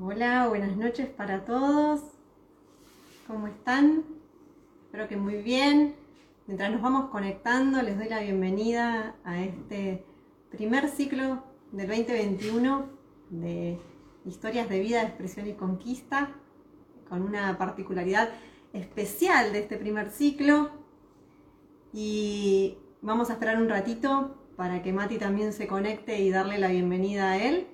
Hola, 0.00 0.48
buenas 0.48 0.74
noches 0.78 1.06
para 1.06 1.44
todos. 1.44 2.00
¿Cómo 3.26 3.46
están? 3.46 4.04
Espero 4.86 5.06
que 5.06 5.18
muy 5.18 5.42
bien. 5.42 5.94
Mientras 6.46 6.72
nos 6.72 6.80
vamos 6.80 7.10
conectando, 7.10 7.82
les 7.82 7.98
doy 7.98 8.08
la 8.08 8.20
bienvenida 8.20 9.16
a 9.22 9.42
este 9.42 10.02
primer 10.50 10.88
ciclo 10.88 11.44
del 11.72 11.88
2021 11.88 12.86
de 13.28 13.78
historias 14.24 14.70
de 14.70 14.80
vida, 14.80 15.02
expresión 15.02 15.46
y 15.46 15.52
conquista, 15.52 16.30
con 17.10 17.20
una 17.20 17.58
particularidad 17.58 18.30
especial 18.72 19.52
de 19.52 19.58
este 19.58 19.76
primer 19.76 20.10
ciclo. 20.10 20.70
Y 21.92 22.78
vamos 23.02 23.28
a 23.28 23.34
esperar 23.34 23.60
un 23.60 23.68
ratito 23.68 24.38
para 24.56 24.82
que 24.82 24.94
Mati 24.94 25.18
también 25.18 25.52
se 25.52 25.66
conecte 25.66 26.18
y 26.18 26.30
darle 26.30 26.56
la 26.56 26.68
bienvenida 26.68 27.32
a 27.32 27.36
él. 27.36 27.66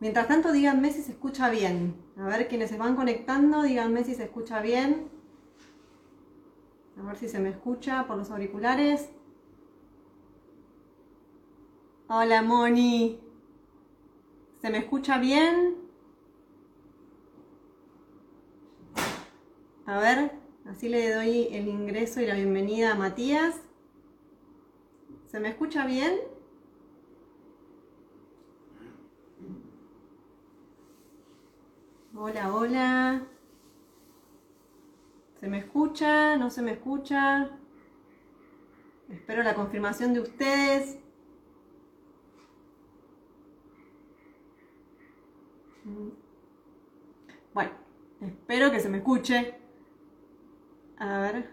Mientras 0.00 0.28
tanto, 0.28 0.52
díganme 0.52 0.92
si 0.92 1.02
se 1.02 1.12
escucha 1.12 1.50
bien. 1.50 1.96
A 2.16 2.26
ver, 2.26 2.46
quienes 2.48 2.70
se 2.70 2.78
van 2.78 2.94
conectando, 2.94 3.62
díganme 3.62 4.04
si 4.04 4.14
se 4.14 4.24
escucha 4.24 4.60
bien. 4.60 5.08
A 6.96 7.02
ver 7.02 7.16
si 7.16 7.28
se 7.28 7.40
me 7.40 7.50
escucha 7.50 8.06
por 8.06 8.16
los 8.16 8.30
auriculares. 8.30 9.08
Hola, 12.08 12.42
Moni. 12.42 13.20
¿Se 14.62 14.70
me 14.70 14.78
escucha 14.78 15.18
bien? 15.18 15.76
A 19.86 19.98
ver, 19.98 20.32
así 20.66 20.88
le 20.88 21.12
doy 21.12 21.48
el 21.50 21.66
ingreso 21.66 22.20
y 22.20 22.26
la 22.26 22.34
bienvenida 22.34 22.92
a 22.92 22.94
Matías. 22.94 23.60
¿Se 25.26 25.40
me 25.40 25.48
escucha 25.48 25.86
bien? 25.86 26.37
Hola, 32.20 32.52
hola. 32.54 33.22
¿Se 35.40 35.48
me 35.48 35.56
escucha? 35.60 36.36
¿No 36.36 36.50
se 36.50 36.60
me 36.60 36.72
escucha? 36.72 37.48
Espero 39.10 39.42
la 39.42 39.54
confirmación 39.54 40.14
de 40.14 40.20
ustedes. 40.20 40.98
Bueno, 47.52 47.72
espero 48.20 48.70
que 48.70 48.80
se 48.80 48.88
me 48.88 48.98
escuche. 48.98 49.54
A 50.98 51.18
ver. 51.20 51.48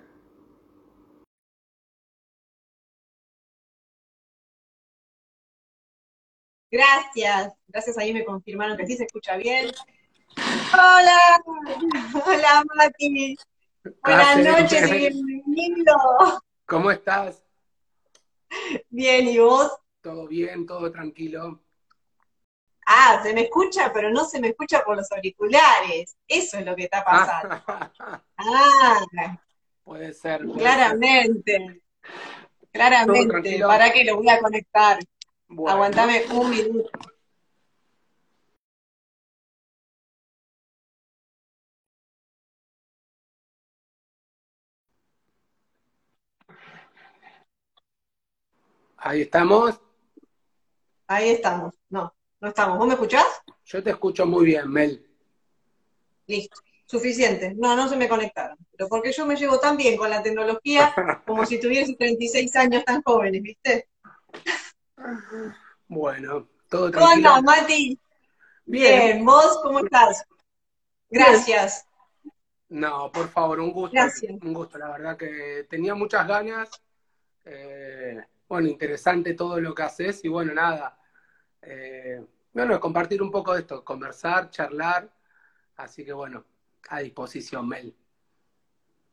Gracias. 6.71 7.53
Gracias, 7.67 7.97
ahí 7.97 8.13
me 8.13 8.25
confirmaron 8.25 8.77
que 8.77 8.85
sí 8.85 8.95
se 8.97 9.05
escucha 9.05 9.37
bien. 9.37 9.71
Hola, 10.77 11.41
hola 12.25 12.63
Mati. 12.75 13.37
Buenas 14.03 14.37
noches 14.39 14.91
y 14.91 14.97
bienvenido. 14.97 15.95
¿Cómo 16.65 16.91
estás? 16.91 17.41
Bien, 18.89 19.25
¿y 19.25 19.39
vos? 19.39 19.71
Todo 20.01 20.27
bien, 20.27 20.65
todo 20.65 20.91
tranquilo. 20.91 21.61
Ah, 22.85 23.21
se 23.23 23.33
me 23.33 23.43
escucha, 23.43 23.93
pero 23.93 24.09
no 24.09 24.25
se 24.25 24.41
me 24.41 24.49
escucha 24.49 24.83
por 24.83 24.97
los 24.97 25.09
auriculares. 25.13 26.17
Eso 26.27 26.57
es 26.57 26.65
lo 26.65 26.75
que 26.75 26.83
está 26.83 27.05
pasando. 27.05 27.55
ah, 28.37 29.05
puede 29.85 30.13
ser. 30.13 30.43
Puede 30.43 30.59
claramente. 30.59 31.57
Ser. 31.57 31.81
Claramente. 32.73 33.59
¿Para 33.61 33.93
qué 33.93 34.03
lo 34.03 34.17
voy 34.17 34.27
a 34.27 34.39
conectar? 34.41 34.99
Bueno. 35.47 35.71
Aguantame 35.71 36.25
un 36.31 36.49
minuto. 36.49 36.89
Ahí 49.05 49.21
estamos. 49.21 49.79
Ahí 51.05 51.29
estamos. 51.29 51.75
No, 51.89 52.11
no 52.39 52.47
estamos. 52.47 52.79
¿Vos 52.79 52.87
me 52.87 52.93
escuchás? 52.95 53.27
Yo 53.65 53.83
te 53.83 53.91
escucho 53.91 54.25
muy 54.25 54.45
bien, 54.45 54.67
Mel. 54.67 55.07
Listo. 56.25 56.59
Suficiente. 56.87 57.53
No, 57.55 57.75
no 57.75 57.87
se 57.87 57.97
me 57.97 58.09
conectaron. 58.09 58.57
Pero 58.75 58.89
porque 58.89 59.11
yo 59.11 59.27
me 59.27 59.35
llevo 59.35 59.59
tan 59.59 59.77
bien 59.77 59.95
con 59.95 60.09
la 60.09 60.23
tecnología 60.23 60.91
como 61.27 61.45
si 61.45 61.59
tuviese 61.59 61.93
36 61.93 62.55
años 62.55 62.83
tan 62.83 63.03
jóvenes, 63.03 63.43
¿viste? 63.43 63.89
Bueno, 65.87 66.49
todo 66.67 66.89
tranquilo. 66.89 67.29
¿Cómo 67.29 67.41
Mati? 67.43 67.99
Bien. 68.65 69.01
bien. 69.01 69.25
¿Vos 69.25 69.59
cómo 69.61 69.81
estás? 69.81 70.25
Gracias. 71.11 71.85
No, 72.69 73.11
por 73.11 73.29
favor, 73.29 73.59
un 73.59 73.71
gusto. 73.71 73.93
Gracias. 73.93 74.31
Un 74.41 74.51
gusto, 74.51 74.79
la 74.79 74.89
verdad 74.89 75.15
que 75.15 75.67
tenía 75.69 75.93
muchas 75.93 76.27
ganas. 76.27 76.71
Eh, 77.45 78.19
bueno, 78.47 78.67
interesante 78.67 79.33
todo 79.33 79.59
lo 79.59 79.73
que 79.73 79.83
haces 79.83 80.23
y 80.23 80.27
bueno, 80.27 80.53
nada. 80.53 80.99
Eh, 81.61 82.23
bueno, 82.53 82.79
compartir 82.79 83.21
un 83.21 83.31
poco 83.31 83.53
de 83.53 83.61
esto, 83.61 83.83
conversar, 83.83 84.49
charlar. 84.49 85.11
Así 85.75 86.05
que 86.05 86.13
bueno, 86.13 86.45
a 86.89 86.99
disposición, 86.99 87.67
Mel. 87.67 87.95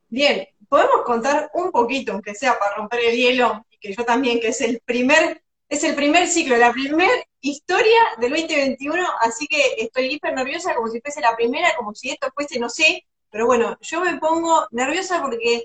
Bien, 0.09 0.47
podemos 0.69 1.03
contar 1.04 1.50
un 1.54 1.72
poquito, 1.72 2.12
aunque 2.12 2.34
sea 2.34 2.59
para 2.59 2.76
romper 2.76 3.00
el 3.00 3.16
hielo, 3.16 3.65
y 3.71 3.78
que 3.78 3.94
yo 3.94 4.04
también, 4.04 4.41
que 4.41 4.48
es 4.48 4.60
el 4.60 4.81
primer, 4.84 5.42
es 5.69 5.82
el 5.84 5.94
primer 5.94 6.28
ciclo, 6.28 6.56
la 6.59 6.71
primera 6.71 7.10
historia 7.41 7.98
del 8.19 8.31
2021, 8.31 9.03
así 9.22 9.47
que 9.47 9.75
estoy 9.78 10.12
hiper 10.12 10.34
nerviosa 10.34 10.75
como 10.75 10.88
si 10.88 11.00
fuese 11.00 11.22
la 11.22 11.34
primera, 11.34 11.75
como 11.76 11.94
si 11.94 12.10
esto 12.10 12.28
fuese, 12.34 12.60
no 12.60 12.69
sé, 12.69 13.06
pero 13.31 13.47
bueno, 13.47 13.78
yo 13.81 14.03
me 14.03 14.19
pongo 14.19 14.66
nerviosa 14.71 15.22
porque 15.22 15.65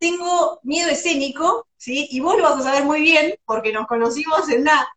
tengo 0.00 0.58
miedo 0.64 0.90
escénico, 0.90 1.68
¿sí? 1.76 2.08
Y 2.10 2.20
vos 2.20 2.36
lo 2.36 2.42
vas 2.42 2.60
a 2.60 2.62
saber 2.62 2.84
muy 2.84 3.02
bien, 3.02 3.38
porque 3.44 3.72
nos 3.72 3.86
conocimos 3.86 4.48
en 4.48 4.62
una 4.62 4.88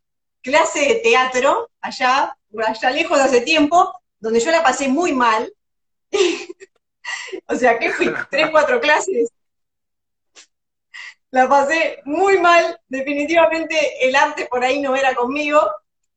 clase 0.42 0.80
de 0.80 0.96
teatro, 0.96 1.70
allá, 1.82 2.36
allá 2.66 2.90
lejos 2.90 3.18
de 3.18 3.24
hace 3.24 3.42
tiempo, 3.42 3.94
donde 4.20 4.40
yo 4.40 4.50
la 4.50 4.64
pasé 4.64 4.88
muy 4.88 5.12
mal. 5.12 5.54
o 7.48 7.56
sea, 7.56 7.78
que 7.78 7.92
fui 7.92 8.12
tres, 8.32 8.50
cuatro 8.50 8.80
clases. 8.80 9.30
La 11.32 11.50
pasé 11.50 12.00
muy 12.06 12.40
mal, 12.40 12.80
definitivamente 12.88 14.08
el 14.08 14.16
arte 14.16 14.46
por 14.46 14.64
ahí 14.64 14.80
no 14.80 14.96
era 14.96 15.14
conmigo. 15.16 15.60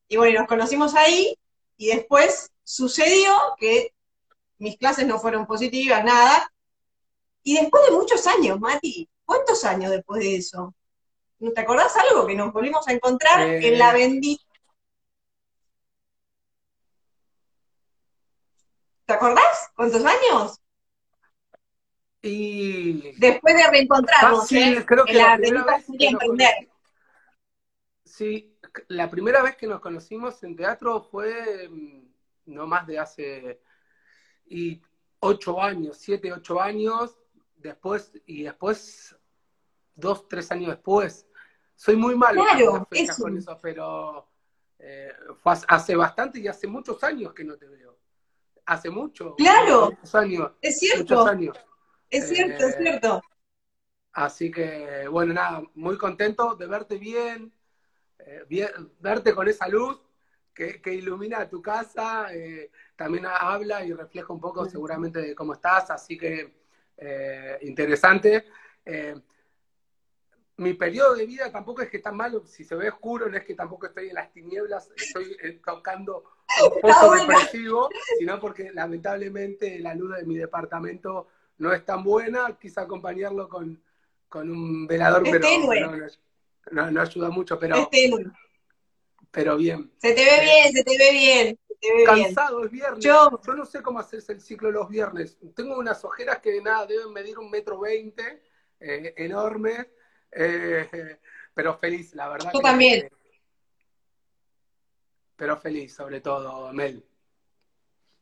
Y 0.07 0.15
bueno, 0.15 0.39
nos 0.39 0.47
conocimos 0.47 0.95
ahí 0.95 1.37
y 1.75 1.87
después 1.87 2.51
sucedió 2.63 3.35
que 3.59 3.93
mis 4.59 4.77
clases 4.77 5.05
no 5.07 5.19
fueron 5.19 5.45
positivas, 5.45 6.03
nada, 6.05 6.49
y 7.47 7.53
después 7.53 7.81
de 7.85 7.95
muchos 7.95 8.27
años, 8.27 8.59
Mati, 8.59 9.09
¿cuántos 9.23 9.63
años 9.63 9.89
después 9.89 10.19
de 10.21 10.35
eso? 10.35 10.75
¿Te 11.39 11.61
acordás 11.61 11.95
algo? 11.95 12.27
Que 12.27 12.35
nos 12.35 12.51
volvimos 12.51 12.85
a 12.89 12.91
encontrar 12.91 13.39
en 13.39 13.79
la 13.79 13.91
eh. 13.91 13.93
bendita. 13.93 14.43
¿Te 19.05 19.13
acordás? 19.13 19.71
¿Cuántos 19.77 20.03
años? 20.03 20.59
Y... 22.21 23.13
Después 23.17 23.55
de 23.55 23.67
reencontrarnos, 23.69 24.45
sí, 24.45 24.61
¿eh? 24.61 24.85
creo 24.85 25.05
que 25.05 25.13
en 25.13 25.17
la, 25.17 25.37
la 25.37 25.37
bendita 25.37 26.05
emprender. 26.05 26.69
Sí, 28.03 28.59
la 28.89 29.09
primera 29.09 29.41
vez 29.41 29.55
que 29.55 29.67
nos 29.67 29.79
conocimos 29.79 30.43
en 30.43 30.57
teatro 30.57 31.01
fue 31.01 31.69
mm, 31.69 32.09
no 32.47 32.67
más 32.67 32.85
de 32.85 32.99
hace 32.99 33.61
y 34.47 34.81
ocho 35.21 35.61
años, 35.61 35.95
siete, 35.97 36.33
ocho 36.33 36.59
años, 36.59 37.15
después, 37.57 38.11
y 38.25 38.43
después, 38.43 39.15
dos, 39.95 40.27
tres 40.27 40.51
años 40.51 40.69
después. 40.69 41.27
Soy 41.75 41.95
muy 41.95 42.15
malo 42.15 42.43
claro, 42.43 42.87
con 43.19 43.37
eso, 43.37 43.57
pero 43.61 44.27
eh, 44.79 45.11
fue 45.41 45.53
hace 45.67 45.95
bastante 45.95 46.39
y 46.39 46.47
hace 46.47 46.67
muchos 46.67 47.03
años 47.03 47.33
que 47.33 47.43
no 47.43 47.57
te 47.57 47.67
veo. 47.67 47.97
Hace 48.65 48.89
mucho. 48.89 49.35
Claro. 49.35 49.91
Muchos 49.91 50.15
años. 50.15 50.51
Es 50.61 50.79
cierto. 50.79 51.25
años. 51.25 51.57
Es 52.09 52.29
cierto, 52.29 52.65
es 52.65 52.75
eh, 52.75 52.77
cierto. 52.81 53.21
Así 54.13 54.49
que, 54.49 55.07
bueno, 55.09 55.33
nada, 55.33 55.61
muy 55.75 55.97
contento 55.97 56.55
de 56.55 56.65
verte 56.65 56.97
bien, 56.97 57.53
eh, 58.17 58.43
verte 58.99 59.35
con 59.35 59.47
esa 59.47 59.67
luz 59.67 60.01
que, 60.53 60.81
que 60.81 60.95
ilumina 60.95 61.47
tu 61.47 61.61
casa, 61.61 62.27
también 62.95 63.27
habla 63.27 63.85
y 63.85 63.93
refleja 63.93 64.33
un 64.33 64.39
poco 64.39 64.65
seguramente 64.65 65.19
de 65.19 65.35
cómo 65.35 65.53
estás, 65.53 65.91
así 65.91 66.17
que 66.17 66.66
eh, 66.97 67.57
interesante. 67.61 68.45
Eh, 68.85 69.15
mi 70.57 70.73
periodo 70.73 71.15
de 71.15 71.25
vida 71.25 71.51
tampoco 71.51 71.83
es 71.83 71.89
que 71.89 71.97
está 71.97 72.11
malo, 72.11 72.43
si 72.47 72.63
se 72.63 72.75
ve 72.75 72.89
oscuro, 72.89 73.29
no 73.29 73.37
es 73.37 73.43
que 73.43 73.53
tampoco 73.53 73.87
estoy 73.87 74.09
en 74.09 74.15
las 74.15 74.31
tinieblas, 74.33 74.89
estoy 74.95 75.37
eh, 75.43 75.61
tocando 75.63 76.23
un 76.73 76.81
poco 76.81 77.15
depresivo, 77.15 77.89
sino 78.17 78.39
porque 78.39 78.71
lamentablemente 78.73 79.77
la 79.79 79.93
luz 79.93 80.17
de 80.17 80.25
mi 80.25 80.37
departamento 80.37 81.27
no 81.59 81.71
es 81.73 81.85
tan 81.85 82.03
buena, 82.03 82.57
quise 82.59 82.79
acompañarlo 82.79 83.47
con, 83.47 83.79
con 84.27 84.49
un 84.49 84.87
velador, 84.87 85.23
pero 85.23 85.47
no, 86.71 86.91
no, 86.91 87.01
ayuda 87.01 87.29
mucho, 87.29 87.59
pero, 87.59 87.89
pero 89.31 89.57
bien. 89.57 89.91
Se 89.97 90.13
te 90.13 90.25
ve 90.25 90.41
bien, 90.41 90.73
se 90.73 90.83
te 90.83 90.97
ve 90.97 91.11
bien. 91.11 91.59
Cansado, 92.05 92.65
es 92.65 92.71
viernes. 92.71 93.03
Yo, 93.03 93.29
no 93.55 93.65
sé 93.65 93.81
cómo 93.81 93.99
hacerse 93.99 94.33
el 94.33 94.41
ciclo 94.41 94.71
los 94.71 94.89
viernes. 94.89 95.37
Tengo 95.55 95.77
unas 95.77 96.03
ojeras 96.03 96.39
que 96.39 96.61
nada, 96.61 96.85
deben 96.85 97.13
medir 97.13 97.37
un 97.37 97.49
metro 97.49 97.79
veinte, 97.79 98.43
eh, 98.79 99.13
enormes, 99.17 99.87
eh, 100.31 101.19
pero 101.53 101.77
feliz, 101.77 102.13
la 102.15 102.29
verdad. 102.29 102.51
Yo 102.53 102.59
también. 102.59 103.09
pero 105.35 105.57
feliz, 105.57 105.93
sobre 105.93 106.19
todo, 106.19 106.73
Mel. 106.73 107.05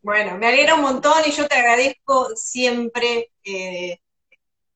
Bueno, 0.02 0.38
me 0.38 0.48
alegra 0.48 0.75
un 0.75 0.81
montón 0.81 1.24
y 1.25 1.31
yo 1.31 1.48
te 1.48 1.56
agradezco 1.56 2.36
siempre 2.36 3.31
eh, 3.44 4.00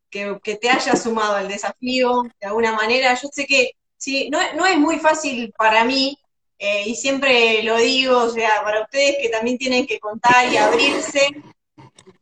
que, 0.09 0.39
te 0.59 0.69
hayas 0.69 1.03
sumado 1.03 1.35
al 1.35 1.47
desafío 1.47 2.23
de 2.39 2.47
alguna 2.47 2.73
manera. 2.73 3.13
Yo 3.13 3.29
sé 3.31 3.45
que 3.45 3.73
sí, 3.97 4.29
no, 4.31 4.39
no 4.55 4.65
es 4.65 4.77
muy 4.77 4.97
fácil 4.99 5.53
para 5.55 5.83
mí 5.83 6.17
eh, 6.61 6.83
y 6.87 6.95
siempre 6.95 7.63
lo 7.63 7.77
digo, 7.77 8.17
o 8.17 8.29
sea, 8.29 8.61
para 8.63 8.81
ustedes 8.81 9.15
que 9.21 9.29
también 9.29 9.57
tienen 9.57 9.87
que 9.87 9.97
contar 9.97 10.51
y 10.51 10.57
abrirse, 10.57 11.29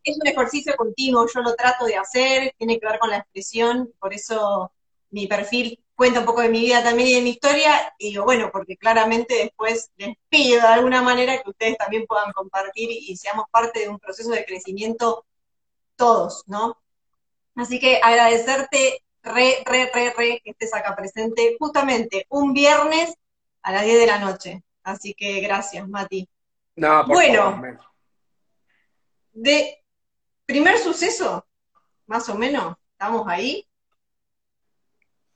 es 0.03 0.17
un 0.17 0.27
ejercicio 0.27 0.75
continuo, 0.75 1.27
yo 1.33 1.41
lo 1.41 1.55
trato 1.55 1.85
de 1.85 1.97
hacer, 1.97 2.53
tiene 2.55 2.79
que 2.79 2.85
ver 2.85 2.99
con 2.99 3.09
la 3.09 3.17
expresión, 3.17 3.91
por 3.99 4.13
eso 4.13 4.71
mi 5.09 5.25
perfil 5.25 5.83
cuenta 5.95 6.19
un 6.19 6.27
poco 6.27 6.41
de 6.41 6.49
mi 6.49 6.61
vida 6.61 6.83
también 6.83 7.09
y 7.09 7.15
de 7.15 7.21
mi 7.21 7.31
historia, 7.31 7.95
y 7.97 8.09
digo, 8.09 8.25
bueno, 8.25 8.51
porque 8.51 8.77
claramente 8.77 9.33
después 9.33 9.89
les 9.97 10.15
pido 10.29 10.61
de 10.61 10.67
alguna 10.67 11.01
manera 11.01 11.41
que 11.41 11.49
ustedes 11.49 11.75
también 11.75 12.05
puedan 12.05 12.31
compartir 12.31 12.91
y 12.91 13.17
seamos 13.17 13.45
parte 13.49 13.79
de 13.79 13.89
un 13.89 13.97
proceso 13.97 14.29
de 14.29 14.45
crecimiento 14.45 15.25
todos, 15.95 16.43
¿no? 16.45 16.77
Así 17.55 17.79
que 17.79 17.99
agradecerte 18.03 19.03
re, 19.23 19.63
re, 19.65 19.89
re, 19.91 20.13
re 20.15 20.41
que 20.43 20.51
estés 20.51 20.75
acá 20.75 20.95
presente 20.95 21.57
justamente 21.59 22.27
un 22.29 22.53
viernes 22.53 23.15
a 23.67 23.73
las 23.73 23.83
10 23.83 23.99
de 23.99 24.07
la 24.07 24.19
noche. 24.19 24.63
Así 24.81 25.13
que 25.13 25.41
gracias, 25.41 25.85
Mati. 25.89 26.29
No, 26.77 27.05
bueno, 27.05 27.61
de 29.33 29.83
primer 30.45 30.77
suceso, 30.77 31.45
más 32.05 32.29
o 32.29 32.35
menos, 32.35 32.77
¿estamos 32.93 33.27
ahí? 33.27 33.67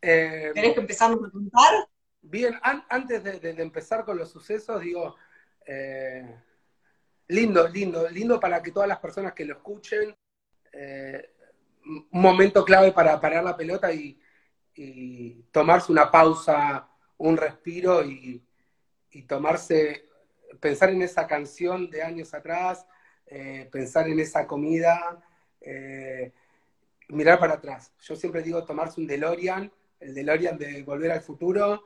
Eh, 0.01 0.51
¿Querés 0.53 0.73
que 0.73 0.79
empezamos 0.79 1.19
a 1.27 1.29
contar? 1.29 1.89
Bien, 2.21 2.57
antes 2.87 3.21
de, 3.21 3.61
empezar 3.61 4.05
con 4.05 4.17
los 4.17 4.31
sucesos, 4.31 4.79
digo, 4.79 5.17
eh, 5.65 6.33
lindo, 7.27 7.67
lindo, 7.67 8.07
lindo 8.07 8.39
para 8.39 8.63
que 8.63 8.71
todas 8.71 8.87
las 8.87 8.99
personas 8.99 9.33
que 9.33 9.43
lo 9.43 9.55
escuchen, 9.55 10.15
eh, 10.71 11.33
un 11.83 12.21
momento 12.21 12.63
clave 12.63 12.93
para 12.93 13.19
parar 13.19 13.43
la 13.43 13.57
pelota 13.57 13.91
y 13.91 14.17
tomarse 15.51 15.91
una 15.91 16.09
pausa 16.09 16.90
un 17.21 17.37
respiro 17.37 18.03
y, 18.03 18.43
tomarse, 19.27 20.09
pensar 20.59 20.89
en 20.89 21.01
esa 21.01 21.27
canción 21.27 21.89
de 21.89 22.01
años 22.01 22.33
atrás, 22.33 22.85
eh, 23.25 23.69
pensar 23.71 24.07
en 24.07 24.19
esa 24.19 24.47
comida, 24.47 25.23
eh, 25.59 26.33
mirar 27.09 27.39
para 27.39 27.55
atrás. 27.55 27.91
Yo 27.99 28.15
siempre 28.15 28.41
digo 28.41 28.65
tomarse 28.65 28.99
un 28.99 29.07
DeLorean, 29.07 29.71
el 29.99 30.15
DeLorean 30.15 30.57
de 30.57 30.81
Volver 30.83 31.11
al 31.11 31.21
Futuro, 31.21 31.83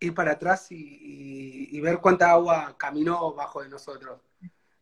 ir 0.00 0.12
para 0.14 0.32
atrás 0.32 0.66
y, 0.70 1.80
ver 1.80 1.98
cuánta 1.98 2.30
agua 2.30 2.74
caminó 2.76 3.32
bajo 3.32 3.62
de 3.62 3.68
nosotros. 3.68 4.20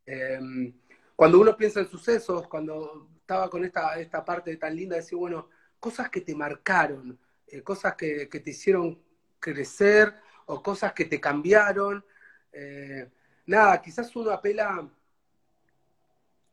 Em, 0.07 0.73
cuando 1.15 1.39
uno 1.41 1.57
piensa 1.57 1.81
en 1.81 1.89
sucesos, 1.89 2.49
cuando 2.49 3.09
estaba 3.21 3.51
con 3.51 3.65
esta, 3.65 3.99
esta 4.01 4.25
parte 4.25 4.57
tan 4.57 4.75
linda 4.75 4.95
de 4.97 5.03
decir, 5.03 5.19
bueno, 5.19 5.51
cosas 5.79 6.09
que 6.09 6.23
te 6.23 6.35
marcaron, 6.35 7.19
eh, 7.47 7.63
cosas 7.63 7.95
que, 7.95 8.27
te 8.27 8.51
hicieron 8.51 9.01
crecer 9.45 10.15
o 10.47 10.63
cosas 10.63 10.95
que 10.95 11.05
te 11.05 11.21
cambiaron. 11.21 12.03
Eh, 12.51 13.11
nada, 13.47 13.83
quizás 13.83 14.15
uno 14.17 14.31
apela 14.31 14.89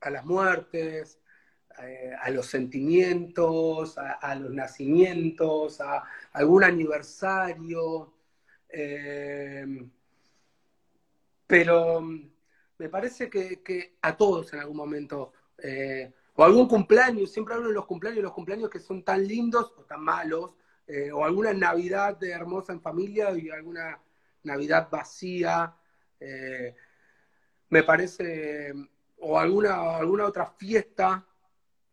a 0.02 0.10
las 0.10 0.26
muertes, 0.26 1.18
eh, 1.82 2.14
a 2.22 2.30
los 2.32 2.48
sentimientos, 2.48 3.98
a, 3.98 4.36
los 4.36 4.52
nacimientos, 4.52 5.80
a, 5.80 6.04
algún 6.34 6.66
aniversario. 6.66 8.14
Eh, 8.68 9.66
pero 11.48 12.02
me 12.78 12.90
parece 12.90 13.30
que, 13.30 13.96
a 14.02 14.18
todos 14.18 14.52
en 14.52 14.60
algún 14.60 14.78
momento, 14.78 15.32
o 16.36 16.44
algún 16.44 16.68
cumpleaños, 16.68 17.32
siempre 17.32 17.54
hablo 17.54 17.70
de 17.70 17.74
los 17.76 17.86
cumpleaños, 17.86 18.24
los 18.24 18.34
cumpleaños 18.34 18.70
que 18.70 18.80
son 18.80 19.04
tan 19.04 19.26
lindos 19.26 19.74
o 19.78 19.84
tan 19.84 20.02
malos, 20.02 20.56
eh, 20.88 21.12
o 21.12 21.24
alguna 21.24 21.54
Navidad 21.54 22.22
hermosa 22.24 22.74
en 22.74 22.82
familia 22.82 23.32
y 23.32 23.50
alguna 23.50 24.00
Navidad 24.44 24.88
vacía, 24.92 25.74
eh, 26.20 26.76
me 27.70 27.84
parece, 27.84 28.74
o 29.20 29.40
alguna, 29.40 29.98
alguna 29.98 30.26
otra 30.26 30.46
fiesta 30.46 31.26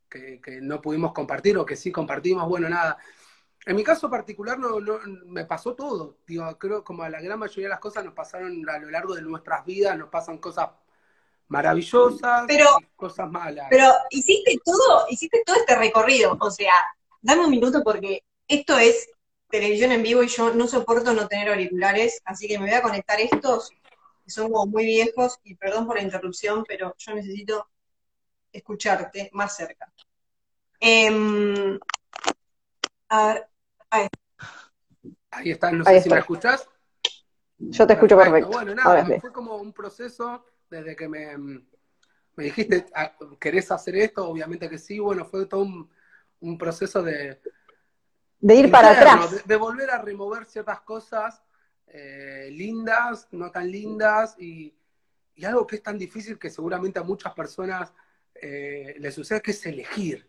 que, 0.09 0.41
no 0.63 0.81
pudimos 0.81 1.13
compartir 1.13 1.57
o 1.59 1.67
que 1.67 1.77
sí 1.77 1.93
compartimos, 1.93 2.49
bueno, 2.49 2.69
nada. 2.69 2.99
En 3.67 3.77
mi 3.77 3.85
caso 3.85 4.09
particular 4.09 4.59
no, 4.59 4.79
me 5.27 5.45
pasó 5.45 5.75
todo, 5.75 6.19
digo, 6.27 6.59
creo 6.59 6.83
como 6.83 7.03
a 7.03 7.11
la 7.11 7.21
gran 7.21 7.39
mayoría 7.39 7.67
de 7.67 7.71
las 7.71 7.81
cosas 7.81 8.05
nos 8.05 8.15
pasaron 8.15 8.69
a 8.69 8.79
lo 8.79 8.91
largo 8.91 9.15
de 9.15 9.23
nuestras 9.23 9.65
vidas, 9.65 9.97
nos 9.99 10.09
pasan 10.09 10.39
cosas 10.39 10.71
maravillosas, 11.49 12.45
pero, 12.47 12.67
cosas 12.97 13.31
malas. 13.31 13.67
Pero 13.69 13.93
hiciste 14.11 14.59
todo, 14.65 15.07
hiciste 15.11 15.43
todo 15.45 15.57
este 15.57 15.77
recorrido, 15.77 16.37
o 16.41 16.51
sea, 16.51 16.73
dame 17.21 17.45
un 17.45 17.51
minuto 17.51 17.83
porque 17.85 18.23
esto 18.49 18.79
es 18.79 19.11
televisión 19.51 19.93
en 19.93 20.03
vivo 20.03 20.23
y 20.23 20.29
yo 20.29 20.53
no 20.55 20.67
soporto 20.67 21.13
no 21.13 21.29
tener 21.29 21.49
auriculares, 21.49 22.21
así 22.25 22.49
que 22.49 22.59
me 22.59 22.67
voy 22.67 22.75
a 22.75 22.83
conectar 22.83 23.21
estos, 23.21 23.71
que 24.25 24.31
son 24.31 24.51
como 24.51 24.67
muy 24.67 24.85
viejos, 24.85 25.39
y 25.45 25.55
perdón 25.55 25.87
por 25.87 25.97
la 25.97 26.03
interrupción, 26.03 26.65
pero 26.67 26.95
yo 26.99 27.15
necesito 27.15 27.69
escucharte 28.53 29.31
más 29.33 29.57
cerca. 29.57 29.93
Em, 30.81 31.79
a 33.09 33.27
ver, 33.27 33.49
ahí. 33.91 34.09
Ahí 35.31 35.51
está, 35.51 35.71
no 35.71 35.85
sé 35.85 36.03
si 36.03 36.11
me 36.11 36.19
escuchás. 36.19 36.69
Yo 37.59 37.87
te 37.87 37.95
escucho 37.95 38.17
perfecto. 38.17 38.51
Bueno, 38.51 38.75
nada, 38.75 39.05
fue 39.21 39.33
como 39.33 39.57
un 39.57 39.73
proceso 39.73 40.45
desde 40.71 40.95
que 40.95 41.09
me, 41.09 41.37
me 41.37 42.45
dijiste, 42.45 42.87
ah, 42.95 43.13
¿querés 43.41 43.71
hacer 43.71 43.97
esto? 43.97 44.29
Obviamente 44.29 44.69
que 44.69 44.79
sí, 44.79 44.99
bueno, 44.99 45.25
fue 45.25 45.47
todo 45.47 45.67
un 46.41 46.59
proceso 46.59 47.03
de, 47.03 47.41
de 48.41 48.55
ir 48.55 48.71
para 48.71 48.91
atrás. 48.91 49.47
De, 49.47 49.57
volver 49.57 49.91
a 49.91 49.99
remover 49.99 50.45
ciertas 50.47 50.81
cosas 50.81 51.43
eh, 51.89 52.49
lindas, 52.53 53.29
no 53.33 53.51
tan 53.51 53.71
lindas, 53.71 54.37
y, 54.39 54.75
algo 55.45 55.67
que 55.67 55.77
es 55.77 55.83
tan 55.83 55.97
difícil 55.97 56.39
que 56.39 56.51
seguramente 56.51 56.99
a 56.99 57.05
muchas 57.05 57.33
personas 57.33 57.93
eh, 58.35 58.97
les 58.99 59.15
sucede, 59.15 59.41
que 59.41 59.53
es 59.53 59.67
elegir. 59.67 60.29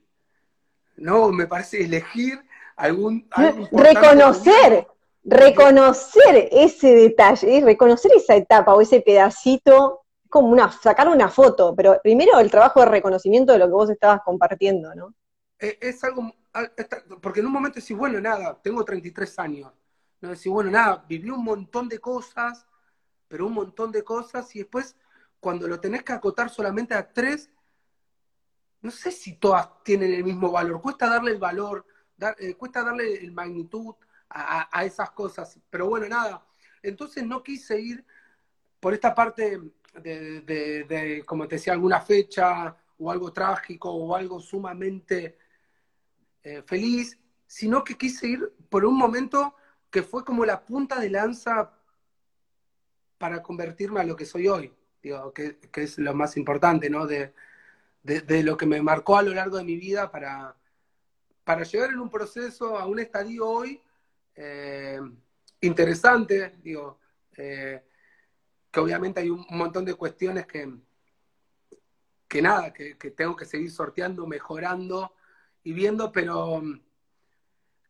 ¿No? 0.97 1.29
Me 1.29 1.47
parece 1.47 1.83
elegir 1.83 2.43
algún... 2.75 3.27
reconocer, 3.71 4.85
reconocer 5.23 6.49
ese 6.51 6.93
detalle, 6.93 7.61
reconocer 7.61 8.11
esa 8.15 8.35
etapa 8.35 8.73
o 8.73 8.81
ese 8.81 9.01
pedacito, 9.01 10.01
como 10.29 10.49
una, 10.49 10.71
sacar 10.71 11.07
una 11.07 11.29
foto, 11.29 11.73
pero 11.75 11.99
primero 12.03 12.39
el 12.39 12.51
trabajo 12.51 12.81
de 12.81 12.85
reconocimiento 12.85 13.53
de 13.53 13.59
lo 13.59 13.65
que 13.65 13.71
vos 13.71 13.89
estabas 13.89 14.21
compartiendo, 14.23 14.93
¿no? 14.93 15.15
Eh, 15.59 15.77
es 15.81 16.03
algo 16.03 16.31
porque 17.21 17.39
en 17.39 17.45
un 17.45 17.51
momento 17.51 17.79
decís, 17.79 17.95
bueno, 17.95 18.19
nada, 18.19 18.59
tengo 18.61 18.83
33 18.83 19.39
años. 19.39 19.71
¿no? 20.21 20.29
Decís, 20.29 20.51
bueno, 20.51 20.71
nada, 20.71 21.05
viví 21.07 21.29
un 21.29 21.43
montón 21.43 21.87
de 21.87 21.99
cosas, 21.99 22.65
pero 23.27 23.47
un 23.47 23.53
montón 23.53 23.91
de 23.91 24.03
cosas, 24.03 24.55
y 24.55 24.59
después, 24.59 24.95
cuando 25.39 25.67
lo 25.67 25.79
tenés 25.79 26.03
que 26.03 26.13
acotar 26.13 26.49
solamente 26.49 26.93
a 26.93 27.07
tres, 27.11 27.49
no 28.81 28.91
sé 28.91 29.11
si 29.11 29.35
todas 29.35 29.83
tienen 29.83 30.13
el 30.13 30.23
mismo 30.23 30.51
valor. 30.51 30.81
Cuesta 30.81 31.09
darle 31.09 31.31
el 31.31 31.37
valor, 31.37 31.85
eh, 32.39 32.55
cuesta 32.55 32.83
darle 32.83 33.15
el 33.15 33.31
magnitud 33.31 33.95
a, 34.29 34.85
esas 34.85 35.11
cosas. 35.11 35.59
Pero 35.69 35.87
bueno, 35.87 36.07
nada. 36.07 36.45
Entonces 36.81 37.25
no 37.25 37.43
quise 37.43 37.79
ir 37.79 38.05
por 38.79 38.93
esta 38.93 39.13
parte 39.13 39.59
de, 39.95 40.41
de, 40.41 41.23
como 41.25 41.47
te 41.47 41.55
decía, 41.55 41.73
alguna 41.73 41.99
fecha 41.99 42.75
o 42.97 43.11
algo 43.11 43.33
trágico 43.33 43.91
o 43.91 44.15
algo 44.15 44.39
sumamente 44.39 45.37
eh, 46.43 46.63
feliz, 46.65 47.19
sino 47.47 47.83
que 47.83 47.97
quise 47.97 48.27
ir 48.27 48.53
por 48.69 48.85
un 48.85 48.97
momento 48.97 49.55
que 49.89 50.03
fue 50.03 50.23
como 50.23 50.45
la 50.45 50.63
punta 50.65 50.99
de 50.99 51.09
lanza 51.09 51.73
para 53.17 53.43
convertirme 53.43 53.99
a 53.99 54.03
lo 54.05 54.15
que 54.15 54.25
soy 54.25 54.47
hoy, 54.47 54.73
digo, 55.01 55.33
que, 55.33 55.57
es 55.73 55.97
lo 55.97 56.13
más 56.13 56.37
importante, 56.37 56.89
¿no? 56.89 57.05
De, 57.07 57.33
lo 58.43 58.55
que 58.55 58.65
me 58.65 58.81
marcó 58.81 59.17
a 59.17 59.21
lo 59.21 59.33
largo 59.33 59.57
de 59.57 59.63
mi 59.63 59.75
vida 59.75 60.09
para, 60.09 60.55
para 61.43 61.63
llegar 61.63 61.89
en 61.89 61.99
un 61.99 62.09
proceso, 62.09 62.77
a 62.77 62.85
un 62.85 62.99
estadio 62.99 63.47
hoy 63.47 63.81
eh, 64.35 64.99
interesante, 65.61 66.55
digo, 66.63 66.99
eh, 67.35 67.83
que 68.71 68.79
obviamente 68.79 69.19
hay 69.19 69.29
un 69.29 69.45
montón 69.49 69.83
de 69.83 69.95
cuestiones 69.95 70.47
que, 70.47 70.71
que 72.27 72.41
nada, 72.41 72.71
que 72.71 72.95
tengo 73.11 73.35
que 73.35 73.45
seguir 73.45 73.71
sorteando, 73.71 74.25
mejorando, 74.25 75.13
viendo, 75.73 76.11
pero 76.11 76.61
mm, 76.61 76.81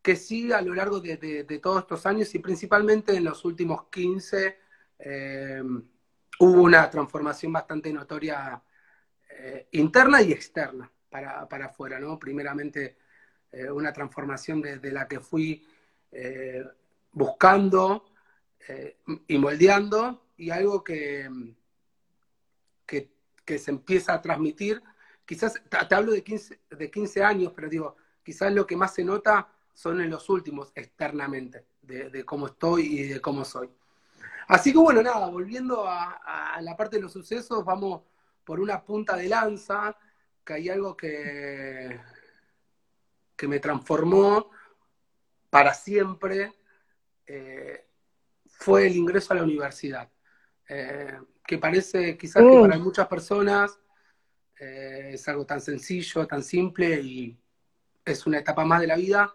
que 0.01 0.15
sí 0.15 0.51
a 0.51 0.62
lo 0.62 0.74
largo 0.74 1.00
de, 1.00 1.43
todos 1.62 1.81
estos 1.81 2.05
años 2.05 2.33
y 2.33 2.39
principalmente 2.39 3.15
en 3.15 3.25
los 3.25 3.43
últimos 3.45 3.88
15, 3.89 4.57
eh, 5.00 5.62
hubo 6.39 6.62
una 6.63 6.89
transformación 6.89 7.53
bastante 7.53 7.91
notoria 7.91 8.62
eh, 9.29 9.67
interna 9.74 10.21
y 10.21 10.31
externa 10.31 10.91
para, 11.09 11.48
para 11.48 11.67
afuera, 11.67 12.00
¿no? 12.00 12.17
Primeramente, 12.17 12.98
eh, 13.51 13.69
una 13.69 13.91
transformación 13.91 14.62
de, 14.62 14.91
la 14.91 15.07
que 15.07 15.19
fui 15.19 15.65
buscando 17.12 18.05
y 19.27 19.38
moldeando, 19.38 20.29
y 20.38 20.50
algo 20.51 20.83
que, 20.83 21.29
que, 23.45 23.57
se 23.57 23.71
empieza 23.71 24.13
a 24.13 24.21
transmitir. 24.21 24.81
Quizás, 25.29 25.62
te, 25.69 25.93
hablo 25.93 26.13
de 26.13 26.24
15, 26.24 26.59
de 26.71 26.89
15 26.89 27.24
años, 27.24 27.53
pero 27.55 27.69
digo, 27.69 27.95
quizás 28.24 28.51
lo 28.51 28.65
que 28.65 28.75
más 28.75 28.95
se 28.95 29.03
nota 29.03 29.48
son 29.75 30.01
en 30.01 30.09
los 30.09 30.27
últimos 30.27 30.71
externamente, 30.74 31.67
de, 31.83 32.25
cómo 32.25 32.48
estoy 32.48 33.00
y 33.00 33.03
de 33.09 33.21
cómo 33.21 33.45
soy. 33.45 33.69
Así 34.48 34.71
que 34.71 34.79
bueno, 34.79 35.03
nada, 35.03 35.27
volviendo 35.27 35.88
a, 35.88 36.57
la 36.62 36.75
parte 36.75 36.95
de 36.95 37.03
los 37.03 37.13
sucesos, 37.13 37.63
vamos 37.63 38.01
por 38.43 38.59
una 38.59 38.83
punta 38.83 39.15
de 39.15 39.29
lanza, 39.29 39.95
que 40.43 40.53
hay 40.53 40.69
algo 40.69 40.98
que, 40.98 42.01
que 43.36 43.48
me 43.48 43.59
transformó 43.59 44.50
para 45.51 45.75
siempre, 45.75 46.55
eh, 47.27 47.86
fue 48.48 48.88
el 48.88 48.95
ingreso 48.95 49.33
a 49.33 49.36
la 49.38 49.43
universidad. 49.43 50.09
Eh, 50.67 51.19
que 51.45 51.59
parece 51.59 52.17
quizás 52.17 52.41
que 52.41 52.62
para 52.62 52.79
muchas 52.79 53.07
personas 53.07 53.79
eh, 54.59 55.11
es 55.13 55.27
algo 55.27 55.45
tan 55.45 55.61
sencillo, 55.61 56.27
tan 56.27 56.43
simple 56.43 56.99
y 57.01 57.37
es 58.05 58.25
una 58.25 58.39
etapa 58.39 58.65
más 58.65 58.81
de 58.81 58.87
la 58.87 58.95
vida 58.95 59.33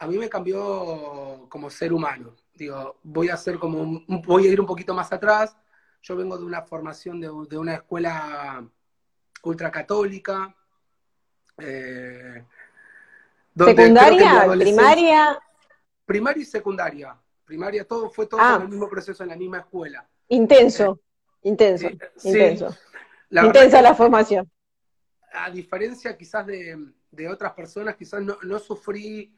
a 0.00 0.06
mí 0.06 0.16
me 0.16 0.30
cambió 0.30 1.46
como 1.50 1.68
ser 1.68 1.92
humano. 1.92 2.34
Digo, 2.54 2.98
voy 3.02 3.28
a 3.28 3.34
hacer 3.34 3.58
como, 3.58 4.02
voy 4.26 4.46
a 4.46 4.50
ir 4.50 4.60
un 4.60 4.66
poquito 4.66 4.94
más 4.94 5.12
atrás. 5.12 5.54
Yo 6.02 6.16
vengo 6.16 6.38
de 6.38 6.44
una 6.44 6.62
formación 6.62 7.20
de, 7.20 7.28
una 7.28 7.74
escuela 7.74 8.66
ultracatólica. 9.42 10.56
Eh, 11.58 12.42
¿Secundaria? 13.54 14.46
¿Primaria? 14.58 15.38
Primaria 16.06 16.42
y 16.42 16.46
secundaria. 16.46 17.16
Primaria, 17.44 17.86
todo 17.86 18.08
fue 18.08 18.26
todo 18.26 18.40
ah. 18.40 18.58
el 18.62 18.68
mismo 18.70 18.88
proceso 18.88 19.22
en 19.22 19.28
la 19.28 19.36
misma 19.36 19.58
escuela. 19.58 20.08
Intenso, 20.28 20.98
eh, 21.42 21.48
intenso, 21.48 21.90
intenso. 22.24 22.74
Intensa 23.30 23.80
la 23.80 23.94
formación. 23.94 24.50
A 25.32 25.50
diferencia 25.50 26.16
quizás 26.16 26.46
de, 26.46 27.28
otras 27.28 27.52
personas, 27.52 27.96
quizás 27.96 28.22
no, 28.22 28.36
no 28.42 28.58
sufrí 28.58 29.32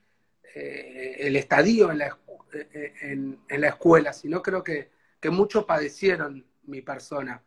eh, 0.54 1.16
el 1.20 1.36
estadio 1.36 1.90
en 1.90 1.98
la, 1.98 2.18
eh, 2.52 2.92
en, 3.02 3.38
la, 3.48 3.68
escuela, 3.68 4.12
sino 4.12 4.42
creo 4.42 4.62
que, 4.62 4.90
muchos 5.30 5.64
padecieron 5.64 6.44
mi 6.64 6.82
persona. 6.82 7.42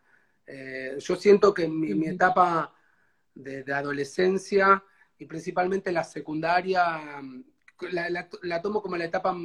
Eh, 0.47 0.95
yo 0.99 1.15
siento 1.15 1.53
que 1.53 1.65
en 1.65 1.79
mi, 1.79 2.07
etapa 2.07 2.73
de, 3.33 3.63
adolescencia 3.73 4.83
y 5.17 5.25
principalmente 5.25 5.91
la 5.91 6.03
secundaria, 6.03 7.21
la, 7.91 8.61
tomo 8.61 8.81
como 8.81 8.95
la 8.95 9.05
etapa 9.05 9.35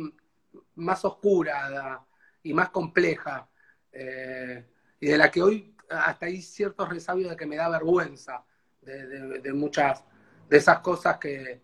más 0.76 1.04
oscura 1.04 2.04
y 2.42 2.54
más 2.54 2.71
compleja, 2.71 3.49
y 3.92 5.07
de 5.07 5.19
la 5.19 5.30
que 5.30 5.42
hoy 5.42 5.75
hasta 5.90 6.26
hay 6.26 6.40
ciertos 6.40 6.88
resabios 6.88 7.30
de 7.30 7.37
que 7.37 7.47
me 7.47 7.56
da 7.56 7.68
vergüenza 7.68 8.44
de 8.82 9.52
muchas 9.52 10.02
de 10.49 10.56
esas 10.56 10.80
cosas 10.80 11.18
que, 11.18 11.61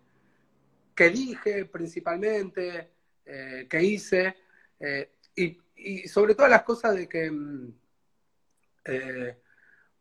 que 0.95 1.09
dije 1.11 1.65
principalmente, 1.65 2.89
eh, 3.23 3.67
que 3.69 3.83
hice, 3.83 4.35
eh, 4.79 5.11
y, 5.35 6.07
sobre 6.07 6.33
todo 6.33 6.47
las 6.47 6.63
cosas 6.63 6.95
de 6.95 7.07
que 7.07 7.29
mm, 7.29 7.73
eh, 8.85 9.37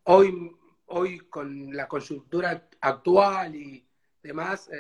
hoy, 0.05 0.57
hoy 0.87 1.19
con 1.29 1.77
la 1.77 1.87
coyuntura 1.87 2.69
actual 2.81 3.55
y 3.55 3.87
demás, 4.23 4.71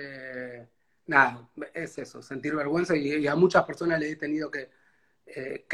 nada, 1.06 1.48
es 1.74 1.98
eso, 1.98 2.22
sentir 2.22 2.54
vergüenza 2.56 2.96
y, 2.96 3.26
a 3.26 3.34
muchas 3.36 3.64
personas 3.64 4.00
le 4.00 4.12
he 4.12 4.16
tenido 4.16 4.50
que, 4.50 4.70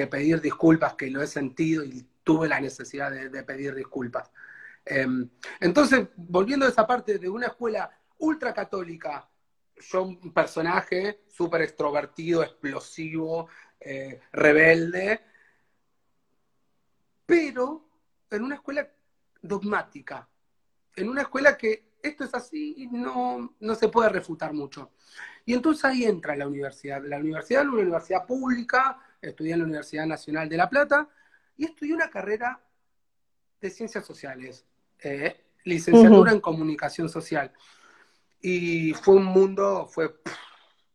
pedir 0.06 0.40
disculpas, 0.40 0.94
que 0.94 1.10
lo 1.10 1.22
he 1.22 1.26
sentido 1.26 1.84
y 1.84 2.04
tuve 2.22 2.48
la 2.48 2.60
necesidad 2.60 3.10
de, 3.10 3.42
pedir 3.42 3.74
disculpas. 3.74 4.30
Em, 4.84 5.28
entonces, 5.60 6.08
volviendo 6.16 6.66
a 6.66 6.68
esa 6.68 6.86
parte 6.86 7.18
de 7.18 7.28
una 7.28 7.46
escuela 7.46 7.90
ultracatólica, 8.18 9.28
yo 9.76 10.02
un 10.04 10.32
personaje 10.32 11.22
súper 11.28 11.62
extrovertido, 11.62 12.42
explosivo, 12.42 13.48
eh, 13.80 14.20
rebelde, 14.32 15.20
pero 17.26 17.88
en 18.30 18.44
una 18.44 18.56
escuela 18.56 18.88
dogmática, 19.40 20.28
en 20.94 21.08
una 21.08 21.22
escuela 21.22 21.56
que 21.56 21.92
esto 22.02 22.24
es 22.24 22.34
así 22.34 22.74
y 22.78 22.86
no, 22.88 23.54
no 23.60 23.74
se 23.74 23.88
puede 23.88 24.08
refutar 24.08 24.52
mucho. 24.52 24.92
Y 25.44 25.54
entonces 25.54 25.84
ahí 25.84 26.04
entra 26.04 26.36
la 26.36 26.46
universidad. 26.46 27.02
La 27.04 27.18
universidad 27.18 27.62
es 27.62 27.68
una 27.68 27.82
universidad 27.82 28.26
pública, 28.26 28.98
estudié 29.20 29.52
en 29.52 29.60
la 29.60 29.64
Universidad 29.64 30.06
Nacional 30.06 30.48
de 30.48 30.56
La 30.56 30.68
Plata 30.68 31.08
y 31.62 31.66
estudié 31.66 31.94
una 31.94 32.10
carrera 32.10 32.60
de 33.60 33.70
ciencias 33.70 34.04
sociales, 34.04 34.66
eh, 34.98 35.44
licenciatura 35.62 36.32
en 36.32 36.40
comunicación 36.40 37.08
social. 37.08 37.52
Y 38.40 38.92
fue 38.94 39.14
un 39.14 39.26
mundo, 39.26 39.86
fue, 39.86 40.20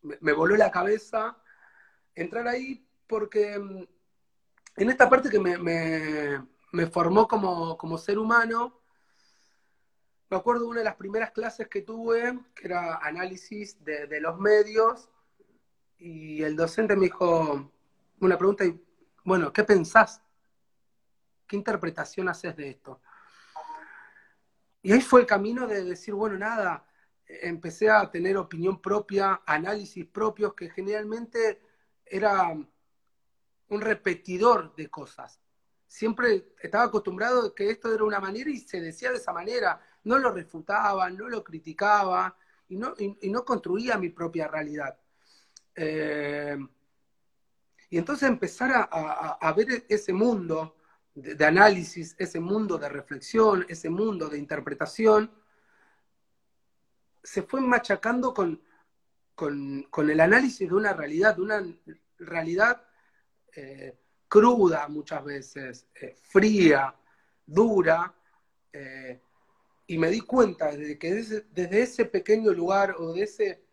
me 0.01 0.33
voló 0.33 0.57
la 0.57 0.69
cabeza 0.69 1.41
entrar 2.13 2.49
ahí 2.49 2.85
porque 3.07 3.57
mm, 3.57 3.87
en 4.75 4.89
esta 4.89 5.09
parte 5.09 5.29
que 5.29 5.39
me, 5.39 5.57
me, 5.57 6.87
formó 6.87 7.29
como, 7.29 7.77
como, 7.77 7.97
ser 7.97 8.19
humano, 8.19 8.81
me 10.29 10.35
acuerdo 10.35 10.63
de 10.63 10.67
una 10.67 10.79
de 10.79 10.85
las 10.85 10.97
primeras 10.97 11.31
clases 11.31 11.69
que 11.69 11.83
tuve, 11.83 12.37
que 12.53 12.67
era 12.67 12.97
análisis 12.97 13.81
de, 13.85 14.05
de 14.07 14.19
los 14.19 14.37
medios, 14.37 15.09
y 15.97 16.43
el 16.43 16.57
docente 16.57 16.97
me 16.97 17.05
dijo 17.05 17.71
una 18.19 18.37
pregunta 18.37 18.65
y, 18.65 18.77
bueno, 19.23 19.53
¿qué 19.53 19.63
pensás? 19.63 20.21
¿Qué 21.47 21.55
interpretación 21.55 22.29
haces 22.29 22.55
de 22.55 22.69
esto? 22.69 23.01
Y 24.81 24.91
ahí 24.91 25.01
fue 25.01 25.21
el 25.21 25.27
camino 25.27 25.67
de 25.67 25.83
decir, 25.83 26.13
bueno, 26.13 26.37
nada, 26.37 26.85
empecé 27.25 27.89
a 27.89 28.09
tener 28.09 28.37
opinión 28.37 28.81
propia, 28.81 29.41
análisis 29.45 30.05
propios, 30.05 30.53
que 30.53 30.69
generalmente 30.69 31.61
era 32.05 32.49
un 33.69 33.81
repetidor 33.81 34.75
de 34.75 34.89
cosas. 34.89 35.41
Siempre 35.85 36.53
estaba 36.61 36.85
acostumbrado 36.85 37.47
a 37.47 37.55
que 37.55 37.69
esto 37.69 37.93
era 37.93 38.03
una 38.03 38.19
manera 38.19 38.49
y 38.49 38.57
se 38.57 38.81
decía 38.81 39.11
de 39.11 39.17
esa 39.17 39.33
manera. 39.33 39.81
No 40.03 40.17
lo 40.19 40.31
refutaba, 40.31 41.09
no 41.09 41.27
lo 41.27 41.43
criticaba 41.43 42.37
y 42.69 42.77
no, 42.77 43.45
construía 43.45 43.97
mi 43.97 44.09
propia 44.09 44.47
realidad. 44.47 44.97
Eh, 45.75 46.57
y 47.89 47.97
entonces 47.97 48.27
empezar 48.27 48.89
a, 48.91 49.53
ver 49.53 49.85
ese 49.87 50.11
mundo 50.11 50.76
de, 51.17 51.45
análisis, 51.45 52.15
ese 52.19 52.39
mundo 52.39 52.77
de 52.77 52.89
reflexión, 52.89 53.65
ese 53.69 53.89
mundo 53.89 54.29
de 54.29 54.37
interpretación, 54.37 55.31
se 57.23 57.41
fue 57.41 57.59
machacando 57.59 58.33
con, 58.33 58.61
con, 59.33 60.09
el 60.09 60.19
análisis 60.19 60.69
de 60.69 60.75
una 60.75 60.93
realidad, 60.93 61.35
de 61.35 61.41
una 61.41 61.65
realidad 62.19 62.83
eh, 63.55 63.97
cruda 64.27 64.87
muchas 64.89 65.23
veces, 65.25 65.87
eh, 65.99 66.15
fría, 66.21 66.93
dura, 67.45 68.13
eh, 68.71 69.19
y 69.87 69.97
me 69.97 70.09
di 70.09 70.21
cuenta 70.21 70.71
de 70.71 70.99
que 70.99 71.13
desde, 71.15 71.81
ese 71.81 72.05
pequeño 72.05 72.51
lugar 72.53 72.95
o 72.99 73.13
de 73.13 73.23
ese 73.23 73.63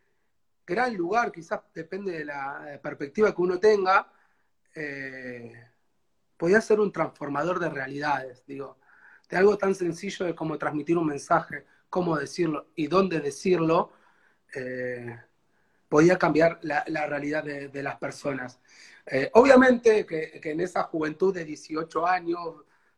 gran 0.66 0.96
lugar, 0.96 1.30
quizás 1.30 1.60
depende 1.74 2.12
de 2.12 2.24
la 2.24 2.80
perspectiva 2.82 3.34
que 3.34 3.42
uno 3.42 3.60
tenga, 3.60 4.10
podía 6.44 6.60
ser 6.60 6.78
un 6.78 6.92
transformador 6.92 7.58
de 7.58 7.70
realidades, 7.70 8.44
digo, 8.46 8.76
de 9.30 9.38
algo 9.38 9.56
tan 9.56 9.74
sencillo 9.74 10.26
de 10.26 10.34
como 10.34 10.58
transmitir 10.58 10.98
un 10.98 11.06
mensaje, 11.06 11.64
cómo 11.88 12.18
decirlo 12.18 12.66
y 12.74 12.86
dónde 12.86 13.18
decirlo, 13.20 13.92
eh, 14.54 15.18
podía 15.88 16.18
cambiar 16.18 16.58
la, 16.60 17.06
realidad 17.06 17.42
de, 17.42 17.82
las 17.82 17.96
personas. 17.96 18.60
Eh, 19.06 19.30
obviamente 19.32 20.04
que, 20.04 20.38
en 20.44 20.60
esa 20.60 20.82
juventud 20.82 21.32
de 21.32 21.46
18 21.46 22.06
años, 22.06 22.56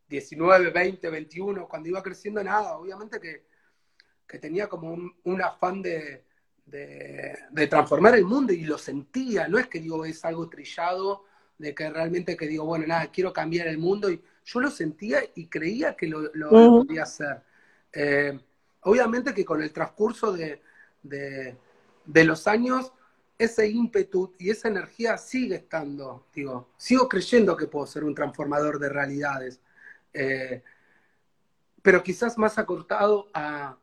19, 0.09 0.71
20, 0.71 1.09
21, 1.09 1.69
cuando 1.69 1.89
iba 1.89 2.03
creciendo 2.03 2.43
nada, 2.43 2.77
obviamente 2.77 3.21
que, 3.21 4.39
tenía 4.41 4.69
como 4.69 4.91
un, 5.23 5.41
afán 5.41 5.83
de, 5.83 6.25
de, 6.65 7.67
transformar 7.71 8.17
el 8.17 8.25
mundo 8.25 8.53
y 8.53 8.65
lo 8.65 8.77
sentía, 8.77 9.47
no 9.47 9.57
es 9.57 9.69
que 9.69 9.79
digo 9.79 10.05
es 10.05 10.25
algo 10.25 10.49
trillado, 10.49 11.27
de 11.59 11.75
que 11.75 11.89
realmente 11.91 12.37
que 12.37 12.47
digo, 12.47 12.65
bueno, 12.65 12.87
nada, 12.87 13.11
quiero 13.11 13.33
cambiar 13.33 13.69
el 13.69 13.79
mundo 13.79 14.11
y 14.11 14.23
yo 14.45 14.61
lo 14.61 14.71
sentía 14.71 15.21
y 15.35 15.47
creía 15.47 15.97
que 15.97 16.07
lo, 16.07 16.31
podía 16.51 17.03
hacer. 17.03 17.43
Eh, 17.93 18.39
Obviamente 18.87 19.35
que 19.35 19.45
con 19.45 19.61
el 19.61 19.73
transcurso 19.73 20.33
de, 20.33 20.63
los 22.05 22.47
años, 22.47 22.93
ese 23.37 23.69
ímpetu 23.69 24.33
y 24.39 24.51
esa 24.51 24.69
energía 24.69 25.19
sigue 25.19 25.57
estando, 25.57 26.27
digo, 26.33 26.69
sigo 26.77 27.09
creyendo 27.09 27.57
que 27.57 27.67
puedo 27.67 27.85
ser 27.85 28.05
un 28.05 28.15
transformador 28.15 28.79
de 28.79 28.89
realidades. 28.89 29.61
eh, 30.13 30.63
pero 31.83 32.03
quizás 32.03 32.39
más 32.39 32.59
acortado 32.59 33.29
a, 33.35 33.77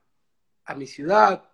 mi 0.76 0.88
ciudad, 0.88 1.50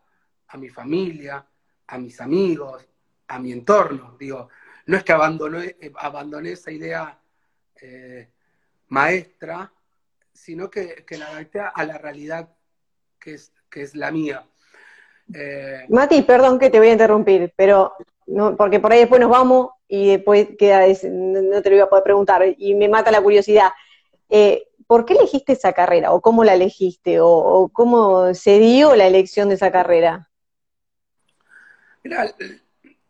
a 0.47 0.57
mi 0.57 0.69
familia, 0.69 1.43
a 1.87 1.97
mis 1.97 2.21
amigos, 2.21 2.87
a 3.27 3.39
mi 3.39 3.51
entorno. 3.51 4.15
Digo, 4.19 4.49
no 4.89 4.97
es 4.97 5.03
que 5.03 5.11
abandoné, 5.11 5.75
abandoné 5.97 6.53
esa 6.53 6.71
idea 6.71 7.19
eh, 7.79 8.27
maestra, 8.87 9.71
sino 10.33 10.67
que, 10.67 11.05
la 11.11 11.27
adapté 11.27 11.59
a 11.59 11.85
la 11.85 11.99
realidad 11.99 12.49
que 13.19 13.35
es, 13.35 13.53
que 13.69 13.83
es 13.83 13.93
la 13.93 14.09
mía. 14.09 14.43
Eh, 15.31 15.85
Mati, 15.89 16.23
perdón 16.23 16.57
que 16.57 16.71
te 16.71 16.79
voy 16.79 16.87
a 16.87 16.93
interrumpir, 16.93 17.53
pero 17.55 17.93
no, 18.25 18.57
porque 18.57 18.79
por 18.79 18.91
ahí 18.91 19.01
después 19.01 19.21
nos 19.21 19.29
vamos 19.29 19.69
y 19.87 20.09
después 20.09 20.49
queda, 20.57 20.87
no 21.03 21.61
te 21.61 21.69
lo 21.69 21.75
voy 21.75 21.83
a 21.83 21.89
poder 21.89 22.03
preguntar 22.03 22.55
y 22.57 22.73
me 22.73 22.89
mata 22.89 23.11
la 23.11 23.21
curiosidad. 23.21 23.69
Eh, 24.27 24.69
¿Por 24.87 25.05
qué 25.05 25.13
elegiste 25.13 25.53
esa 25.53 25.71
carrera? 25.71 26.13
¿O 26.13 26.21
cómo 26.21 26.43
la 26.43 26.55
elegiste? 26.55 27.19
¿O, 27.21 27.69
cómo 27.71 28.33
se 28.33 28.57
dio 28.57 28.95
la 28.95 29.05
elección 29.05 29.49
de 29.49 29.55
esa 29.55 29.71
carrera? 29.71 30.31
Mira, 32.03 32.33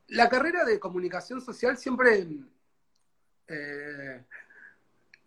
la 0.10 0.30
carrera 0.30 0.64
de 0.66 0.80
comunicación 0.80 1.42
social 1.42 1.78
siempre, 1.78 2.28
eh, 3.48 4.26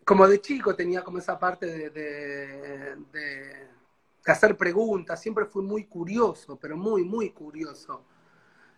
como 0.04 0.28
de 0.28 0.40
chico 0.40 0.74
tenía 0.74 1.02
como 1.02 1.18
esa 1.18 1.38
parte 1.38 1.90
de 1.90 3.68
hacer 4.30 4.56
preguntas, 4.56 5.20
siempre 5.20 5.46
fui 5.46 5.64
muy 5.64 5.84
curioso, 5.86 6.58
pero 6.58 6.76
muy, 6.76 7.02
muy 7.02 7.30
curioso. 7.30 8.04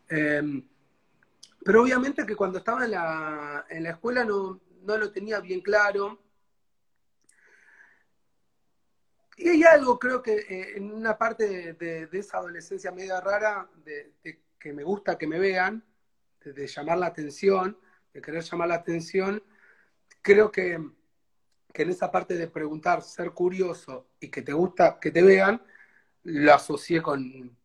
Em, 0.08 0.66
pero 1.64 1.82
obviamente 1.82 2.26
que 2.26 2.36
cuando 2.36 2.58
estaba 2.58 2.84
en 2.84 2.92
la, 2.92 3.66
en 3.68 3.82
la 3.82 3.90
escuela 3.90 4.24
no, 4.24 4.60
lo 4.86 5.12
tenía 5.12 5.40
bien 5.40 5.60
claro. 5.60 6.20
Y 9.36 9.48
hay 9.48 9.62
algo, 9.64 9.98
creo 9.98 10.22
que 10.22 10.36
eh, 10.36 10.76
en 10.76 10.92
una 10.92 11.18
parte 11.18 11.74
de, 11.74 12.08
esa 12.12 12.38
adolescencia 12.38 12.92
media 12.92 13.20
rara, 13.20 13.68
de, 13.84 14.12
que 14.58 14.72
me 14.72 14.84
gusta 14.84 15.18
que 15.18 15.26
me 15.26 15.38
vean, 15.38 15.84
de 16.52 16.66
llamar 16.66 16.98
la 16.98 17.06
atención, 17.06 17.78
de 18.12 18.20
querer 18.20 18.42
llamar 18.42 18.68
la 18.68 18.74
atención, 18.76 19.42
creo 20.22 20.50
que 20.50 20.78
que 21.74 21.82
en 21.82 21.90
esa 21.90 22.10
parte 22.10 22.36
de 22.36 22.46
preguntar, 22.46 23.02
ser 23.02 23.32
curioso 23.32 24.06
y 24.20 24.28
que 24.28 24.42
te 24.42 24.52
gusta 24.52 25.00
que 25.00 25.10
te 25.10 25.22
vean, 25.22 25.60
lo 26.22 26.54
asocié 26.54 27.02
con, 27.02 27.58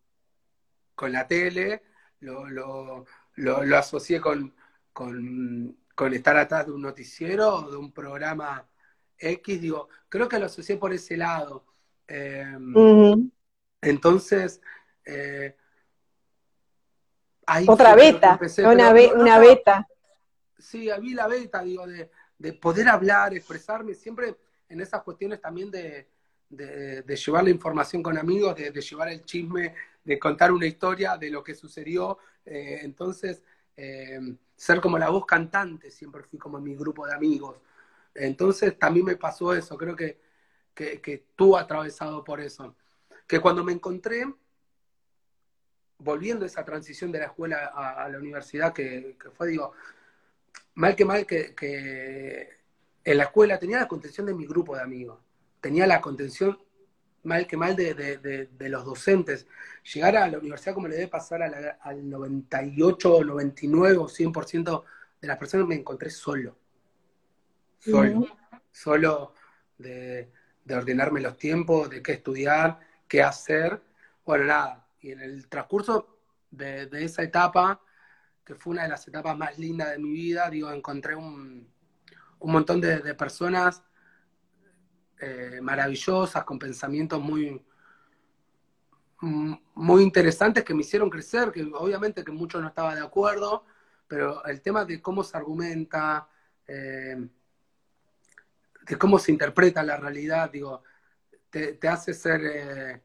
con 0.95 1.11
la 1.13 1.27
tele, 1.27 1.83
lo, 2.21 2.49
lo, 2.49 3.05
lo, 3.35 3.77
asocié 3.77 4.19
con, 4.19 4.55
con, 4.91 5.77
estar 6.11 6.35
atrás 6.37 6.65
de 6.65 6.71
un 6.71 6.81
noticiero 6.81 7.53
o 7.53 7.71
de 7.71 7.77
un 7.77 7.91
programa 7.91 8.67
X, 9.15 9.61
digo, 9.61 9.89
creo 10.09 10.27
que 10.27 10.39
lo 10.39 10.47
asocié 10.47 10.77
por 10.77 10.91
ese 10.91 11.15
lado. 11.15 11.65
Em, 12.07 12.73
entonces, 13.79 14.59
eh, 15.05 15.55
otra 17.67 17.95
beta, 17.95 18.39
una, 18.59 18.93
una 19.15 19.39
beta. 19.39 19.87
Sí, 20.57 20.89
vi 21.01 21.13
la 21.13 21.27
beta, 21.27 21.61
digo, 21.61 21.87
de, 21.87 22.09
de 22.37 22.53
poder 22.53 22.87
hablar, 22.87 23.33
expresarme, 23.33 23.93
siempre 23.93 24.35
en 24.69 24.81
esas 24.81 25.03
cuestiones 25.03 25.41
también 25.41 25.69
de, 25.69 26.07
llevar 26.49 27.43
la 27.43 27.49
información 27.49 28.01
con 28.01 28.17
amigos, 28.17 28.55
de, 28.55 28.71
llevar 28.71 29.09
el 29.09 29.23
chisme, 29.25 29.75
de 30.03 30.17
contar 30.17 30.51
una 30.51 30.65
historia 30.65 31.17
de 31.17 31.29
lo 31.29 31.43
que 31.43 31.55
sucedió. 31.55 32.17
Eh, 32.45 32.79
entonces, 32.83 33.43
eh, 33.75 34.19
ser 34.55 34.79
como 34.79 34.97
la 34.97 35.09
voz 35.09 35.25
cantante, 35.25 35.91
siempre 35.91 36.23
fui 36.23 36.39
como 36.39 36.59
mi 36.59 36.75
grupo 36.75 37.05
de 37.05 37.13
amigos. 37.13 37.57
Entonces, 38.13 38.77
también 38.77 39.05
me 39.05 39.17
pasó 39.17 39.53
eso, 39.53 39.77
creo 39.77 39.95
que, 39.95 40.19
que, 40.73 41.25
tú 41.35 41.57
atravesado 41.57 42.23
por 42.23 42.39
eso. 42.39 42.75
Que 43.27 43.39
cuando 43.39 43.63
me 43.63 43.73
encontré, 43.73 44.25
volviendo 45.99 46.45
a 46.45 46.47
esa 46.47 46.65
transición 46.65 47.11
de 47.11 47.19
la 47.19 47.25
escuela 47.25 47.71
a, 47.75 48.09
la 48.09 48.17
universidad, 48.17 48.73
que, 48.73 49.17
que 49.21 49.29
fue, 49.31 49.47
digo, 49.47 49.73
mal 50.75 50.95
que 50.95 51.05
mal 51.05 51.25
que, 51.25 52.57
en 53.03 53.17
la 53.17 53.23
escuela 53.23 53.59
tenía 53.59 53.79
la 53.79 53.87
contención 53.87 54.25
de 54.25 54.33
mi 54.33 54.45
grupo 54.45 54.75
de 54.75 54.81
amigos, 54.81 55.19
tenía 55.61 55.85
la 55.85 55.99
contención 55.99 56.57
mal 57.23 57.45
que 57.47 57.57
mal 57.57 57.75
de, 57.75 58.49
los 58.59 58.85
docentes. 58.85 59.45
Llegar 59.93 60.15
a 60.15 60.27
la 60.29 60.37
universidad 60.37 60.73
como 60.73 60.87
le 60.87 60.95
debe 60.95 61.07
pasar 61.09 61.43
al 61.43 62.09
98, 62.09 63.23
99 63.25 63.97
o 63.97 64.07
100% 64.07 64.83
de 65.21 65.27
las 65.27 65.37
personas 65.37 65.67
me 65.67 65.75
encontré 65.75 66.09
solo. 66.09 66.55
Solo. 67.79 68.25
Solo 68.71 69.33
de, 69.77 70.29
ordenarme 70.69 71.19
los 71.19 71.37
tiempos, 71.37 71.89
de 71.89 72.01
qué 72.01 72.13
estudiar, 72.13 72.79
qué 73.07 73.21
hacer. 73.21 73.81
Bueno, 74.25 74.45
nada. 74.45 74.85
Y 75.01 75.11
en 75.11 75.21
el 75.21 75.47
transcurso 75.47 76.19
de 76.51 76.89
esa 77.03 77.23
etapa 77.23 77.81
que 78.49 78.55
fue 78.55 78.71
una 78.71 78.81
de 78.81 78.89
las 78.89 79.07
etapas 79.07 79.37
más 79.37 79.59
lindas 79.59 79.91
de 79.91 79.99
mi 79.99 80.11
vida. 80.11 80.49
Digo, 80.49 80.71
encontré 80.71 81.15
un, 81.15 81.71
montón 82.39 82.81
de, 82.81 83.13
personas 83.13 83.83
eh, 85.19 85.59
maravillosas, 85.61 86.43
con 86.45 86.57
pensamientos 86.57 87.21
muy, 87.21 87.63
muy 89.21 90.01
interesantes 90.01 90.63
que 90.63 90.73
me 90.73 90.81
hicieron 90.81 91.11
crecer, 91.11 91.51
que 91.51 91.61
obviamente 91.75 92.23
que 92.23 92.31
mucho 92.31 92.59
no 92.59 92.69
estaba 92.69 92.95
de 92.95 93.01
acuerdo, 93.01 93.65
pero 94.07 94.43
el 94.45 94.61
tema 94.61 94.83
de 94.83 94.99
cómo 94.99 95.23
se 95.23 95.37
argumenta, 95.37 96.27
eh, 96.65 97.29
de 98.81 98.97
cómo 98.97 99.19
se 99.19 99.31
interpreta 99.31 99.83
la 99.83 99.97
realidad, 99.97 100.49
digo, 100.49 100.81
te, 101.51 101.77
hace 101.87 102.15
ser, 102.15 102.41
eh, 102.43 103.03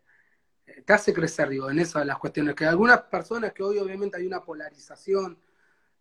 te 0.84 0.92
hace 0.92 1.12
crecer, 1.12 1.48
digo, 1.48 1.70
en 1.70 1.78
esas 1.78 2.06
las 2.06 2.18
cuestiones. 2.18 2.54
Que 2.54 2.64
algunas 2.64 3.02
personas 3.02 3.52
que 3.52 3.62
hoy 3.62 3.78
obviamente 3.78 4.16
hay 4.16 4.26
una 4.26 4.42
polarización 4.42 5.38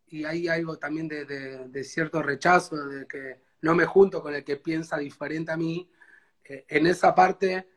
y 0.08 0.26
hay 0.26 0.48
algo 0.48 0.78
también 0.78 1.08
de, 1.08 1.84
cierto 1.84 2.22
rechazo, 2.22 2.76
de 2.88 3.08
que 3.08 3.42
no 3.62 3.76
me 3.76 3.86
junto 3.86 4.22
con 4.22 4.36
el 4.36 4.44
que 4.44 4.58
piensa 4.58 4.98
diferente 4.98 5.52
a 5.52 5.58
mí, 5.58 5.90
eh, 6.44 6.66
en 6.68 6.88
esa 6.88 7.16
parte 7.16 7.68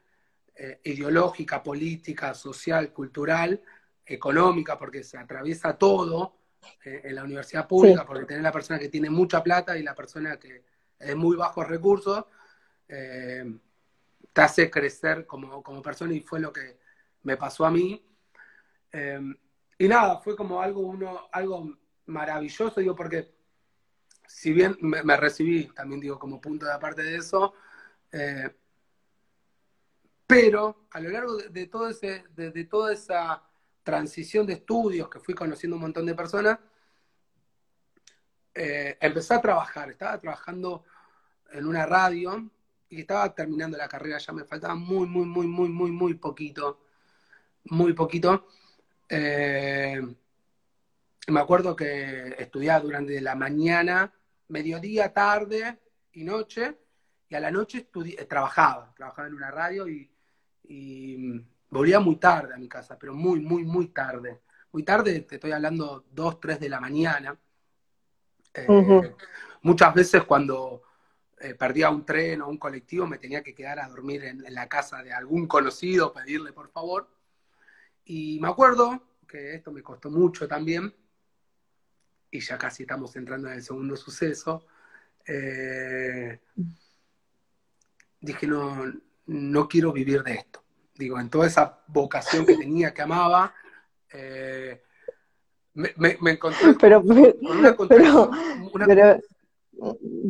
eh, 0.55 0.81
ideológica, 0.85 1.63
política, 1.63 2.35
social, 2.35 2.93
cultural, 2.93 3.63
económica, 4.05 4.79
porque 4.79 5.03
se 5.03 5.17
atraviesa 5.17 5.79
todo 5.79 6.37
eh, 6.85 7.03
en 7.05 7.15
la 7.15 7.25
universidad 7.25 7.67
pública, 7.67 8.05
porque 8.05 8.27
tenés 8.27 8.43
la 8.43 8.53
persona 8.53 8.79
que 8.79 8.89
tiene 8.89 9.09
mucha 9.09 9.43
plata 9.43 9.79
y 9.79 9.83
la 9.83 9.95
persona 9.95 10.37
que 10.37 10.63
es 10.99 11.09
de 11.09 11.15
muy 11.15 11.37
bajos 11.37 11.67
recursos, 11.67 12.25
te 14.37 14.43
hace 14.43 14.71
crecer 14.71 15.25
como, 15.25 15.63
como 15.63 15.81
persona 15.81 16.13
y 16.13 16.21
fue 16.21 16.39
lo 16.39 16.53
que 16.53 16.79
me 17.23 17.39
pasó 17.39 17.65
a 17.65 17.71
mí. 17.71 18.05
y 19.79 19.89
nada, 19.89 20.19
fue 20.19 20.37
como 20.37 20.61
algo, 20.61 20.83
uno, 20.83 21.31
algo 21.33 21.75
maravilloso, 22.05 22.79
digo, 22.79 22.95
porque 22.95 23.35
si 24.27 24.53
bien 24.53 24.77
me, 24.83 25.17
recibí, 25.17 25.69
también 25.69 26.03
digo, 26.03 26.19
como 26.19 26.39
punto 26.39 26.67
de 26.67 26.73
aparte 26.75 27.03
de 27.03 27.17
eso, 27.17 27.55
eh, 28.13 28.55
pero 30.27 30.87
a 30.91 31.01
lo 31.01 31.09
largo 31.09 31.39
de, 31.39 31.67
todo 31.69 31.89
ese, 31.89 32.25
de, 32.35 32.65
toda 32.65 32.93
esa 32.93 33.43
transición 33.83 34.47
de 34.47 34.53
estudios 34.53 35.09
que 35.09 35.19
fui 35.19 35.33
conociendo 35.35 35.77
un 35.77 35.83
montón 35.83 36.05
de 36.05 36.15
personas, 36.15 36.59
eh, 38.53 38.99
empecé 39.01 39.33
a 39.33 39.41
trabajar, 39.41 39.89
estaba 39.89 40.21
trabajando 40.21 40.85
en 41.53 41.65
una 41.65 41.87
radio 41.87 42.51
y 42.89 43.01
estaba 43.01 43.35
terminando 43.35 43.77
la 43.77 43.89
carrera, 43.89 44.19
ya 44.19 44.33
me 44.33 44.45
faltaba 44.45 44.75
muy, 44.75 45.07
muy, 45.07 45.27
muy, 45.27 45.47
muy, 45.47 45.69
muy, 45.69 45.91
muy 45.91 46.15
poquito, 46.15 46.81
muy 47.65 47.93
poquito. 47.93 48.47
Eh, 49.09 50.01
me 51.29 51.41
acuerdo 51.41 51.75
que 51.75 52.37
estudiaba 52.39 52.81
durante 52.81 53.21
la 53.21 53.35
mañana, 53.35 54.13
mediodía, 54.49 55.13
tarde 55.13 55.79
y 56.13 56.23
noche, 56.25 56.79
y 57.29 57.35
a 57.35 57.41
la 57.41 57.51
noche 57.51 57.89
trabajaba, 58.29 58.95
trabajaba 58.95 59.27
en 59.29 59.35
una 59.35 59.51
radio 59.51 59.89
y, 59.89 60.11
volvía 61.69 62.01
muy 62.01 62.17
tarde 62.17 62.55
a 62.55 62.59
mi 62.59 62.69
casa, 62.69 62.97
pero 62.99 63.15
muy, 63.15 63.41
muy, 63.41 63.65
muy 63.65 63.89
tarde. 63.89 64.41
Muy 64.73 64.83
tarde, 64.83 65.21
te 65.21 65.35
estoy 65.35 65.53
hablando 65.53 66.05
dos, 66.11 66.41
tres 66.41 66.59
de 66.59 66.69
la 66.69 66.81
mañana. 66.81 67.37
Eh, 68.55 69.15
muchas 69.63 69.95
veces 69.95 70.25
cuando 70.25 70.86
eh, 71.39 71.55
perdía 71.55 71.91
un 71.91 72.05
tren 72.05 72.41
o 72.41 72.49
un 72.49 72.57
colectivo 72.57 73.07
me 73.07 73.19
tenía 73.19 73.43
que 73.43 73.55
quedar 73.55 73.79
a 73.79 73.89
dormir 73.89 74.25
en, 74.25 74.43
la 74.49 74.69
casa 74.69 75.03
de 75.03 75.13
algún 75.13 75.47
conocido, 75.47 76.13
pedirle 76.13 76.53
por 76.53 76.71
favor. 76.71 77.09
Y 78.05 78.39
me 78.41 78.49
acuerdo 78.49 79.03
que 79.29 79.55
esto 79.55 79.71
me 79.71 79.83
costó 79.83 80.11
mucho 80.11 80.49
también, 80.49 80.95
y 82.31 82.41
ya 82.41 82.57
casi 82.57 82.85
estamos 82.85 83.15
entrando 83.17 83.49
en 83.49 83.55
el 83.55 83.63
segundo 83.63 83.97
suceso, 83.97 84.67
eh, 85.27 86.41
dije, 88.21 88.47
no, 88.47 88.85
no 89.27 89.69
quiero 89.69 89.93
vivir 89.93 90.23
de 90.23 90.35
esto. 90.35 90.63
Digo, 90.95 91.21
en 91.21 91.29
toda 91.29 91.47
esa 91.47 91.83
vocación 91.89 92.47
que 92.47 92.57
tenía, 92.57 92.95
que 92.95 93.03
amaba, 93.03 93.55
eh, 94.13 94.83
me, 95.75 95.93
me, 95.97 96.31
encontré 96.31 96.75
pero, 96.81 97.03
con 97.03 97.19
una, 97.43 97.77
pero, 97.77 98.31
pero, 98.87 99.21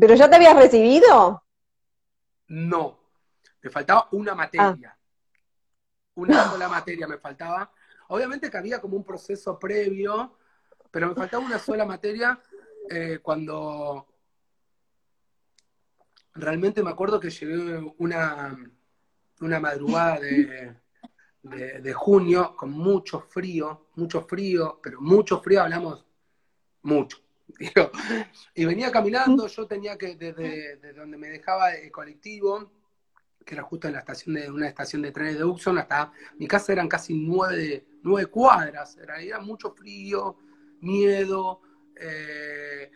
pero, 0.00 0.14
ya 0.14 0.28
te 0.28 0.37
habías 0.37 0.56
recibido. 0.56 1.42
No, 2.48 2.98
me 3.62 3.70
faltaba 3.70 4.09
una 4.12 4.35
materia. 4.35 4.96
Una 6.14 6.44
sola 6.50 6.68
materia 6.68 7.06
me 7.06 7.18
faltaba. 7.18 7.70
Obviamente 8.09 8.50
que 8.50 8.56
había 8.56 8.80
como 8.80 8.96
un 8.96 9.04
proceso 9.04 9.59
previo, 9.59 10.37
pero 10.90 11.09
me 11.09 11.14
faltaba 11.14 11.44
una 11.44 11.59
sola 11.59 11.85
materia 11.85 12.40
eh, 12.88 13.18
cuando 13.20 14.06
realmente 16.35 16.82
me 16.82 16.90
acuerdo 16.90 17.18
que 17.18 17.30
llegué 17.30 17.94
una, 17.98 18.56
una 19.40 19.61
madrugada 19.61 20.20
de, 20.20 20.76
de, 21.42 21.92
junio 21.92 22.54
con 22.56 22.70
mucho 22.70 23.20
frío, 23.20 23.88
mucho 23.94 24.22
frío, 24.22 24.80
pero 24.82 25.00
mucho 25.00 25.40
frío, 25.40 25.62
hablamos 25.62 26.04
mucho. 26.82 27.18
y 28.54 28.64
venía 28.64 28.90
caminando, 28.90 29.46
yo 29.46 29.66
tenía 29.66 29.96
que, 29.96 30.16
desde, 30.16 30.92
donde 30.92 31.16
me 31.16 31.28
dejaba 31.28 31.74
el 31.74 31.90
colectivo, 31.90 32.72
que 33.44 33.54
era 33.54 33.62
justo 33.62 33.87
en 33.87 33.94
la 33.94 34.00
estación 34.00 34.35
de 34.35 34.50
una 34.50 34.68
estación 34.68 35.02
de 35.02 35.12
trenes 35.12 35.38
de 35.38 35.44
Uxon, 35.44 35.78
hasta 35.78 36.12
mi 36.37 36.48
casa 36.48 36.72
eran 36.72 36.88
casi 36.88 37.14
nueve, 37.14 37.87
nueve 38.02 38.26
cuadras, 38.26 38.96
era, 38.96 39.20
era 39.20 39.38
mucho 39.38 39.72
frío, 39.72 40.37
miedo, 40.80 41.61
eh, 41.94 42.90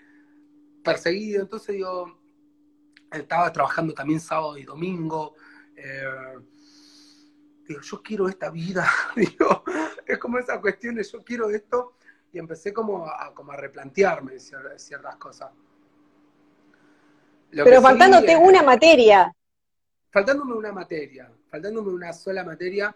perseguido, 0.83 1.43
entonces 1.43 1.77
yo 1.79 2.19
estaba 3.13 3.53
trabajando 3.53 3.95
también 3.95 4.21
sábado 4.21 4.59
y 4.59 4.65
domingo, 4.65 5.35
eh, 5.77 6.05
digo, 7.67 7.81
yo 7.81 8.03
quiero 8.03 8.29
esta 8.29 8.51
vida, 8.51 8.89
digo, 9.17 9.65
es 10.07 10.19
como 10.19 10.39
esa 10.39 10.61
cuestión 10.61 10.97
de 10.97 11.05
yo 11.05 11.23
quiero 11.23 11.51
esto, 11.51 11.97
y 12.33 12.39
empecé 12.39 12.73
como 12.73 13.07
a, 13.07 13.33
como 13.35 13.53
a 13.53 13.57
replantearme 13.57 14.39
ciertas 14.39 15.17
cosas. 15.17 15.51
Pero 17.51 17.83
faltándote 17.83 18.37
una 18.37 18.63
materia. 18.63 19.35
Faltándome 20.11 20.55
una 20.55 20.73
materia, 20.73 21.31
faltándome 21.49 21.91
una 21.91 22.13
sola 22.13 22.45
materia, 22.45 22.95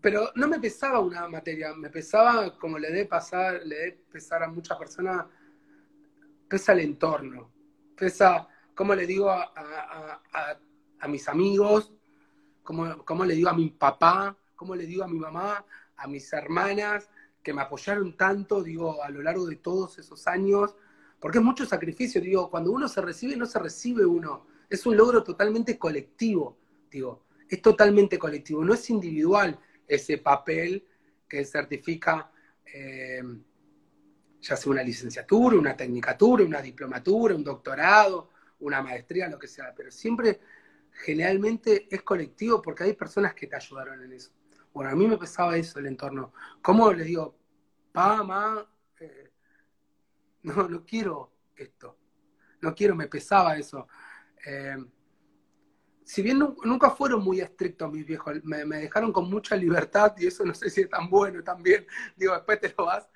pero 0.00 0.30
no 0.34 0.48
me 0.48 0.58
pesaba 0.58 0.98
una 1.00 1.28
materia, 1.28 1.72
me 1.74 1.90
pesaba, 1.90 2.58
como 2.58 2.78
le 2.78 2.90
dé 2.90 3.06
pasar, 3.06 3.60
le 3.64 3.76
dé 3.76 3.92
pesar 4.10 4.42
a 4.42 4.48
muchas 4.48 4.76
personas, 4.78 5.26
pesa 6.48 6.72
el 6.72 6.80
entorno, 6.80 7.52
pesa, 7.96 8.48
como 8.74 8.94
le 8.94 9.06
digo 9.06 9.30
a, 9.30 10.20
a 11.02 11.08
mis 11.08 11.28
amigos, 11.28 11.92
cómo, 12.62 13.24
le 13.24 13.34
digo 13.34 13.50
a 13.50 13.54
mi 13.54 13.70
papá, 13.70 14.36
cómo 14.54 14.74
le 14.74 14.86
digo 14.86 15.02
a 15.02 15.08
mi 15.08 15.18
mamá, 15.18 15.64
a 15.96 16.06
mis 16.06 16.32
hermanas, 16.32 17.10
que 17.42 17.52
me 17.52 17.62
apoyaron 17.62 18.16
tanto, 18.16 18.62
digo, 18.62 19.02
a 19.02 19.10
lo 19.10 19.22
largo 19.22 19.46
de 19.46 19.56
todos 19.56 19.98
esos 19.98 20.26
años, 20.26 20.76
porque 21.20 21.38
es 21.38 21.44
mucho 21.44 21.66
sacrificio, 21.66 22.20
digo, 22.20 22.50
cuando 22.50 22.72
uno 22.72 22.88
se 22.88 23.00
recibe, 23.00 23.36
no 23.36 23.46
se 23.46 23.58
recibe 23.58 24.04
uno, 24.04 24.46
es 24.68 24.86
un 24.86 24.96
logro 24.96 25.22
totalmente 25.22 25.78
colectivo, 25.78 26.58
digo, 26.90 27.26
es 27.48 27.60
totalmente 27.60 28.18
colectivo, 28.18 28.64
no 28.64 28.74
es 28.74 28.88
individual 28.90 29.58
ese 29.86 30.18
papel 30.18 30.86
que 31.28 31.44
certifica 31.44 32.30
eh, 32.64 33.22
ya 34.42 34.56
sea 34.56 34.72
una 34.72 34.82
licenciatura, 34.82 35.56
una 35.56 35.76
tecnicatura, 35.76 36.44
una 36.44 36.60
diplomatura, 36.60 37.34
un 37.34 37.44
doctorado, 37.44 38.30
una 38.60 38.82
maestría, 38.82 39.28
lo 39.28 39.38
que 39.38 39.46
sea, 39.46 39.72
pero 39.74 39.90
siempre 39.90 40.40
generalmente 40.90 41.86
es 41.90 42.02
colectivo 42.02 42.60
porque 42.60 42.84
hay 42.84 42.92
personas 42.94 43.34
que 43.34 43.46
te 43.46 43.56
ayudaron 43.56 44.02
en 44.02 44.12
eso. 44.12 44.32
Bueno, 44.72 44.90
a 44.90 44.94
mí 44.94 45.06
me 45.06 45.18
pesaba 45.18 45.56
eso 45.56 45.78
el 45.78 45.86
entorno. 45.86 46.32
¿Cómo 46.60 46.92
les 46.92 47.06
digo, 47.06 47.36
pa, 47.92 48.16
mamá, 48.16 48.66
eh, 49.00 49.30
no, 50.42 50.68
no 50.68 50.84
quiero 50.84 51.32
esto. 51.56 51.98
No 52.60 52.74
quiero, 52.74 52.94
me 52.94 53.08
pesaba 53.08 53.56
eso. 53.56 53.86
Eh, 54.46 54.76
si 56.04 56.22
bien 56.22 56.38
nunca 56.38 56.90
fueron 56.90 57.22
muy 57.22 57.40
estrictos 57.40 57.90
mis 57.90 58.06
viejos, 58.06 58.42
me, 58.44 58.64
dejaron 58.64 59.12
con 59.12 59.30
mucha 59.30 59.56
libertad 59.56 60.14
y 60.18 60.26
eso 60.26 60.44
no 60.44 60.54
sé 60.54 60.70
si 60.70 60.82
es 60.82 60.90
tan 60.90 61.08
bueno 61.08 61.42
también. 61.42 61.86
Digo, 62.16 62.34
después 62.34 62.60
te 62.60 62.74
lo 62.76 62.86
vas 62.86 63.08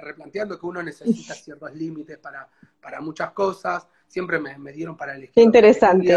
replanteando 0.00 0.58
que 0.58 0.66
uno 0.66 0.80
necesita 0.80 1.34
ciertos 1.34 1.74
límites 1.74 2.18
para, 2.18 2.48
para 2.80 3.00
muchas 3.00 3.32
cosas. 3.32 3.88
Siempre 4.06 4.38
me, 4.38 4.56
me 4.58 4.72
dieron 4.72 4.96
para 4.96 5.14
elegir. 5.14 5.34
Qué 5.34 5.42
interesante 5.42 6.16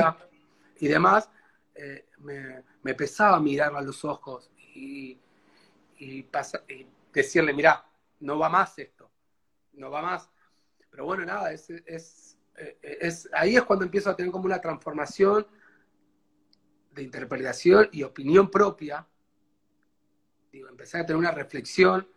y 0.80 0.88
demás, 0.88 1.30
eh, 1.76 2.08
me, 2.20 2.94
pesaba 2.96 3.40
mirar 3.40 3.76
a 3.76 3.82
los 3.82 4.04
ojos 4.04 4.50
y, 4.80 6.26
decirle, 7.14 7.54
mira, 7.54 7.86
no 8.22 8.38
va 8.40 8.50
más 8.50 8.78
esto, 8.80 9.12
no 9.74 9.90
va 9.90 10.02
más. 10.02 10.30
Pero 10.90 11.06
bueno, 11.06 11.26
nada, 11.26 11.52
es, 11.52 11.70
es, 11.86 13.30
ahí 13.34 13.56
es 13.56 13.64
cuando 13.64 13.86
empiezo 13.86 14.10
a 14.10 14.16
tener 14.16 14.32
como 14.32 14.46
una 14.46 14.62
transformación 14.62 15.46
de 16.92 17.04
interpretación 17.04 17.90
y 17.92 18.04
opinión 18.04 18.50
propia. 18.50 19.06
Digo, 20.52 20.68
empecé 20.70 20.98
a 20.98 21.06
tener 21.06 21.18
una 21.18 21.32
reflexión 21.32 22.08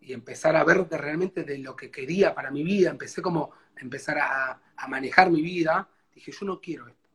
y 0.00 0.12
empezar 0.12 0.54
a 0.56 0.64
ver 0.64 0.86
realmente 0.90 1.42
de 1.42 1.58
lo 1.58 1.74
que 1.74 1.90
quería 1.90 2.34
para 2.34 2.50
mi 2.50 2.62
vida. 2.62 2.90
Empecé 2.90 3.22
como 3.22 3.52
empezar 3.76 4.18
a, 4.18 4.60
a 4.76 4.88
manejar 4.88 5.30
mi 5.30 5.42
vida. 5.42 5.88
Dije, 6.14 6.32
yo 6.32 6.46
no 6.46 6.60
quiero 6.60 6.86
esto 6.86 7.06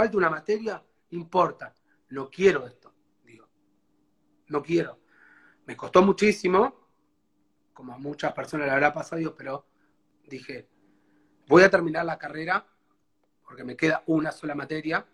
falta 0.00 0.16
una 0.16 0.30
materia, 0.30 0.82
importa, 1.10 1.74
no 2.08 2.30
quiero 2.30 2.66
esto, 2.66 2.79
no 4.50 4.62
quiero. 4.62 4.98
Me 5.66 5.76
costó 5.76 6.02
muchísimo, 6.02 6.74
como 7.72 7.94
a 7.94 7.98
muchas 7.98 8.32
personas 8.32 8.66
le 8.66 8.72
habrá 8.72 8.92
pasado, 8.92 9.34
pero 9.34 9.66
dije, 10.28 10.68
voy 11.48 11.62
a 11.62 11.70
terminar 11.70 12.04
la 12.04 12.18
carrera, 12.18 12.66
porque 13.42 13.64
me 13.64 13.76
queda 13.76 14.02
una 14.06 14.30
sola 14.32 14.54
materia. 14.54 15.06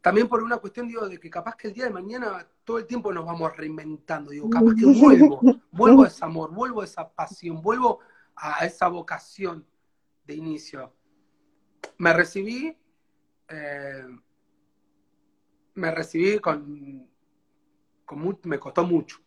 También 0.00 0.28
por 0.28 0.42
una 0.42 0.56
cuestión, 0.58 0.88
digo, 0.88 1.08
de 1.08 1.18
que 1.18 1.28
capaz 1.28 1.56
que 1.56 1.68
el 1.68 1.74
día 1.74 1.84
de 1.84 1.90
mañana 1.90 2.46
todo 2.64 2.78
el 2.78 2.86
tiempo 2.86 3.12
nos 3.12 3.26
vamos 3.26 3.56
reinventando, 3.56 4.30
digo, 4.30 4.48
capaz 4.48 4.74
que 4.78 4.86
vuelvo, 4.86 5.40
vuelvo 5.70 6.04
a 6.04 6.08
ese 6.08 6.24
amor, 6.24 6.52
vuelvo 6.52 6.80
a 6.80 6.84
esa 6.84 7.08
pasión, 7.08 7.60
vuelvo 7.60 8.00
a 8.36 8.64
esa 8.64 8.88
vocación 8.88 9.66
de 10.24 10.34
inicio 10.34 10.92
me 11.98 12.12
recibí, 12.12 12.76
eh, 13.48 14.06
me 15.74 15.90
recibí 15.90 16.38
con, 16.38 17.08
con 18.06 18.38
me 18.44 18.58
costó 18.58 18.84
mucho, 18.84 19.18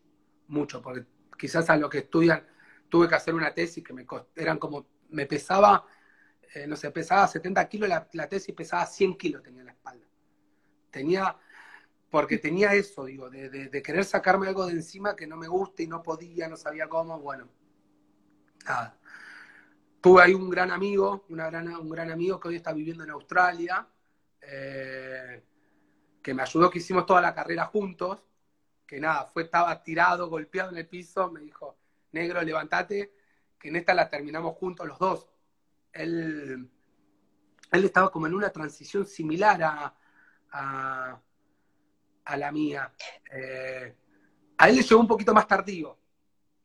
mucho, 0.47 0.81
porque 0.81 1.05
quizás 1.37 1.69
a 1.69 1.77
lo 1.77 1.89
que 1.89 1.99
estudian 1.99 2.43
tuve 2.89 3.07
que 3.07 3.15
hacer 3.15 3.35
una 3.35 3.53
tesis 3.53 3.83
que 3.83 3.93
me 3.93 4.07
eran 4.35 4.57
como, 4.57 4.87
me 5.09 5.27
pesaba, 5.27 5.85
eh, 6.55 6.65
no 6.65 6.75
sé, 6.75 6.89
pesaba 6.89 7.27
70 7.27 7.69
kilos 7.69 7.89
la, 7.89 8.07
la, 8.13 8.27
tesis, 8.27 8.55
pesaba 8.55 8.85
100 8.87 9.17
kilos 9.17 9.43
tenía 9.43 9.59
en 9.59 9.67
la 9.67 9.73
espalda. 9.73 10.07
Tenía, 10.89 11.37
porque 12.09 12.39
tenía 12.39 12.73
eso, 12.73 13.05
digo, 13.05 13.29
de, 13.29 13.49
de, 13.49 13.81
querer 13.83 14.05
sacarme 14.05 14.47
algo 14.47 14.65
de 14.65 14.73
encima 14.73 15.15
que 15.15 15.27
no 15.27 15.37
me 15.37 15.47
gusta 15.47 15.83
y 15.83 15.87
no 15.87 16.01
podía, 16.01 16.47
no 16.47 16.57
sabía 16.57 16.87
cómo, 16.89 17.19
bueno, 17.19 17.47
nada 18.65 18.97
tuve 20.01 20.21
ahí 20.23 20.33
un 20.33 20.49
gran 20.49 20.71
amigo, 20.71 21.25
una 21.29 21.49
gran, 21.49 21.67
un 21.67 21.89
gran 21.89 22.11
amigo 22.11 22.39
que 22.39 22.49
hoy 22.49 22.55
está 22.55 22.73
viviendo 22.73 23.03
en 23.03 23.09
Australia, 23.11 23.87
eh, 24.41 25.43
que 26.21 26.33
me 26.33 26.41
ayudó, 26.41 26.69
que 26.69 26.79
hicimos 26.79 27.05
toda 27.05 27.21
la 27.21 27.33
carrera 27.33 27.65
juntos, 27.65 28.23
que 28.89 28.99
nada, 28.99 29.25
fue, 29.25 29.43
estaba 29.43 29.83
tirado, 29.83 30.27
golpeado 30.29 30.71
en 30.71 30.77
el 30.77 30.87
piso, 30.87 31.29
me 31.29 31.41
dijo, 31.41 31.77
negro, 32.11 32.41
levántate, 32.41 33.13
que 33.59 33.67
en 33.67 33.75
esta 33.75 33.93
la 33.93 34.09
terminamos 34.09 34.55
juntos 34.55 34.87
los 34.87 34.97
dos. 34.97 35.29
Él, 35.93 36.67
él 37.71 37.85
estaba 37.85 38.11
como 38.11 38.25
en 38.25 38.33
una 38.33 38.49
transición 38.49 39.05
similar 39.05 39.61
a, 39.61 39.93
a, 42.25 42.35
la 42.35 42.51
mía. 42.51 42.91
Eh, 43.31 43.95
a 44.57 44.69
él 44.69 44.77
le 44.77 44.81
llegó 44.81 45.01
un 45.01 45.07
poquito 45.07 45.35
más 45.35 45.47
tardío. 45.47 45.95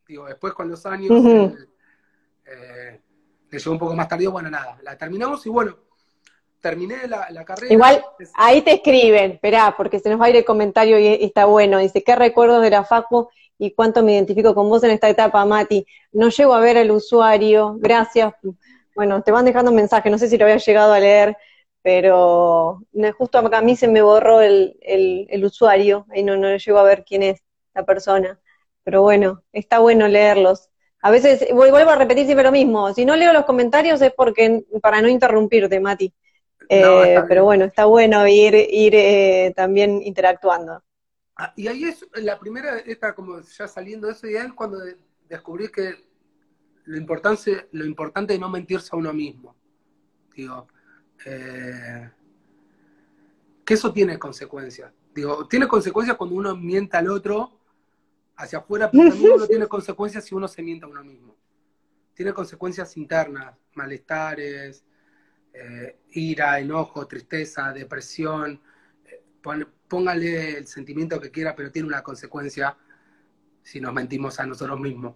Digo, 0.07 0.25
después 0.25 0.53
con 0.53 0.67
los 0.67 0.83
años, 0.87 1.53
que 2.43 2.99
llegó 3.51 3.71
un 3.71 3.79
poco 3.79 3.95
más 3.95 4.07
tardío, 4.07 4.31
bueno, 4.31 4.49
nada, 4.49 4.79
la 4.81 4.97
terminamos 4.97 5.45
y 5.45 5.49
bueno, 5.49 5.77
terminé 6.65 7.07
la, 7.07 7.45
carrera. 7.45 7.71
Igual, 7.71 8.03
ahí 8.33 8.63
te 8.63 8.73
escriben, 8.73 9.33
esperá, 9.33 9.75
porque 9.77 9.99
se 9.99 10.09
nos 10.09 10.19
va 10.19 10.25
a 10.25 10.29
ir 10.31 10.37
el 10.37 10.45
comentario 10.45 10.97
y, 10.97 11.23
está 11.23 11.45
bueno. 11.45 11.77
Dice, 11.77 12.03
¿qué 12.03 12.15
recuerdos 12.15 12.63
de 12.63 12.71
la 12.71 12.83
Facu 12.83 13.29
y 13.59 13.71
cuánto 13.71 14.01
me 14.01 14.13
identifico 14.13 14.55
con 14.55 14.67
vos 14.67 14.83
en 14.83 14.89
esta 14.89 15.07
etapa, 15.07 15.45
Mati? 15.45 15.85
No 16.11 16.29
llego 16.29 16.55
a 16.55 16.59
ver 16.59 16.79
al 16.79 16.89
usuario, 16.89 17.75
gracias. 17.77 18.33
Bueno, 18.95 19.21
te 19.21 19.31
van 19.31 19.45
dejando 19.45 19.71
mensajes, 19.71 20.11
no 20.11 20.17
sé 20.17 20.27
si 20.27 20.39
lo 20.39 20.45
había 20.45 20.57
llegado 20.57 20.93
a 20.93 20.99
leer, 20.99 21.37
pero 21.83 22.81
justo 23.15 23.37
a 23.37 23.61
mí 23.61 23.75
se 23.75 23.87
me 23.87 24.01
borró 24.01 24.41
el, 24.41 24.75
el, 24.81 25.45
usuario, 25.45 26.07
y 26.15 26.23
no, 26.23 26.35
no 26.35 26.57
llego 26.57 26.79
a 26.79 26.83
ver 26.83 27.05
quién 27.05 27.21
es 27.21 27.43
la 27.75 27.85
persona. 27.85 28.39
Pero 28.83 29.03
bueno, 29.03 29.43
está 29.53 29.77
bueno 29.77 30.07
leerlos. 30.07 30.69
A 31.01 31.11
veces 31.11 31.45
vuelvo 31.53 31.77
a 31.77 31.95
repetir 31.95 32.25
siempre 32.25 32.43
lo 32.43 32.51
mismo. 32.51 32.91
Si 32.91 33.05
no 33.05 33.15
leo 33.15 33.33
los 33.33 33.45
comentarios 33.45 34.01
es 34.01 34.11
porque 34.13 34.63
para 34.81 34.99
no 35.01 35.09
interrumpirte, 35.09 35.79
Mati. 35.79 36.11
Eh, 36.69 37.23
pero 37.27 37.43
bueno, 37.43 37.65
está 37.65 37.85
bueno 37.85 38.27
ir, 38.27 38.55
ir 38.55 38.95
eh, 38.95 39.53
también 39.55 40.01
interactuando. 40.01 40.83
Ah, 41.37 41.53
y 41.55 41.67
ahí 41.67 41.83
es 41.83 42.05
la 42.13 42.39
primera, 42.39 42.77
está 42.79 43.13
como 43.13 43.41
ya 43.41 43.67
saliendo 43.67 44.07
de 44.07 44.13
eso, 44.13 44.27
y 44.27 44.35
es 44.35 44.53
cuando 44.53 44.79
descubrí 45.27 45.69
que 45.69 45.95
lo 46.85 46.97
importante, 46.97 47.67
lo 47.71 47.85
importante 47.85 48.33
es 48.33 48.39
no 48.39 48.49
mentirse 48.49 48.89
a 48.93 48.97
uno 48.97 49.11
mismo. 49.11 49.55
Digo, 50.35 50.67
eh, 51.25 52.09
que 53.65 53.73
eso 53.73 53.91
tiene 53.91 54.17
consecuencias. 54.17 54.93
Digo, 55.13 55.47
tiene 55.47 55.67
consecuencias 55.67 56.17
cuando 56.17 56.35
uno 56.35 56.55
mienta 56.55 56.99
al 56.99 57.09
otro 57.09 57.59
hacia 58.37 58.59
afuera, 58.59 58.91
pero 58.91 59.09
también 59.09 59.33
uno 59.33 59.47
tiene 59.47 59.67
consecuencias 59.67 60.23
si 60.23 60.35
uno 60.35 60.47
se 60.47 60.61
miente 60.61 60.85
a 60.85 60.89
uno 60.89 61.03
mismo. 61.03 61.35
Tiene 62.13 62.33
consecuencias 62.33 62.95
internas, 62.95 63.55
malestares, 63.73 64.85
eh, 65.57 65.99
ira, 66.11 66.59
enojo, 66.59 67.07
tristeza, 67.07 67.71
depresión. 67.71 68.61
Eh, 69.05 69.23
póngale 69.87 70.57
el 70.57 70.67
sentimiento 70.67 71.19
que 71.19 71.31
quiera, 71.31 71.55
pero 71.55 71.71
tiene 71.71 71.87
una 71.87 72.03
consecuencia 72.03 72.77
si 73.63 73.79
nos 73.79 73.93
mentimos 73.93 74.39
a 74.39 74.45
nosotros 74.45 74.79
mismos. 74.79 75.15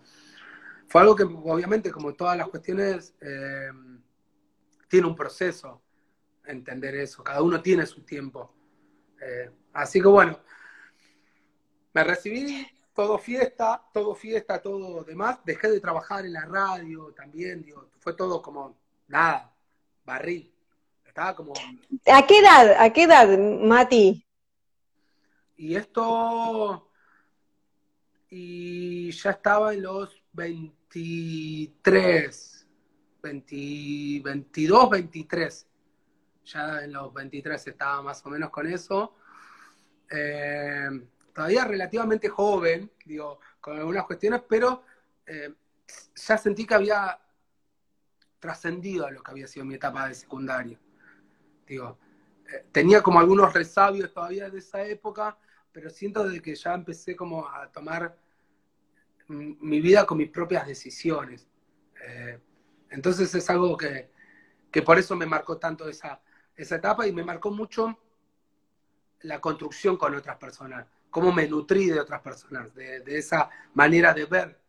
Fue 0.88 1.02
algo 1.02 1.15
que 1.15 1.23
obviamente, 1.23 1.91
como 1.91 2.13
todas 2.13 2.38
las 2.38 2.47
cuestiones, 2.47 3.13
eh, 3.21 3.69
tiene 4.88 5.08
un 5.08 5.15
proceso 5.15 5.84
entender 6.45 6.95
eso. 6.95 7.23
Cada 7.23 7.41
uno 7.41 7.62
tiene 7.62 7.86
su 7.86 8.02
tiempo. 8.04 8.56
así 9.73 10.02
que 10.02 10.08
bueno, 10.08 10.39
me 11.93 12.04
recibí 12.04 12.65
todo 12.93 13.17
fiesta, 13.17 13.84
todo 13.93 14.15
fiesta, 14.15 14.62
todo 14.62 15.04
demás. 15.04 15.39
Dejé 15.45 15.69
de 15.69 15.80
trabajar 15.82 16.25
en 16.25 16.34
la 16.34 16.45
radio 16.45 17.13
también, 17.13 17.65
fue 17.99 18.13
todo 18.13 18.41
como 18.41 18.78
nada, 19.08 19.48
barrí. 20.10 20.52
Estaba 21.06 21.36
como. 21.36 21.54
¿A 21.54 22.26
qué 22.26 22.39
edad? 22.39 22.76
¿A 22.80 22.91
qué 22.91 23.04
edad, 23.04 23.38
Mati? 23.38 24.26
Y 25.58 25.76
esto. 25.76 26.89
Y 28.30 29.12
ya 29.12 29.30
estaba 29.32 29.74
en 29.74 29.82
los 29.84 30.24
23, 30.34 32.67
22, 33.22 34.89
23. 34.89 35.67
Ya 36.45 36.84
en 36.84 36.93
los 36.93 37.13
23 37.13 37.67
estaba 37.67 38.02
más 38.02 38.26
o 38.26 38.30
menos 38.30 38.50
con 38.50 38.65
eso. 38.67 39.15
Eh, 40.10 40.89
todavía 41.34 41.65
relativamente 41.65 42.30
joven, 42.30 42.89
digo, 43.06 43.39
con 43.62 43.78
algunas 43.78 44.06
cuestiones, 44.06 44.41
pero 44.48 44.84
eh, 45.26 45.54
ya 46.15 46.38
sentí 46.38 46.65
que 46.65 46.74
había 46.74 47.19
trascendido 48.39 49.06
a 49.06 49.12
lo 49.12 49.21
que 49.21 49.32
había 49.32 49.47
sido 49.47 49.65
mi 49.65 49.75
etapa 49.75 50.08
de 50.08 50.15
secundaria. 50.15 50.80
Digo, 51.67 51.97
eh, 52.52 52.65
tenía 52.71 53.02
como 53.02 53.19
algunos 53.19 53.54
resabios 53.54 54.12
todavía 54.12 54.49
de 54.49 54.60
esa 54.60 54.84
época, 54.84 55.38
pero 55.71 55.89
siento 55.89 56.28
de 56.28 56.41
que 56.41 56.56
ya 56.56 56.73
empecé 56.73 57.15
como 57.15 57.47
a 57.47 57.71
tomar 57.71 58.17
mi 59.28 59.80
vida 59.80 60.06
con 60.06 60.17
mis 60.17 60.30
propias 60.30 60.65
decisiones. 60.65 61.47
Eh, 62.08 62.39
entonces 62.89 63.34
es 63.36 63.49
algo 63.49 63.78
que, 63.78 64.10
que, 64.71 64.82
por 64.82 64.97
eso 64.97 65.15
me 65.15 65.25
marcó 65.25 65.58
tanto 65.58 65.88
esa, 65.88 66.21
esa 66.56 66.75
etapa 66.78 67.06
y 67.06 67.12
me 67.12 67.23
marcó 67.23 67.52
mucho 67.52 67.99
la 69.21 69.39
construcción 69.39 69.97
con 69.97 70.15
otras 70.15 70.38
personas 70.38 70.88
cómo 71.10 71.32
me 71.32 71.47
nutrí 71.47 71.88
de 71.88 71.99
otras 71.99 72.21
personas, 72.21 72.73
de, 72.73 73.04
esa 73.17 73.49
manera 73.73 74.13
de 74.13 74.25
ver 74.25 74.60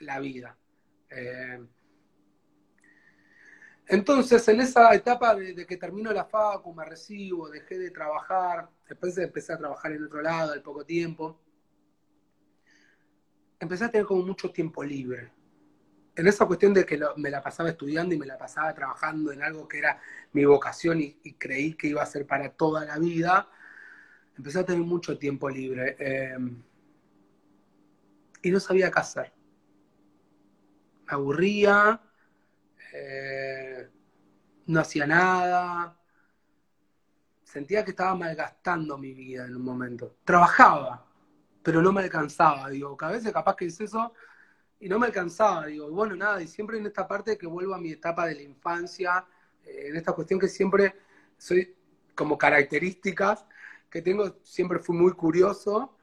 la 0.00 0.18
vida. 0.18 0.56
Eh, 1.10 1.64
entonces, 3.86 4.46
en 4.48 4.60
esa 4.60 4.94
etapa 4.94 5.34
de, 5.34 5.66
que 5.66 5.76
termino 5.76 6.12
la 6.12 6.24
facu, 6.24 6.74
me 6.74 6.84
recibo, 6.84 7.48
dejé 7.50 7.78
de 7.78 7.90
trabajar, 7.90 8.68
después 8.88 9.16
empecé 9.18 9.52
a 9.52 9.58
trabajar 9.58 9.92
en 9.92 10.04
otro 10.04 10.22
lado 10.22 10.52
al 10.52 10.62
poco 10.62 10.84
tiempo, 10.84 11.38
empecé 13.60 13.84
a 13.84 13.90
tener 13.90 14.06
como 14.06 14.22
mucho 14.22 14.50
tiempo 14.50 14.82
libre. 14.82 15.30
En 16.16 16.26
esa 16.28 16.46
cuestión 16.46 16.72
de 16.72 16.86
que 16.86 16.98
me 17.16 17.28
la 17.28 17.42
pasaba 17.42 17.70
estudiando 17.70 18.14
y 18.14 18.18
me 18.18 18.26
la 18.26 18.38
pasaba 18.38 18.72
trabajando 18.72 19.32
en 19.32 19.42
algo 19.42 19.66
que 19.66 19.78
era 19.78 20.00
mi 20.32 20.44
vocación 20.44 21.00
y 21.00 21.32
creí 21.34 21.74
que 21.74 21.88
iba 21.88 22.02
a 22.02 22.06
ser 22.06 22.24
para 22.26 22.50
toda 22.50 22.84
la 22.84 22.98
vida, 22.98 23.48
empecé 24.36 24.60
a 24.60 24.64
tener 24.64 24.82
mucho 24.82 25.18
tiempo 25.18 25.48
libre 25.48 25.96
eh, 25.98 26.36
y 28.42 28.50
no 28.50 28.60
sabía 28.60 28.90
qué 28.90 29.00
hacer. 29.00 29.32
Me 31.06 31.12
aburría, 31.12 32.00
eh, 32.92 33.43
no 34.66 34.80
hacía 34.80 35.06
nada, 35.06 35.96
sentía 37.42 37.84
que 37.84 37.90
estaba 37.90 38.14
malgastando 38.14 38.98
mi 38.98 39.12
vida 39.12 39.46
en 39.46 39.56
un 39.56 39.62
momento. 39.62 40.16
Trabajaba, 40.24 41.06
pero 41.62 41.80
no 41.80 41.92
me 41.92 42.02
alcanzaba, 42.02 42.68
digo, 42.70 42.96
que 42.96 43.04
a 43.04 43.10
veces 43.10 43.32
capaz 43.32 43.56
que 43.56 43.66
es 43.66 43.80
eso 43.80 44.12
y 44.80 44.88
no 44.88 44.98
me 44.98 45.06
alcanzaba, 45.06 45.66
digo, 45.66 45.90
bueno, 45.90 46.14
nada, 46.16 46.42
y 46.42 46.46
siempre 46.46 46.78
en 46.78 46.86
esta 46.86 47.06
parte 47.06 47.38
que 47.38 47.46
vuelvo 47.46 47.74
a 47.74 47.78
mi 47.78 47.92
etapa 47.92 48.26
de 48.26 48.34
la 48.34 48.42
infancia, 48.42 49.24
eh, 49.64 49.88
en 49.88 49.96
esta 49.96 50.12
cuestión 50.12 50.38
que 50.38 50.48
siempre 50.48 50.94
soy 51.38 51.74
como 52.14 52.36
características, 52.36 53.46
que 53.90 54.02
tengo, 54.02 54.36
siempre 54.42 54.78
fui 54.80 54.96
muy 54.96 55.12
curioso 55.12 55.96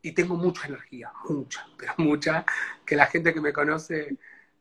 y 0.00 0.12
tengo 0.12 0.36
mucha 0.36 0.66
energía, 0.66 1.12
mucha, 1.28 1.66
pero 1.78 1.92
mucha, 1.98 2.44
que 2.84 2.96
la 2.96 3.06
gente 3.06 3.32
que 3.32 3.40
me 3.40 3.52
conoce 3.52 4.18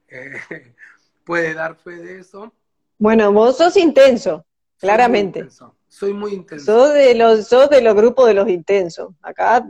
eh, 0.07 0.41
puede 1.23 1.53
dar 1.53 1.75
fe 1.77 1.95
de 1.95 2.19
eso. 2.19 2.53
Bueno, 3.01 3.33
vos 3.33 3.57
sos 3.57 3.77
intenso, 3.77 4.45
claramente. 4.77 5.49
Soy 5.87 6.13
muy 6.13 6.33
intenso. 6.33 6.65
Sos 6.65 6.93
de 6.93 7.15
los, 7.15 7.47
sos 7.47 7.67
de 7.67 7.81
los 7.81 7.95
grupos 7.95 8.27
de 8.27 8.35
los 8.35 8.47
intensos. 8.47 9.15
Acá 9.23 9.67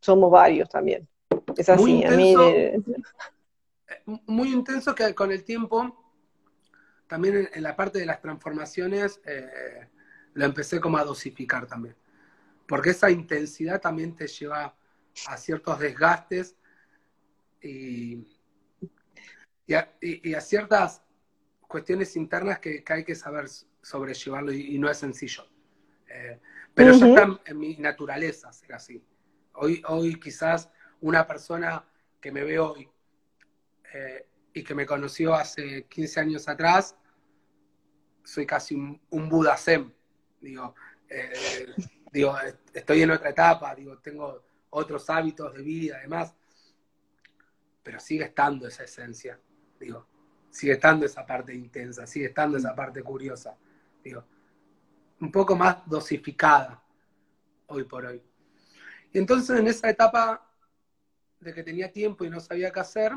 somos 0.00 0.30
varios 0.30 0.66
también. 0.70 1.06
Es 1.54 1.68
así, 1.68 1.82
muy 1.82 1.92
intenso, 2.02 2.48
eh, 2.48 2.82
Muy 4.24 4.54
intenso 4.54 4.94
que 4.94 5.14
con 5.14 5.30
el 5.32 5.44
tiempo, 5.44 6.14
también 7.06 7.50
en, 7.52 7.62
la 7.62 7.76
parte 7.76 7.98
de 7.98 8.06
las 8.06 8.22
transformaciones, 8.22 9.20
eh, 9.26 9.86
lo 10.32 10.46
empecé 10.46 10.80
como 10.80 10.96
a 10.96 11.04
dosificar 11.04 11.66
también. 11.66 11.94
Porque 12.66 12.90
esa 12.90 13.10
intensidad 13.10 13.82
también 13.82 14.16
te 14.16 14.26
lleva 14.26 14.74
a 15.26 15.36
ciertos 15.36 15.78
desgastes 15.78 16.56
y, 17.60 18.26
y, 19.66 19.74
a, 20.34 20.40
ciertas 20.40 21.02
cuestiones 21.70 22.16
internas 22.16 22.58
que, 22.58 22.82
hay 22.84 23.04
que 23.04 23.14
saber 23.14 23.46
sobrellevarlo 23.80 24.52
y, 24.52 24.76
no 24.78 24.90
es 24.90 24.98
sencillo. 24.98 25.46
Eh, 26.08 26.40
pero 26.74 26.92
ya 26.92 27.06
está 27.06 27.40
en 27.46 27.58
mi 27.58 27.76
naturaleza 27.76 28.52
ser 28.52 28.74
así. 28.74 29.02
Hoy, 29.54 29.82
hoy 29.86 30.18
quizás 30.18 30.68
una 31.00 31.26
persona 31.26 31.84
que 32.20 32.32
me 32.32 32.42
ve 32.42 32.58
hoy 32.58 32.88
eh, 33.94 34.26
y 34.52 34.64
que 34.64 34.74
me 34.74 34.84
conoció 34.84 35.34
hace 35.34 35.84
15 35.84 36.20
años 36.20 36.48
atrás, 36.48 36.96
soy 38.24 38.44
casi 38.46 38.74
un, 38.74 39.00
un 39.10 39.28
Buda 39.28 39.56
Zen 39.56 39.94
digo, 40.40 40.74
eh, 41.08 41.66
digo, 42.12 42.36
estoy 42.72 43.02
en 43.02 43.10
otra 43.10 43.30
etapa, 43.30 43.74
digo, 43.74 43.98
tengo 43.98 44.42
otros 44.70 45.08
hábitos 45.10 45.54
de 45.54 45.62
vida, 45.62 45.96
además, 45.98 46.34
pero 47.82 48.00
sigue 48.00 48.24
estando 48.24 48.66
esa 48.66 48.84
esencia, 48.84 49.38
digo, 49.78 50.06
sigue 50.50 50.72
estando 50.72 51.06
esa 51.06 51.24
parte 51.24 51.54
intensa, 51.54 52.06
sigue 52.06 52.26
estando 52.26 52.58
esa 52.58 52.74
parte 52.74 53.02
curiosa, 53.02 53.56
digo, 54.02 54.24
un 55.20 55.30
poco 55.30 55.56
más 55.56 55.86
dosificada 55.86 56.82
hoy 57.66 57.84
por 57.84 58.06
hoy. 58.06 58.22
Y 59.12 59.18
entonces 59.18 59.58
en 59.58 59.66
esa 59.66 59.88
etapa 59.90 60.46
de 61.40 61.54
que 61.54 61.62
tenía 61.62 61.90
tiempo 61.90 62.24
y 62.24 62.30
no 62.30 62.40
sabía 62.40 62.70
qué 62.70 62.80
hacer, 62.80 63.12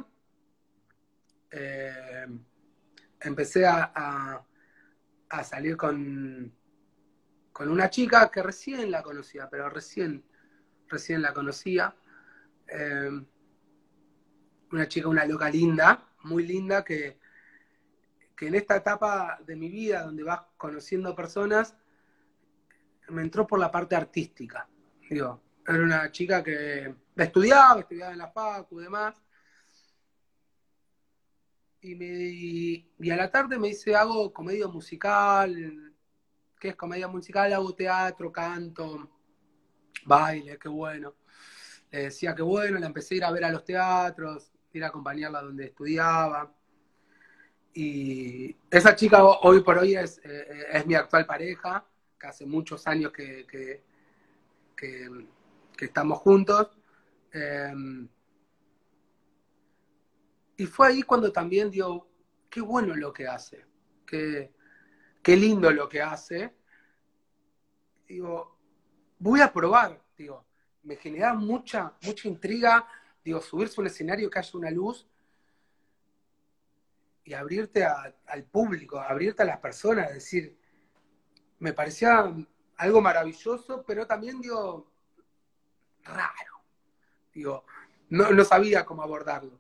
eh, 1.52 2.28
empecé 3.22 3.66
a, 3.66 4.46
a 5.30 5.44
salir 5.44 5.76
con, 5.76 6.54
con 7.52 7.70
una 7.70 7.90
chica 7.90 8.30
que 8.30 8.44
recién 8.44 8.92
la 8.92 9.02
conocía, 9.02 9.50
pero 9.50 9.70
recién, 9.70 10.24
recién 10.88 11.22
la 11.22 11.34
conocía. 11.34 11.96
Eh, 12.68 13.10
una 14.72 14.88
chica, 14.88 15.08
una 15.08 15.26
loca 15.26 15.50
linda, 15.50 16.10
muy 16.24 16.46
linda, 16.46 16.84
que, 16.84 17.20
que 18.36 18.48
en 18.48 18.56
esta 18.56 18.78
etapa 18.78 19.40
de 19.46 19.56
mi 19.56 19.70
vida, 19.70 20.04
donde 20.04 20.24
vas 20.24 20.42
conociendo 20.58 21.16
personas, 21.16 21.76
me 23.10 23.22
entró 23.22 23.46
por 23.46 23.60
la 23.60 23.70
parte 23.70 23.96
artística. 23.96 24.68
Digo, 25.10 25.42
era 25.68 25.84
una 25.84 26.12
chica 26.12 26.44
que 26.44 26.96
estudiaba, 27.16 27.82
estudiaba 27.82 28.12
en 28.14 28.18
la 28.18 28.32
facu 28.32 28.80
y 28.80 28.84
demás. 28.84 29.22
Y, 31.82 31.96
me, 31.96 32.08
y 32.08 33.12
a 33.12 33.16
la 33.16 33.30
tarde 33.30 33.60
me 33.60 33.68
dice, 33.68 33.94
hago 33.94 34.32
comedia 34.32 34.68
musical, 34.68 35.94
que 36.60 36.70
es 36.70 36.76
comedia 36.76 37.10
musical, 37.10 37.52
hago 37.52 37.76
teatro, 37.76 38.32
canto, 38.32 39.10
baile, 40.06 40.58
qué 40.58 40.70
bueno. 40.70 41.16
Le 41.92 42.04
decía 42.04 42.34
que 42.34 42.42
bueno, 42.42 42.80
la 42.80 42.88
empecé 42.88 43.16
a 43.16 43.18
ir 43.18 43.24
a 43.26 43.32
ver 43.32 43.44
a 43.44 43.52
los 43.52 43.66
teatros, 43.66 44.52
ir 44.72 44.84
a 44.84 44.88
acompañarla 44.88 45.42
donde 45.42 45.66
estudiaba. 45.66 46.52
Y 47.74 48.56
esa 48.70 48.96
chica 48.96 49.24
hoy 49.24 49.62
por 49.62 49.78
hoy 49.80 49.96
es, 49.96 50.20
eh, 50.24 50.68
es 50.74 50.86
mi 50.86 50.96
actual 50.96 51.26
pareja, 51.26 51.86
que 52.20 52.28
hace 52.28 52.46
muchos 52.46 52.86
años 52.88 53.12
que, 53.12 53.46
que, 53.48 53.84
estamos 55.80 56.20
juntos. 56.20 56.70
Em, 57.32 58.08
y 60.56 60.66
fue 60.66 60.88
ahí 60.88 61.04
cuando 61.04 61.32
también 61.32 61.70
dio, 61.70 62.08
qué 62.50 62.62
bueno 62.62 62.96
lo 62.96 63.12
que 63.12 63.28
hace, 63.28 63.66
que 64.06 64.54
qué 65.24 65.38
lindo 65.38 65.72
lo 65.72 65.90
que 65.90 66.02
hace. 66.02 66.54
Digo, 68.08 68.60
voy 69.18 69.42
a 69.42 69.52
probar, 69.52 70.00
digo, 70.16 70.46
me 70.84 70.98
genera 70.98 71.34
mucha, 71.34 71.94
mucha 72.04 72.28
intriga, 72.28 72.88
digo, 73.24 73.42
subirse 73.42 73.80
a 73.80 73.82
un 73.82 73.88
escenario 73.88 74.30
que 74.30 74.40
haya 74.40 74.52
una 74.54 74.70
luz 74.70 75.08
y 77.24 77.34
abrirte 77.34 77.86
al 77.86 78.44
público, 78.44 79.00
abrirte 79.00 79.44
a 79.44 79.46
las 79.46 79.60
personas, 79.60 80.14
decir, 80.14 80.58
me 81.60 81.74
parecía 81.74 82.34
algo 82.78 83.02
maravilloso, 83.02 83.84
pero 83.86 84.06
también, 84.06 84.42
digo, 84.42 84.92
raro. 86.04 86.64
Digo, 87.34 87.66
no, 88.10 88.32
no 88.32 88.44
sabía 88.44 88.86
cómo 88.86 89.02
abordarlo. 89.04 89.60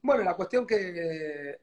Bueno, 0.00 0.22
la 0.22 0.34
cuestión 0.34 0.66
que, 0.66 1.60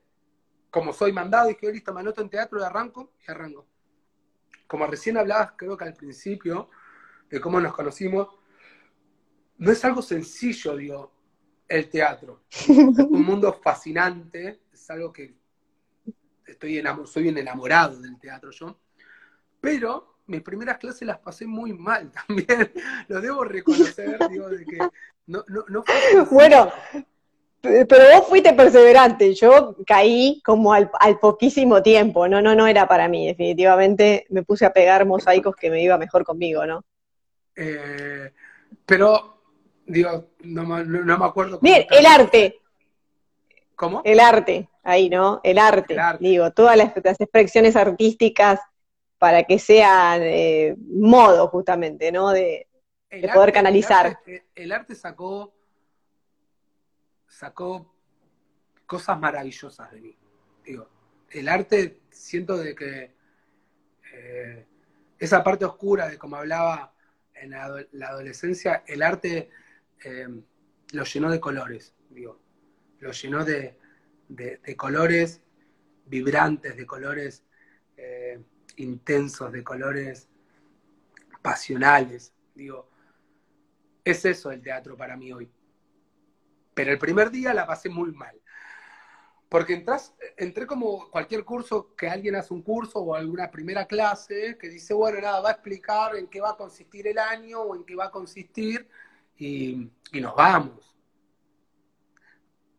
como 0.70 0.92
soy 0.92 1.14
mandado, 1.14 1.48
dije, 1.48 1.72
listo, 1.72 1.94
me 1.94 2.02
anoto 2.02 2.22
en 2.22 2.30
teatro 2.30 2.60
y 2.60 2.64
arranco, 2.64 3.14
y 3.26 3.32
arranco. 3.32 3.66
Como 4.68 4.86
recién 4.88 5.18
hablabas, 5.18 5.54
creo 5.56 5.78
que 5.78 5.86
al 5.86 5.94
principio, 5.94 6.70
de 7.30 7.40
cómo 7.40 7.62
nos 7.62 7.74
conocimos, 7.74 8.28
no 9.58 9.72
es 9.72 9.86
algo 9.86 10.02
sencillo, 10.02 10.76
digo, 10.76 11.15
el 11.68 11.90
teatro. 11.90 12.44
Es 12.50 12.70
un 12.70 13.24
mundo 13.24 13.54
fascinante, 13.54 14.62
es 14.74 14.90
algo 14.90 15.12
que 15.12 15.34
estoy 16.46 16.84
soy 17.06 17.24
bien 17.24 17.38
enamorado 17.38 18.00
del 18.00 18.20
teatro 18.20 18.52
yo, 18.52 18.80
pero 19.60 20.16
mis 20.28 20.42
primeras 20.42 20.78
clases 20.78 21.04
las 21.08 21.20
pasé 21.20 21.46
muy 21.46 21.74
mal 21.74 22.12
también, 22.28 22.72
lo 23.08 23.22
debo 23.22 23.44
reconocer, 23.44 24.18
digo, 24.30 24.50
de 24.50 24.66
que 24.66 24.78
no, 25.28 25.44
no, 25.48 25.66
no 25.68 25.84
Bueno, 26.32 26.72
pero 27.62 28.04
vos 28.14 28.28
fuiste 28.28 28.54
perseverante, 28.54 29.34
yo 29.34 29.76
caí 29.86 30.42
como 30.46 30.74
al, 30.74 30.90
poquísimo 31.20 31.82
tiempo, 31.82 32.28
no, 32.28 32.42
no, 32.42 32.56
no 32.56 32.68
era 32.68 32.88
para 32.88 33.08
mí, 33.08 33.28
definitivamente 33.28 34.26
me 34.30 34.44
puse 34.44 34.66
a 34.66 34.74
pegar 34.74 35.06
mosaicos 35.06 35.56
que 35.56 35.70
me 35.70 35.82
iba 35.82 35.98
mejor 35.98 36.24
conmigo, 36.24 36.66
¿no? 36.66 36.84
Eh, 37.56 38.32
pero, 38.86 39.35
digo, 39.86 40.30
no, 40.44 40.66
me 40.66 41.26
acuerdo. 41.26 41.60
Bien, 41.62 41.86
el 41.90 42.06
arte. 42.06 42.60
¿Cómo? 43.76 44.02
El 44.06 44.20
arte, 44.20 44.70
ahí, 44.84 45.10
¿no? 45.10 45.42
El 45.44 45.58
arte, 45.58 45.98
digo, 46.20 46.52
todas 46.52 46.78
las, 46.78 46.96
expresiones 46.96 47.76
artísticas 47.76 48.60
para 49.18 49.44
que 49.44 49.60
sean 49.60 50.22
eh, 50.24 50.76
modo 50.78 51.48
justamente, 51.50 52.12
¿no? 52.12 52.30
De, 52.30 52.68
poder 53.34 53.54
canalizar. 53.54 54.20
el 54.56 54.72
arte 54.74 54.94
sacó 54.94 55.54
sacó 57.36 57.94
cosas 58.86 59.20
maravillosas 59.20 59.92
de 59.92 60.02
mí. 60.02 60.18
Digo, 60.64 60.88
el 61.32 61.50
arte, 61.50 62.02
siento 62.10 62.58
de 62.58 62.76
que 62.76 63.12
eh, 64.14 64.66
esa 65.20 65.44
parte 65.44 65.66
oscura 65.66 66.08
de 66.08 66.18
como 66.18 66.38
hablaba 66.38 66.94
en 67.34 67.52
la, 67.52 68.08
adolescencia, 68.08 68.84
el 68.88 69.04
arte 69.04 69.50
eh, 70.04 70.28
lo 70.92 71.04
llenó 71.04 71.32
de 71.32 71.40
colores, 71.40 71.94
digo, 72.10 72.40
lo 73.00 73.12
llenó 73.12 73.44
de, 73.44 73.78
colores 74.78 75.42
vibrantes, 76.06 76.76
de 76.76 76.86
colores 76.86 77.44
eh, 77.98 78.42
intensos, 78.78 79.52
de 79.52 79.64
colores 79.64 80.30
pasionales, 81.42 82.34
digo, 82.54 82.90
es 84.04 84.24
eso 84.26 84.52
el 84.52 84.62
teatro 84.62 84.96
para 84.96 85.18
mí 85.18 85.32
hoy. 85.32 85.52
Pero 86.74 86.92
el 86.92 87.00
primer 87.00 87.32
día 87.32 87.54
la 87.54 87.66
pasé 87.66 87.90
muy 87.90 88.12
mal. 88.12 88.40
Porque 89.50 89.74
entras, 89.74 90.14
entré 90.38 90.66
como 90.66 91.10
cualquier 91.10 91.46
curso 91.46 91.96
que 91.96 92.10
alguien 92.10 92.36
hace 92.36 92.54
un 92.54 92.62
curso 92.62 93.00
o 93.00 93.16
alguna 93.16 93.50
primera 93.50 93.86
clase 93.86 94.58
que 94.60 94.70
dice, 94.70 94.94
bueno, 94.94 95.22
nada, 95.22 95.40
va 95.40 95.50
a 95.50 95.54
explicar 95.54 96.16
en 96.16 96.28
qué 96.28 96.42
va 96.42 96.52
a 96.52 96.58
consistir 96.58 97.08
el 97.08 97.18
año 97.18 97.62
o 97.62 97.76
en 97.76 97.86
qué 97.86 97.96
va 97.96 98.06
a 98.06 98.12
consistir 98.12 98.88
y, 99.38 99.90
nos 100.14 100.36
vamos. 100.36 100.96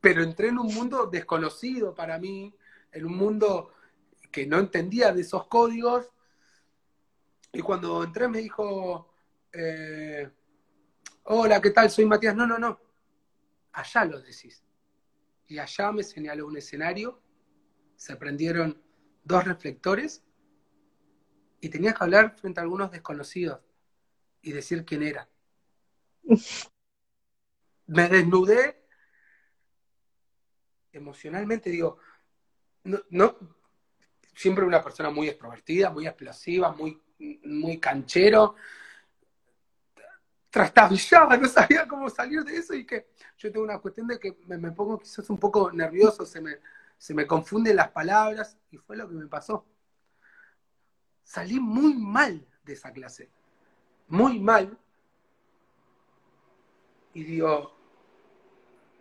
Pero 0.01 0.23
entré 0.23 0.49
en 0.49 0.59
un 0.59 0.73
mundo 0.75 1.07
desconocido 1.07 1.95
para 1.95 2.19
mí, 2.19 2.55
en 2.93 3.07
un 3.07 3.17
mundo 3.17 3.73
que 4.31 4.47
no 4.47 4.59
entendía 4.59 5.13
de 5.13 5.23
esos 5.23 5.47
códigos. 5.49 6.11
Y 7.53 7.61
cuando 7.61 8.05
entré 8.05 8.29
me 8.29 8.39
dijo, 8.39 9.13
eh, 9.53 10.31
hola, 11.25 11.61
¿qué 11.61 11.71
tal? 11.71 11.91
Soy 11.91 12.07
Matías. 12.07 12.35
No, 12.35 12.47
no, 12.47 12.59
no 12.59 12.87
allá 13.77 14.05
lo 14.07 14.21
decís. 14.21 14.63
Y 15.47 15.59
allá 15.59 15.93
me 15.93 16.03
señaló 16.03 16.47
un 16.47 16.57
escenario, 16.57 17.21
se 17.95 18.17
prendieron 18.17 18.83
dos 19.23 19.45
reflectores 19.45 20.25
y 21.61 21.69
tenías 21.69 21.95
que 21.95 22.05
hablar 22.05 22.37
frente 22.37 22.61
a 22.61 22.65
algunos 22.65 22.91
desconocidos 22.91 23.61
y 24.43 24.53
decir 24.53 24.85
quién 24.85 25.03
era. 25.03 25.29
Me 27.87 28.09
desnudé 28.09 28.85
emocionalmente, 30.93 31.71
digo, 31.71 31.99
no, 32.85 33.37
siempre 34.35 34.65
una 34.65 34.83
persona 34.83 35.11
muy 35.11 35.29
extrovertida, 35.29 35.91
muy 35.91 36.07
explosiva, 36.07 36.73
muy, 36.73 37.01
muy 37.45 37.79
canchero, 37.79 38.57
trastabillaba, 40.51 41.37
no 41.37 41.49
sabía 41.49 41.87
cómo 41.87 42.09
salir 42.09 42.43
de 42.43 42.57
eso 42.57 42.75
y 42.75 42.87
que 42.87 43.09
yo 43.37 43.53
tengo 43.53 43.65
una 43.65 43.79
cuestión 43.79 44.07
de 44.07 44.19
que 44.19 44.39
me, 44.47 44.73
pongo 44.73 44.99
quizás 44.99 45.29
un 45.29 45.39
poco 45.39 45.71
nervioso, 45.71 46.25
se 46.25 46.41
me, 46.41 46.59
se 46.97 47.13
me 47.13 47.27
confunden 47.27 47.77
las 47.77 47.91
palabras 47.91 48.57
y 48.71 48.79
fue 48.79 48.97
lo 48.97 49.09
que 49.09 49.15
me 49.15 49.27
pasó. 49.27 49.67
Salí 51.23 51.61
muy 51.61 51.95
mal 51.95 52.47
de 52.65 52.73
esa 52.73 52.93
clase, 52.93 53.29
muy 54.09 54.39
mal. 54.39 54.79
Y 57.17 57.25
digo, 57.25 57.73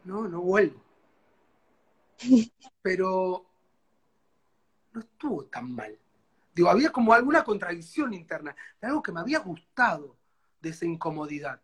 no, 0.05 0.25
no 0.29 0.39
vuelvo. 0.39 0.81
Pero 2.81 3.45
no 4.93 5.01
estuvo 5.01 5.43
tan 5.47 5.75
mal. 5.75 5.99
Digo, 6.53 6.69
había 6.69 6.93
como 6.93 7.11
alguna 7.11 7.43
contradicción 7.43 8.13
interna, 8.13 8.55
de 8.79 8.87
algo 8.87 9.03
que 9.03 9.11
me 9.11 9.19
había 9.19 9.39
gustado 9.39 10.15
de 10.61 10.69
esa 10.69 10.85
incomodidad, 10.85 11.59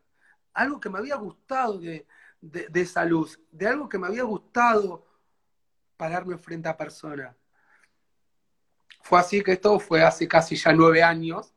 algo 0.54 0.82
que 0.82 0.90
me 0.90 1.00
había 1.00 1.16
gustado 1.16 1.80
de, 1.80 2.06
esa 2.74 3.06
luz, 3.06 3.40
de 3.50 3.68
algo 3.70 3.88
que 3.88 3.98
me 3.98 4.08
había 4.08 4.24
gustado 4.24 5.08
pararme 5.96 6.38
frente 6.38 6.68
a 6.68 6.76
personas. 6.76 7.34
Fue 9.04 9.18
así 9.18 9.42
que 9.42 9.54
esto 9.54 9.80
fue 9.80 10.04
hace 10.04 10.28
casi 10.28 10.58
ya 10.58 10.74
nueve 10.74 11.02
años, 11.02 11.54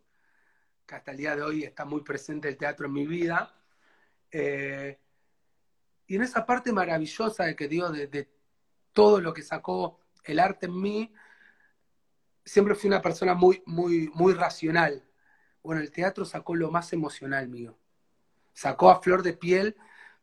que 0.87 0.95
hasta 0.95 1.11
el 1.11 1.17
día 1.17 1.35
de 1.35 1.43
hoy 1.43 1.65
está 1.65 1.85
muy 1.85 2.03
presente 2.03 2.49
el 2.49 2.57
teatro 2.57 2.87
en 2.87 2.93
mi 2.93 3.09
vida. 3.09 3.53
Eh, 4.37 4.99
y 6.09 6.17
en 6.17 6.23
esa 6.23 6.45
parte 6.45 6.73
maravillosa 6.73 7.45
de 7.45 7.55
que 7.55 7.69
digo, 7.69 7.91
de, 7.91 8.09
de, 8.09 8.29
todo 8.93 9.21
lo 9.21 9.33
que 9.33 9.43
sacó 9.43 10.01
el 10.25 10.41
arte 10.41 10.67
en 10.67 10.81
mí, 10.81 11.13
siempre 12.45 12.75
fui 12.75 12.89
una 12.89 13.01
persona 13.01 13.35
muy, 13.35 13.63
muy, 13.65 14.11
muy 14.13 14.35
racional. 14.35 15.05
Bueno, 15.63 15.81
el 15.81 15.93
teatro 15.93 16.25
sacó 16.25 16.57
lo 16.57 16.73
más 16.73 16.93
emocional 16.93 17.49
mío. 17.49 17.79
Sacó 18.53 18.91
a 18.91 19.01
flor 19.01 19.23
de 19.23 19.35
piel 19.35 19.77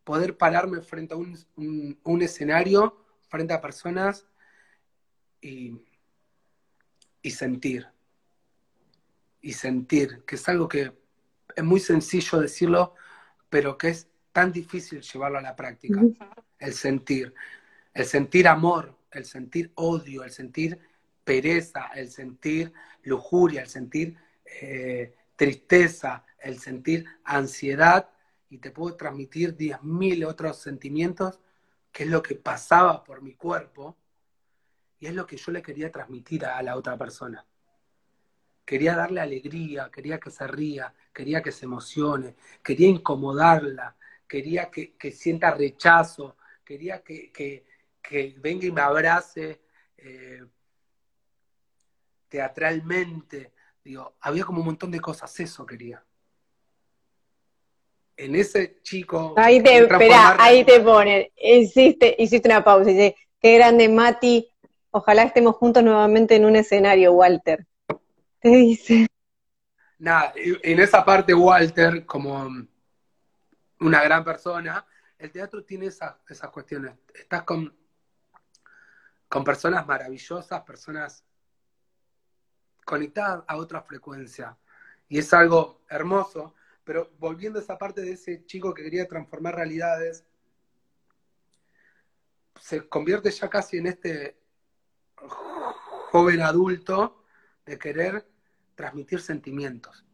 poder 0.03 0.37
pararme 0.37 0.81
frente 0.81 1.13
a 1.13 1.17
un, 1.17 2.21
escenario, 2.21 3.05
frente 3.29 3.53
a 3.53 3.61
personas 3.61 4.27
y, 5.39 5.85
y 7.21 7.31
sentir. 7.31 7.87
Y 9.39 9.53
sentir, 9.53 10.23
que 10.25 10.35
es 10.35 10.49
algo 10.49 10.67
que 10.67 10.91
es 11.55 11.63
muy 11.63 11.79
sencillo 11.79 12.39
decirlo, 12.39 12.93
pero 13.51 13.77
que 13.77 13.89
es 13.89 14.07
tan 14.31 14.51
difícil 14.53 15.01
llevarlo 15.01 15.37
a 15.37 15.41
la 15.41 15.57
práctica. 15.57 16.01
El 16.57 16.73
sentir. 16.73 17.35
El 17.93 18.05
sentir 18.05 18.47
amor, 18.47 18.95
el 19.11 19.25
sentir 19.25 19.73
odio, 19.75 20.23
el 20.23 20.31
sentir 20.31 20.79
pereza, 21.23 21.87
el 21.93 22.09
sentir 22.09 22.71
lujuria, 23.03 23.63
el 23.63 23.67
sentir 23.67 24.15
eh, 24.61 25.13
tristeza, 25.35 26.23
el 26.39 26.59
sentir 26.59 27.05
ansiedad 27.25 28.09
y 28.49 28.59
te 28.59 28.71
puedo 28.71 28.95
transmitir 28.95 29.57
diez 29.57 29.83
mil 29.83 30.23
otros 30.23 30.57
sentimientos, 30.57 31.41
que 31.91 32.03
es 32.03 32.09
lo 32.09 32.23
que 32.23 32.35
pasaba 32.35 33.03
por 33.03 33.21
mi 33.21 33.33
cuerpo 33.33 33.97
y 34.97 35.07
es 35.07 35.13
lo 35.13 35.27
que 35.27 35.35
yo 35.35 35.51
le 35.51 35.61
quería 35.61 35.91
transmitir 35.91 36.45
a 36.45 36.61
la 36.63 36.77
otra 36.77 36.97
persona. 36.97 37.45
Quería 38.71 38.95
darle 38.95 39.19
alegría, 39.19 39.89
quería 39.91 40.17
que 40.17 40.31
se 40.31 40.47
ría, 40.47 40.93
quería 41.13 41.41
que 41.41 41.51
se 41.51 41.65
emocione, 41.65 42.35
quería 42.63 42.87
incomodarla, 42.87 43.97
quería 44.25 44.71
que, 44.71 45.11
sienta 45.11 45.51
rechazo, 45.51 46.37
quería 46.63 47.03
que, 47.03 47.65
venga 48.37 48.65
y 48.65 48.71
me 48.71 48.79
abrace 48.79 49.59
eh, 49.97 50.45
teatralmente, 52.29 53.51
Digo, 53.83 54.13
había 54.21 54.45
como 54.45 54.61
un 54.61 54.67
montón 54.67 54.89
de 54.89 55.01
cosas, 55.01 55.37
eso 55.41 55.65
quería. 55.65 56.01
En 58.15 58.35
ese 58.37 58.79
chico. 58.83 59.33
Ahí 59.35 59.61
te, 59.61 59.79
espera, 59.79 60.37
ahí 60.39 60.63
te 60.63 60.79
ponen. 60.79 61.27
Hiciste, 61.35 62.15
hiciste 62.17 62.47
una 62.47 62.63
pausa. 62.63 62.89
Dice, 62.89 63.17
qué 63.37 63.55
grande, 63.55 63.89
Mati. 63.89 64.47
Ojalá 64.91 65.23
estemos 65.23 65.57
juntos 65.57 65.83
nuevamente 65.83 66.37
en 66.37 66.45
un 66.45 66.55
escenario, 66.55 67.11
Walter. 67.11 67.67
Te 68.41 68.49
dice. 68.49 69.07
Nada, 69.99 70.33
en 70.35 70.79
esa 70.79 71.05
parte 71.05 71.33
Walter, 71.33 72.05
como 72.05 72.49
una 73.79 74.03
gran 74.03 74.23
persona, 74.23 74.85
el 75.17 75.31
teatro 75.31 75.63
tiene 75.63 75.85
esas 75.85 76.49
cuestiones. 76.51 76.95
Estás 77.13 77.43
con, 77.43 77.73
con 79.29 79.43
personas 79.43 79.85
maravillosas, 79.85 80.61
personas 80.63 81.23
conectadas 82.83 83.43
a 83.47 83.57
otra 83.57 83.81
frecuencia. 83.83 84.57
Y 85.07 85.19
es 85.19 85.31
algo 85.33 85.81
hermoso. 85.87 86.55
Pero 86.83 87.11
volviendo 87.19 87.59
a 87.59 87.61
esa 87.61 87.77
parte 87.77 88.01
de 88.01 88.13
ese 88.13 88.43
chico 88.45 88.73
que 88.73 88.83
quería 88.83 89.07
transformar 89.07 89.55
realidades, 89.55 90.25
se 92.59 92.89
convierte 92.89 93.29
ya 93.29 93.49
casi 93.49 93.77
en 93.77 93.87
este 93.87 94.41
joven 95.15 96.41
adulto 96.41 97.23
de 97.65 97.77
querer 97.77 98.30
transmitir 98.75 99.21
sentimientos. 99.21 100.05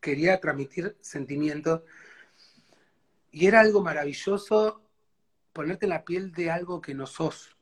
Quería 0.00 0.40
transmitir 0.40 0.96
sentimientos 1.00 1.82
y 3.30 3.46
era 3.46 3.60
algo 3.60 3.82
maravilloso 3.82 4.82
ponerte 5.52 5.86
en 5.86 5.90
la 5.90 6.04
piel 6.04 6.32
de 6.32 6.50
algo 6.50 6.80
que 6.80 6.94
no 6.94 7.06
sos, 7.06 7.56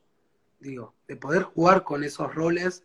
digo, 0.59 0.93
de 1.07 1.15
poder 1.15 1.43
jugar 1.43 1.83
con 1.83 2.03
esos 2.03 2.33
roles 2.33 2.83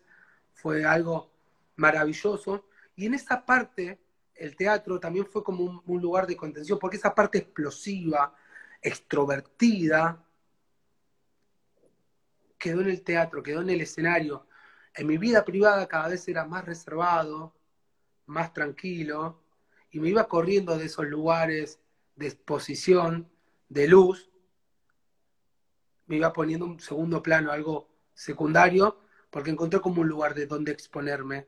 fue 0.53 0.85
algo 0.85 1.31
maravilloso. 1.75 2.65
Y 2.95 3.05
en 3.05 3.13
esa 3.13 3.45
parte, 3.45 3.99
el 4.35 4.55
teatro 4.55 4.99
también 4.99 5.25
fue 5.25 5.43
como 5.43 5.63
un, 5.63 5.81
un 5.85 6.01
lugar 6.01 6.25
de 6.25 6.35
contención, 6.35 6.79
porque 6.79 6.97
esa 6.97 7.13
parte 7.13 7.39
explosiva, 7.39 8.35
extrovertida, 8.81 10.23
quedó 12.57 12.81
en 12.81 12.89
el 12.89 13.01
teatro, 13.03 13.43
quedó 13.43 13.61
en 13.61 13.69
el 13.69 13.81
escenario. 13.81 14.47
En 14.95 15.07
mi 15.07 15.17
vida 15.17 15.43
privada 15.43 15.87
cada 15.87 16.09
vez 16.09 16.27
era 16.27 16.45
más 16.45 16.65
reservado, 16.65 17.53
más 18.25 18.53
tranquilo, 18.53 19.41
y 19.91 19.99
me 19.99 20.09
iba 20.09 20.27
corriendo 20.27 20.77
de 20.77 20.85
esos 20.85 21.05
lugares 21.05 21.79
de 22.15 22.27
exposición, 22.27 23.29
de 23.69 23.87
luz, 23.87 24.29
me 26.07 26.17
iba 26.17 26.31
poniendo 26.33 26.65
un 26.65 26.79
segundo 26.79 27.23
plano, 27.23 27.51
algo 27.51 27.89
secundario, 28.13 28.99
porque 29.29 29.49
encontré 29.49 29.79
como 29.81 30.01
un 30.01 30.07
lugar 30.07 30.35
de 30.35 30.45
donde 30.45 30.71
exponerme. 30.71 31.47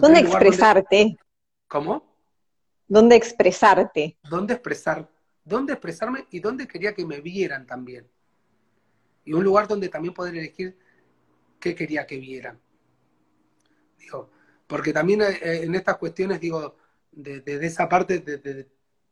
¿Dónde 0.00 0.20
expresarte? 0.20 1.18
¿Cómo? 1.68 2.16
¿Dónde 2.88 3.16
expresarte? 3.16 4.16
¿Dónde 4.22 4.54
expresar? 4.54 5.08
¿Dónde 5.44 5.74
expresarme 5.74 6.26
y 6.30 6.40
dónde 6.40 6.66
quería 6.66 6.94
que 6.94 7.04
me 7.04 7.20
vieran 7.20 7.66
también? 7.66 8.08
Y 9.24 9.32
un 9.32 9.44
lugar 9.44 9.68
donde 9.68 9.88
también 9.88 10.14
poder 10.14 10.34
elegir 10.34 10.78
qué 11.66 11.74
quería 11.74 12.06
que 12.06 12.18
vieran. 12.18 12.60
Digo, 13.98 14.30
porque 14.68 14.92
también 14.92 15.22
eh, 15.22 15.64
en 15.64 15.74
estas 15.74 15.96
cuestiones, 15.96 16.40
digo, 16.40 16.76
desde 17.10 17.58
de, 17.58 17.66
esa 17.66 17.88
parte, 17.88 18.20
de, 18.20 18.68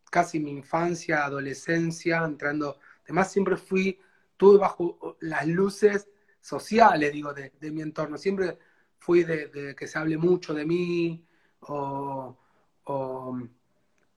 casi 0.08 0.38
mi 0.38 0.52
infancia, 0.52 1.24
adolescencia, 1.24 2.22
entrando, 2.24 2.78
además 3.02 3.32
siempre 3.32 3.56
fui, 3.56 3.98
tuve 4.36 4.58
bajo 4.58 5.16
las 5.20 5.48
luces 5.48 6.08
sociales, 6.40 7.12
digo, 7.12 7.34
de, 7.34 7.50
mi 7.72 7.82
entorno, 7.82 8.16
siempre 8.18 8.56
fui 8.98 9.24
de, 9.24 9.74
que 9.76 9.88
se 9.88 9.98
hable 9.98 10.16
mucho 10.16 10.54
de 10.54 10.64
mí, 10.64 11.26
o, 11.60 12.38
o, 12.84 13.38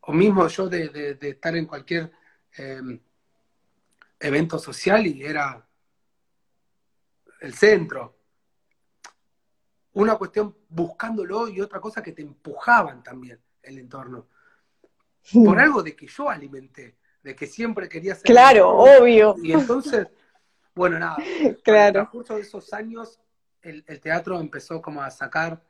mismo 0.09 0.47
yo 0.47 0.69
de, 0.69 1.17
estar 1.19 1.55
en 1.55 1.65
cualquier 1.65 2.11
em, 2.55 2.99
evento 4.19 4.59
social 4.59 5.07
y 5.07 5.23
era 5.23 5.67
el 7.41 7.53
centro. 7.53 8.16
Una 9.97 10.15
cuestión 10.15 10.55
buscándolo 10.69 11.47
y 11.47 11.59
otra 11.59 11.81
cosa 11.81 12.03
que 12.03 12.11
te 12.11 12.21
empujaban 12.21 13.01
también 13.01 13.41
el 13.63 13.79
entorno. 13.79 14.27
Por 15.33 15.59
algo 15.59 15.81
de 15.81 15.95
que 15.95 16.05
yo 16.05 16.29
alimenté, 16.29 16.97
de 17.23 17.35
que 17.35 17.47
siempre 17.47 17.89
quería 17.89 18.13
ser. 18.13 18.23
Claro, 18.23 18.69
obvio. 18.69 19.35
Y 19.41 19.53
entonces, 19.53 20.07
bueno, 20.75 20.99
nada. 20.99 21.17
Claro. 21.63 22.01
En 22.01 22.05
el 22.05 22.11
curso 22.11 22.35
de 22.35 22.41
esos 22.41 22.71
años, 22.73 23.19
el, 23.63 23.83
teatro 23.99 24.39
empezó 24.39 24.83
como 24.83 25.01
a 25.01 25.09
sacar 25.09 25.63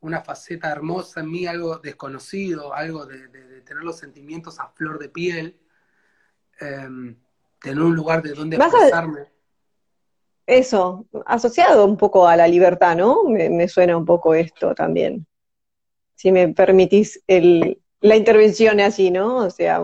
una 0.00 0.22
faceta 0.22 0.70
hermosa 0.70 1.20
en 1.20 1.30
mí, 1.30 1.46
algo 1.46 1.76
desconocido, 1.76 2.72
algo 2.72 3.04
de, 3.04 3.28
tener 3.60 3.84
los 3.84 3.98
sentimientos 3.98 4.58
a 4.60 4.68
flor 4.68 4.98
de 4.98 5.10
piel, 5.10 5.60
em, 6.58 7.18
tener 7.60 7.82
un 7.82 7.94
lugar 7.94 8.22
de 8.22 8.32
donde 8.32 8.56
expresarme 8.56 9.37
eso, 10.48 11.06
asociado 11.26 11.84
un 11.84 11.98
poco 11.98 12.26
a 12.26 12.34
la 12.34 12.48
libertad, 12.48 12.96
¿no? 12.96 13.24
Me, 13.24 13.68
suena 13.68 13.96
un 13.98 14.06
poco 14.06 14.34
esto 14.34 14.74
también. 14.74 15.26
Si 16.14 16.32
me 16.32 16.48
permitís 16.48 17.22
el, 17.26 17.82
la 18.00 18.16
intervención 18.16 18.80
así, 18.80 19.10
¿no? 19.10 19.36
O 19.36 19.50
sea, 19.50 19.82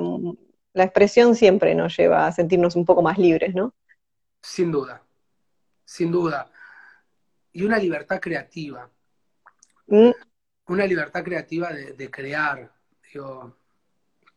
la 0.72 0.84
expresión 0.84 1.36
siempre 1.36 1.74
nos 1.74 1.94
lleva 1.94 2.26
a 2.26 2.32
sentirnos 2.32 2.76
un 2.76 2.86
poco 2.86 3.02
más 3.02 3.18
libres, 3.18 3.54
¿no? 3.54 3.74
Sin 4.40 4.72
duda, 4.72 5.02
sin 5.84 6.10
duda. 6.10 6.50
Y 7.52 7.62
una 7.62 7.78
libertad 7.78 8.18
creativa. 8.18 8.90
Mm. 9.86 10.10
Una 10.68 10.86
libertad 10.86 11.22
creativa 11.22 11.74
de, 11.74 11.92
de 11.92 12.10
crear. 12.10 12.72
Digo, 13.12 13.54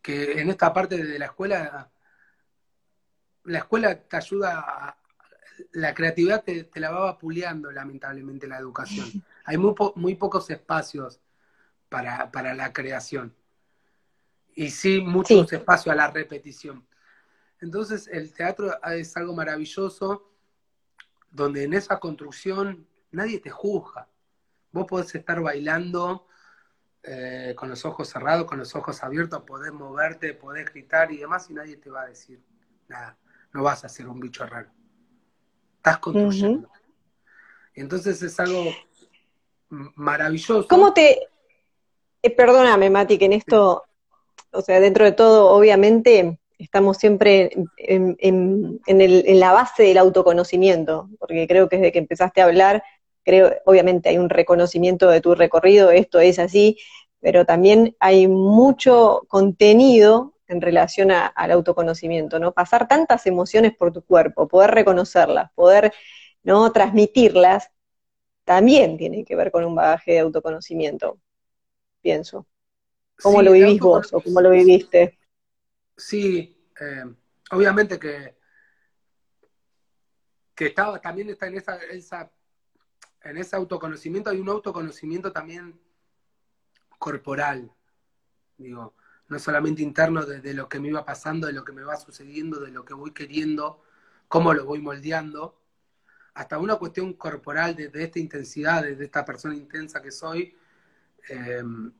que 0.01 0.41
en 0.41 0.49
esta 0.49 0.73
parte 0.73 1.01
de 1.01 1.17
la 1.17 1.25
escuela, 1.25 1.89
la 3.45 3.59
escuela 3.59 3.95
te 3.95 4.17
ayuda 4.17 4.59
a, 4.59 4.96
la 5.71 5.93
creatividad 5.93 6.43
te, 6.43 6.69
la 6.75 6.91
va 6.91 6.99
vapuleando, 7.01 7.71
lamentablemente, 7.71 8.47
la 8.47 8.57
educación. 8.57 9.23
Hay 9.45 9.57
muy, 9.57 9.73
muy 9.95 10.15
pocos 10.15 10.49
espacios 10.49 11.19
para, 11.89 12.53
la 12.53 12.73
creación. 12.73 13.35
Y 14.55 14.69
sí, 14.69 15.01
muchos 15.01 15.51
espacios 15.53 15.93
a 15.93 15.95
la 15.95 16.11
repetición. 16.11 16.85
Entonces, 17.59 18.07
el 18.07 18.33
teatro 18.33 18.71
es 18.91 19.15
algo 19.17 19.33
maravilloso, 19.33 20.31
donde 21.31 21.63
en 21.63 21.73
esa 21.73 21.99
construcción 21.99 22.87
nadie 23.11 23.39
te 23.39 23.49
juzga. 23.49 24.07
Vos 24.71 24.85
podés 24.87 25.13
estar 25.15 25.41
bailando 25.41 26.27
eh, 27.03 27.53
con 27.55 27.69
los 27.69 27.85
ojos 27.85 28.09
cerrados, 28.09 28.45
con 28.45 28.59
los 28.59 28.75
ojos 28.75 29.03
abiertos, 29.03 29.43
podés 29.43 29.71
moverte, 29.71 30.33
podés 30.33 30.65
gritar 30.71 31.11
y 31.11 31.17
demás, 31.17 31.49
y 31.49 31.53
nadie 31.53 31.77
te 31.77 31.89
va 31.89 32.03
a 32.03 32.07
decir 32.07 32.43
nada. 32.87 33.17
No 33.53 33.63
vas 33.63 33.85
a 33.85 33.89
ser 33.89 34.07
un 34.07 34.19
bicho 34.19 34.45
raro 34.45 34.76
estás 35.87 35.99
construyendo. 35.99 36.69
Entonces 37.73 38.21
es 38.21 38.39
algo 38.39 38.65
maravilloso. 39.69 40.67
¿Cómo 40.67 40.93
te... 40.93 41.19
Eh, 42.23 42.31
perdóname, 42.31 42.89
Mati, 42.89 43.17
que 43.17 43.25
en 43.25 43.33
esto, 43.33 43.83
o 44.51 44.61
sea, 44.61 44.79
dentro 44.79 45.05
de 45.05 45.11
todo, 45.11 45.51
obviamente, 45.51 46.39
estamos 46.57 46.97
siempre 46.97 47.51
en, 47.77 48.17
en, 48.19 49.39
la 49.39 49.51
base 49.51 49.83
del 49.83 49.99
autoconocimiento, 49.99 51.09
porque 51.19 51.47
creo 51.47 51.69
que 51.69 51.77
desde 51.77 51.91
que 51.91 51.99
empezaste 51.99 52.41
a 52.41 52.45
hablar, 52.45 52.83
creo, 53.23 53.53
obviamente 53.65 54.09
hay 54.09 54.17
un 54.17 54.29
reconocimiento 54.29 55.09
de 55.09 55.21
tu 55.21 55.35
recorrido, 55.35 55.91
esto 55.91 56.19
es 56.19 56.39
así, 56.39 56.77
pero 57.19 57.45
también 57.45 57.95
hay 57.99 58.27
mucho 58.27 59.23
contenido 59.27 60.33
en 60.47 60.61
relación 60.61 61.11
al 61.11 61.51
autoconocimiento, 61.51 62.39
¿no? 62.39 62.53
Pasar 62.53 62.87
tantas 62.87 63.25
emociones 63.27 63.75
por 63.75 63.91
tu 63.91 64.01
cuerpo, 64.03 64.47
poder 64.47 64.71
reconocerlas, 64.71 65.51
poder 65.53 65.93
¿no? 66.43 66.71
transmitirlas, 66.71 67.69
también 68.45 68.97
tiene 68.97 69.25
que 69.25 69.35
ver 69.35 69.51
con 69.51 69.65
un 69.65 69.75
bagaje 69.75 70.13
de 70.13 70.19
autoconocimiento, 70.19 71.19
pienso. 72.01 72.47
¿Cómo 73.21 73.41
lo 73.41 73.51
vivís 73.51 73.79
vos 73.79 74.13
o 74.13 74.21
cómo 74.21 74.39
lo 74.39 74.51
viviste? 74.51 75.19
Sí, 75.97 76.55
eh, 76.79 77.03
obviamente 77.51 77.99
que, 77.99 78.37
que 80.55 80.67
estaba, 80.67 81.01
también 81.01 81.29
está 81.29 81.47
en 81.47 81.57
esa, 81.57 81.75
esa, 81.83 82.31
en 83.23 83.37
ese 83.37 83.55
autoconocimiento, 83.55 84.29
hay 84.29 84.39
un 84.39 84.49
autoconocimiento 84.49 85.33
también 85.33 85.77
corporal, 86.97 87.71
digo, 88.57 88.93
no 89.29 89.39
solamente 89.39 89.81
interno 89.81 90.25
de, 90.25 90.53
lo 90.53 90.69
que 90.69 90.79
me 90.79 90.87
iba 90.87 91.05
pasando, 91.05 91.47
de 91.47 91.53
lo 91.53 91.63
que 91.65 91.73
me 91.73 91.83
va 91.83 91.97
sucediendo, 91.97 92.59
de 92.59 92.71
lo 92.71 92.85
que 92.85 92.93
voy 92.93 93.11
queriendo, 93.11 93.83
cómo 94.27 94.53
lo 94.53 94.65
voy 94.65 94.79
moldeando, 94.79 95.59
hasta 96.33 96.59
una 96.59 96.75
cuestión 96.75 97.13
corporal 97.13 97.75
de, 97.75 97.91
esta 97.93 98.19
intensidad, 98.19 98.83
de, 98.83 99.03
esta 99.03 99.25
persona 99.25 99.55
intensa 99.55 100.01
que 100.01 100.11
soy, 100.11 100.55
em, 101.29 101.91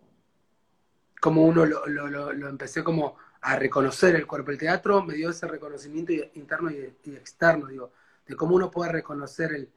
como 1.20 1.44
uno 1.44 1.66
lo, 1.66 2.32
empecé 2.48 2.84
como 2.84 3.18
a 3.42 3.56
reconocer 3.58 4.16
el 4.16 4.28
cuerpo. 4.28 4.52
El 4.52 4.58
teatro 4.58 5.04
me 5.04 5.16
dio 5.16 5.32
ese 5.32 5.48
reconocimiento 5.48 6.14
interno 6.36 6.72
y, 6.72 6.94
externo, 7.16 7.68
digo, 7.68 7.92
de 8.26 8.36
cómo 8.36 8.56
uno 8.56 8.72
puede 8.72 8.92
reconocer 8.92 9.52
el, 9.54 9.70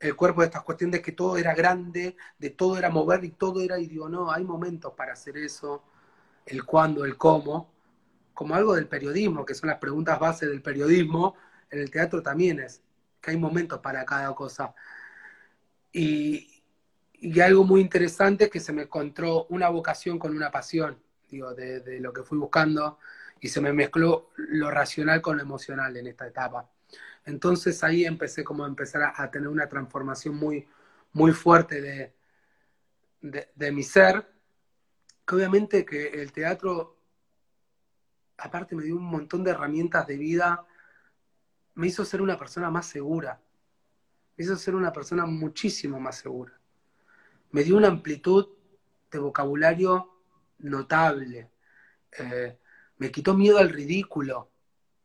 el 0.00 0.16
cuerpo 0.16 0.40
de 0.40 0.46
estas 0.46 0.64
cuestiones 0.64 0.98
de 0.98 1.02
que 1.02 1.12
todo 1.12 1.36
era 1.38 1.54
grande, 1.54 2.16
de 2.38 2.50
todo 2.50 2.76
era 2.76 2.90
mover 2.90 3.24
y 3.24 3.30
todo 3.30 3.60
era, 3.60 3.78
y 3.78 3.86
digo, 3.86 4.08
no, 4.08 4.30
hay 4.30 4.44
momentos 4.44 4.92
para 4.94 5.12
hacer 5.12 5.36
eso, 5.38 5.84
el 6.48 6.64
cuándo, 6.64 7.04
el 7.04 7.16
cómo, 7.16 7.72
como 8.34 8.54
algo 8.54 8.74
del 8.74 8.86
periodismo, 8.86 9.44
que 9.44 9.54
son 9.54 9.68
las 9.68 9.78
preguntas 9.78 10.18
base 10.18 10.46
del 10.46 10.62
periodismo, 10.62 11.34
en 11.70 11.80
el 11.80 11.90
teatro 11.90 12.22
también 12.22 12.60
es, 12.60 12.82
que 13.20 13.32
hay 13.32 13.36
momentos 13.36 13.80
para 13.80 14.04
cada 14.04 14.34
cosa. 14.34 14.74
Y, 15.92 16.54
algo 17.42 17.64
muy 17.64 17.80
interesante 17.80 18.44
es 18.44 18.50
que 18.50 18.60
se 18.60 18.72
me 18.72 18.82
encontró 18.82 19.46
una 19.46 19.68
vocación 19.68 20.18
con 20.18 20.36
una 20.36 20.50
pasión, 20.52 20.96
digo, 21.28 21.52
de, 21.52 21.98
lo 22.00 22.12
que 22.12 22.22
fui 22.22 22.38
buscando, 22.38 22.98
y 23.40 23.48
se 23.48 23.60
me 23.60 23.72
mezcló 23.72 24.30
lo 24.36 24.70
racional 24.70 25.20
con 25.20 25.36
lo 25.36 25.42
emocional 25.42 25.96
en 25.96 26.06
esta 26.06 26.26
etapa. 26.28 26.70
Entonces 27.24 27.82
ahí 27.82 28.04
empecé 28.04 28.44
como 28.44 28.64
a 28.64 28.68
empezar 28.68 29.12
a, 29.16 29.30
tener 29.30 29.48
una 29.48 29.68
transformación 29.68 30.36
muy, 30.36 30.66
muy 31.12 31.32
fuerte 31.32 31.82
de, 31.82 32.14
de, 33.54 33.72
mi 33.72 33.82
ser, 33.82 34.24
que 35.28 35.34
obviamente 35.34 35.84
que 35.84 36.08
el 36.08 36.32
teatro, 36.32 36.96
aparte 38.38 38.74
me 38.74 38.84
dio 38.84 38.96
un 38.96 39.04
montón 39.04 39.44
de 39.44 39.50
herramientas 39.50 40.06
de 40.06 40.16
vida, 40.16 40.66
me 41.74 41.88
hizo 41.88 42.04
ser 42.04 42.22
una 42.22 42.38
persona 42.38 42.70
más 42.70 42.86
segura, 42.86 43.40
me 44.36 44.44
hizo 44.44 44.56
ser 44.56 44.74
una 44.74 44.92
persona 44.92 45.26
muchísimo 45.26 46.00
más 46.00 46.16
segura 46.16 46.58
me 47.50 47.64
dio 47.64 47.76
una 47.76 47.88
amplitud 47.88 48.48
de 49.10 49.18
vocabulario 49.18 50.10
notable. 50.58 51.50
Eh, 52.18 52.58
me 52.98 53.10
quitó 53.10 53.34
miedo 53.34 53.58
al 53.58 53.70
ridículo. 53.70 54.50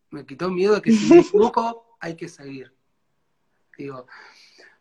Me 0.10 0.26
quitó 0.26 0.50
miedo 0.50 0.76
de 0.76 0.82
que 0.82 0.92
si 0.92 1.14
me 1.14 1.20
equivoco 1.22 1.98
hay 2.00 2.16
que 2.16 2.28
seguir. 2.28 2.74
Digo, 3.78 4.08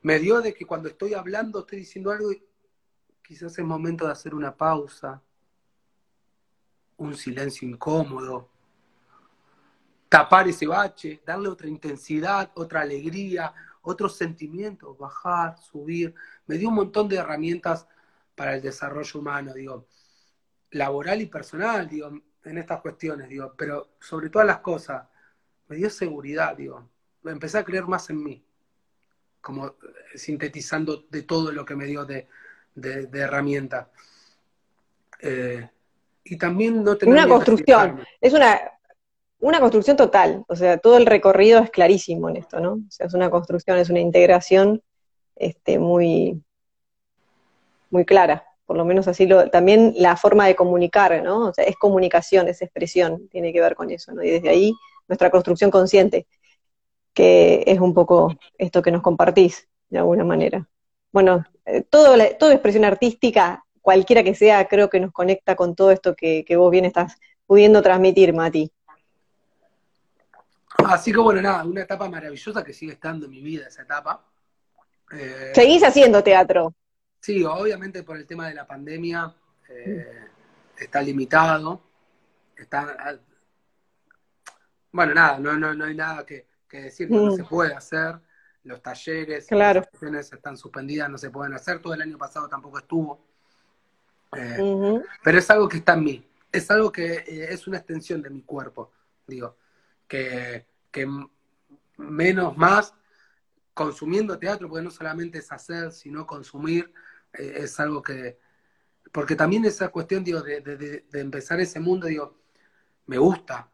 me 0.02 0.18
dio 0.18 0.40
de 0.40 0.52
que 0.54 0.66
cuando 0.66 0.88
estoy 0.88 1.14
hablando, 1.14 1.60
estoy 1.60 1.80
diciendo 1.80 2.10
algo 2.10 2.32
y 2.32 2.42
quizás 3.22 3.56
es 3.58 3.64
momento 3.64 4.06
de 4.06 4.12
hacer 4.12 4.34
una 4.34 4.56
pausa, 4.56 5.22
un 7.02 7.16
silencio 7.16 7.68
incómodo, 7.68 8.48
tapar 10.08 10.48
ese 10.48 10.66
bache, 10.66 11.22
darle 11.24 11.48
otra 11.48 11.68
intensidad, 11.68 12.50
otra 12.54 12.82
alegría, 12.82 13.54
otros 13.82 14.16
sentimientos, 14.16 14.96
bajar, 14.98 15.58
subir. 15.58 16.14
Me 16.46 16.58
dio 16.58 16.68
un 16.68 16.74
montón 16.76 17.08
de 17.08 17.16
herramientas 17.16 17.86
para 18.34 18.54
el 18.54 18.62
desarrollo 18.62 19.20
humano, 19.20 19.54
digo, 19.54 19.86
laboral 20.70 21.20
y 21.20 21.26
personal, 21.26 21.88
digo, 21.88 22.10
en 22.44 22.58
estas 22.58 22.80
cuestiones, 22.80 23.28
digo, 23.28 23.54
pero 23.56 23.94
sobre 24.00 24.30
todas 24.30 24.46
las 24.46 24.58
cosas, 24.58 25.06
me 25.68 25.76
dio 25.76 25.90
seguridad, 25.90 26.56
digo, 26.56 26.88
empecé 27.24 27.58
a 27.58 27.64
creer 27.64 27.86
más 27.86 28.10
en 28.10 28.22
mí, 28.22 28.44
como 29.40 29.66
eh, 29.68 29.72
sintetizando 30.18 31.04
de 31.08 31.22
todo 31.22 31.52
lo 31.52 31.64
que 31.64 31.76
me 31.76 31.86
dio 31.86 32.04
de, 32.04 32.28
de, 32.74 33.06
de 33.06 33.18
herramientas. 33.18 33.88
Eh, 35.20 35.70
y 36.24 36.36
también 36.36 36.82
no 36.84 36.96
tener 36.96 37.14
Una 37.14 37.28
construcción, 37.28 38.00
es 38.20 38.32
una, 38.32 38.60
una 39.40 39.60
construcción 39.60 39.96
total, 39.96 40.44
o 40.48 40.56
sea, 40.56 40.78
todo 40.78 40.96
el 40.96 41.06
recorrido 41.06 41.60
es 41.60 41.70
clarísimo 41.70 42.28
en 42.28 42.36
esto, 42.36 42.60
¿no? 42.60 42.74
O 42.74 42.90
sea, 42.90 43.06
es 43.06 43.14
una 43.14 43.30
construcción, 43.30 43.78
es 43.78 43.90
una 43.90 44.00
integración 44.00 44.82
este, 45.36 45.78
muy, 45.78 46.42
muy 47.90 48.04
clara, 48.04 48.44
por 48.66 48.76
lo 48.76 48.84
menos 48.84 49.08
así 49.08 49.26
lo, 49.26 49.50
también 49.50 49.94
la 49.96 50.16
forma 50.16 50.46
de 50.46 50.54
comunicar, 50.54 51.22
¿no? 51.22 51.48
O 51.48 51.54
sea, 51.54 51.64
es 51.64 51.76
comunicación, 51.76 52.48
es 52.48 52.62
expresión, 52.62 53.28
tiene 53.28 53.52
que 53.52 53.60
ver 53.60 53.74
con 53.74 53.90
eso, 53.90 54.12
¿no? 54.12 54.22
Y 54.22 54.30
desde 54.30 54.48
ahí 54.48 54.72
nuestra 55.08 55.30
construcción 55.30 55.70
consciente, 55.70 56.26
que 57.12 57.64
es 57.66 57.80
un 57.80 57.92
poco 57.92 58.34
esto 58.56 58.80
que 58.80 58.90
nos 58.90 59.02
compartís, 59.02 59.68
de 59.90 59.98
alguna 59.98 60.24
manera. 60.24 60.66
Bueno, 61.12 61.44
eh, 61.66 61.82
todo 61.82 62.16
la, 62.16 62.36
toda 62.38 62.54
expresión 62.54 62.84
artística, 62.84 63.61
cualquiera 63.82 64.22
que 64.22 64.34
sea, 64.34 64.66
creo 64.68 64.88
que 64.88 65.00
nos 65.00 65.12
conecta 65.12 65.54
con 65.56 65.74
todo 65.74 65.90
esto 65.90 66.14
que, 66.16 66.44
que 66.46 66.56
vos 66.56 66.70
bien 66.70 66.86
estás 66.86 67.16
pudiendo 67.46 67.82
transmitir, 67.82 68.32
Mati. 68.32 68.72
Así 70.78 71.12
que 71.12 71.18
bueno, 71.18 71.42
nada, 71.42 71.64
una 71.64 71.82
etapa 71.82 72.08
maravillosa 72.08 72.64
que 72.64 72.72
sigue 72.72 72.92
estando 72.92 73.26
en 73.26 73.32
mi 73.32 73.42
vida, 73.42 73.68
esa 73.68 73.82
etapa. 73.82 74.24
Eh, 75.12 75.52
¿Seguís 75.54 75.82
haciendo 75.82 76.22
teatro? 76.22 76.74
Sí, 77.20 77.44
obviamente 77.44 78.02
por 78.02 78.16
el 78.16 78.26
tema 78.26 78.48
de 78.48 78.54
la 78.54 78.66
pandemia 78.66 79.34
eh, 79.68 80.28
está 80.76 81.02
limitado. 81.02 81.82
Está, 82.56 83.18
bueno, 84.90 85.14
nada, 85.14 85.38
no, 85.38 85.56
no, 85.58 85.74
no 85.74 85.84
hay 85.84 85.94
nada 85.94 86.24
que, 86.24 86.46
que 86.68 86.82
decir 86.82 87.08
que 87.08 87.14
mm. 87.14 87.24
no 87.24 87.32
se 87.32 87.44
puede 87.44 87.74
hacer. 87.74 88.18
Los 88.64 88.80
talleres, 88.80 89.46
claro. 89.48 89.84
las 90.02 90.32
están 90.32 90.56
suspendidas, 90.56 91.10
no 91.10 91.18
se 91.18 91.30
pueden 91.30 91.52
hacer. 91.52 91.80
Todo 91.80 91.94
el 91.94 92.02
año 92.02 92.16
pasado 92.16 92.48
tampoco 92.48 92.78
estuvo. 92.78 93.31
Eh, 94.36 94.56
uh 94.60 94.80
-huh. 94.80 95.04
Pero 95.22 95.38
es 95.38 95.50
algo 95.50 95.68
que 95.68 95.78
está 95.78 95.94
en 95.94 96.04
mí. 96.04 96.28
Es 96.50 96.70
algo 96.70 96.90
que 96.90 97.14
eh, 97.14 97.46
es 97.50 97.66
una 97.66 97.78
extensión 97.78 98.22
de 98.22 98.30
mi 98.30 98.42
cuerpo. 98.42 98.92
Digo, 99.26 99.56
que, 100.08 100.66
que, 100.90 101.06
menos 101.96 102.56
más 102.56 102.94
consumiendo 103.74 104.38
teatro, 104.38 104.68
porque 104.68 104.84
no 104.84 104.90
solamente 104.90 105.38
es 105.38 105.50
hacer, 105.52 105.92
sino 105.92 106.26
consumir, 106.26 106.92
eh, 107.32 107.54
es 107.58 107.80
algo 107.80 108.02
que, 108.02 108.38
porque 109.12 109.36
también 109.36 109.64
esa 109.64 109.88
cuestión, 109.88 110.24
digo, 110.24 110.42
de, 110.42 110.60
de, 110.60 110.76
de, 110.76 111.20
empezar 111.20 111.60
ese 111.60 111.80
mundo, 111.80 112.06
digo, 112.06 112.38
me 113.06 113.18
gusta. 113.18 113.70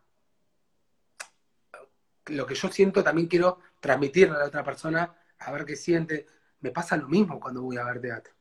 Lo 2.27 2.47
que 2.47 2.55
yo 2.55 2.69
siento 2.69 3.03
también 3.03 3.29
quiero 3.29 3.61
transmitirle 3.81 4.37
a 4.37 4.39
la 4.41 4.47
otra 4.47 4.65
persona, 4.65 5.15
a 5.39 5.53
ver 5.53 5.65
qué 5.65 5.77
siente. 5.77 6.27
Me 6.61 6.71
pasa 6.71 6.97
lo 6.97 7.09
mismo 7.09 7.41
cuando 7.41 7.63
voy 7.63 7.77
a 7.77 7.85
ver 7.85 8.01
teatro. 8.01 8.38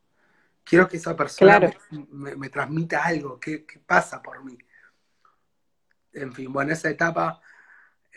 Quiero 0.67 0.87
que 0.87 0.97
esa 0.97 1.15
persona 1.15 1.59
claro. 1.59 1.79
me, 1.91 2.05
me, 2.11 2.35
me, 2.35 2.49
transmita 2.49 3.03
algo, 3.05 3.39
qué, 3.39 3.65
qué 3.65 3.79
pasa 3.79 4.21
por 4.21 4.43
mí. 4.43 4.57
En 6.13 6.33
fin, 6.33 6.51
bueno, 6.51 6.73
esa 6.73 6.89
etapa 6.89 7.41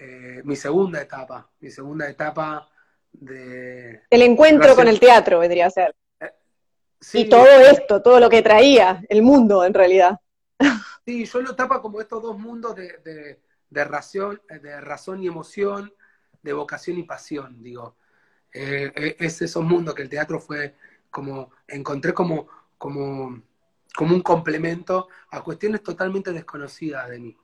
eh, 0.02 0.40
mi 0.44 0.56
segunda 0.56 1.02
etapa, 1.02 1.50
mi 1.60 1.70
segunda 1.70 2.08
etapa 2.08 2.70
de... 3.12 4.02
El 4.08 4.22
encuentro 4.22 4.74
con 4.74 4.88
el 4.88 4.98
teatro 4.98 5.40
vendría 5.40 5.66
a 5.66 5.70
ser. 5.70 5.94
Eh, 6.18 6.30
sí, 6.98 7.20
y 7.20 7.28
todo 7.28 7.44
esto, 7.44 8.00
todo 8.00 8.18
lo 8.18 8.30
que 8.30 8.40
traía 8.40 9.04
el 9.10 9.20
mundo 9.22 9.64
en 9.64 9.74
realidad. 9.74 10.18
Sí, 11.06 11.24
yo 11.24 11.40
lo 11.40 11.56
tapa 11.56 11.80
como 11.80 12.00
estos 12.00 12.22
dos 12.22 12.38
mundos 12.38 12.76
de, 12.76 12.98
de, 12.98 13.40
de, 13.70 13.84
razón, 13.84 14.40
de 14.48 14.80
razón 14.80 15.22
y 15.22 15.26
emoción, 15.26 15.92
de 16.42 16.52
vocación 16.52 16.98
y 16.98 17.02
pasión, 17.02 17.62
digo. 17.62 17.96
Eh, 18.52 19.16
es 19.18 19.42
esos 19.42 19.64
mundos 19.64 19.94
que 19.94 20.02
el 20.02 20.10
teatro 20.10 20.38
fue 20.38 20.74
como, 21.10 21.50
encontré 21.68 22.14
como, 22.14 22.48
como, 22.78 23.42
como 23.94 24.14
un 24.14 24.22
complemento 24.22 25.08
a 25.30 25.42
cuestiones 25.42 25.82
totalmente 25.82 26.32
desconocidas 26.32 27.08
de 27.08 27.18
mí 27.18 27.36